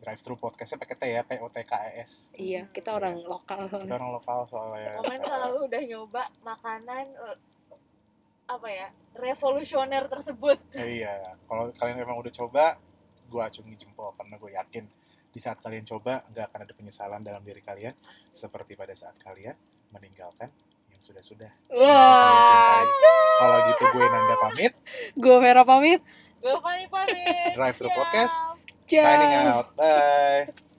Drive 0.01 0.17
thru 0.25 0.33
podcastnya 0.33 0.81
pakai 0.81 0.97
T 0.97 1.03
ya 1.13 1.21
P 1.21 1.37
O 1.45 1.47
T 1.53 1.61
K 1.61 1.77
E 1.77 2.01
S. 2.01 2.33
Iya 2.33 2.65
kita 2.73 2.97
orang 2.97 3.21
lokal 3.21 3.69
kita 3.69 4.01
orang 4.01 4.17
lokal 4.17 4.49
soalnya. 4.49 4.97
Komen 4.97 5.21
kalau 5.21 5.69
udah 5.69 5.81
nyoba 5.85 6.25
makanan 6.41 7.05
eh, 7.13 7.37
apa 8.57 8.67
ya 8.67 8.87
revolusioner 9.15 10.07
tersebut. 10.07 10.59
Eh, 10.75 11.03
iya 11.03 11.35
kalau 11.47 11.71
kalian 11.75 12.03
emang 12.03 12.19
udah 12.19 12.33
coba 12.33 12.75
gue 13.31 13.41
acungi 13.41 13.75
jempol 13.79 14.11
karena 14.19 14.35
gue 14.35 14.51
yakin 14.51 14.85
di 15.31 15.39
saat 15.39 15.63
kalian 15.63 15.87
coba 15.87 16.27
nggak 16.27 16.51
akan 16.51 16.59
ada 16.67 16.73
penyesalan 16.75 17.21
dalam 17.23 17.43
diri 17.43 17.63
kalian. 17.63 17.95
Seperti 18.31 18.75
pada 18.75 18.91
saat 18.91 19.15
kalian 19.19 19.55
meninggalkan 19.91 20.51
yang 20.91 21.01
sudah-sudah. 21.01 21.51
Yang 21.71 21.87
kalian 21.87 22.43
cintai. 22.43 22.85
kalau 23.39 23.57
gitu 23.71 23.83
gue 23.95 24.05
Nanda 24.05 24.35
pamit. 24.39 24.73
Gue 25.15 25.35
Vera 25.39 25.63
pamit. 25.63 26.01
Gue 26.41 26.55
Fani 26.59 26.85
pamit. 26.91 27.51
Drive 27.55 27.77
Thru 27.79 27.87
Ciao. 27.87 27.97
Podcast. 27.99 28.35
Ciao. 28.89 29.05
signing 29.07 29.33
out. 29.47 29.67
Bye 29.79 30.70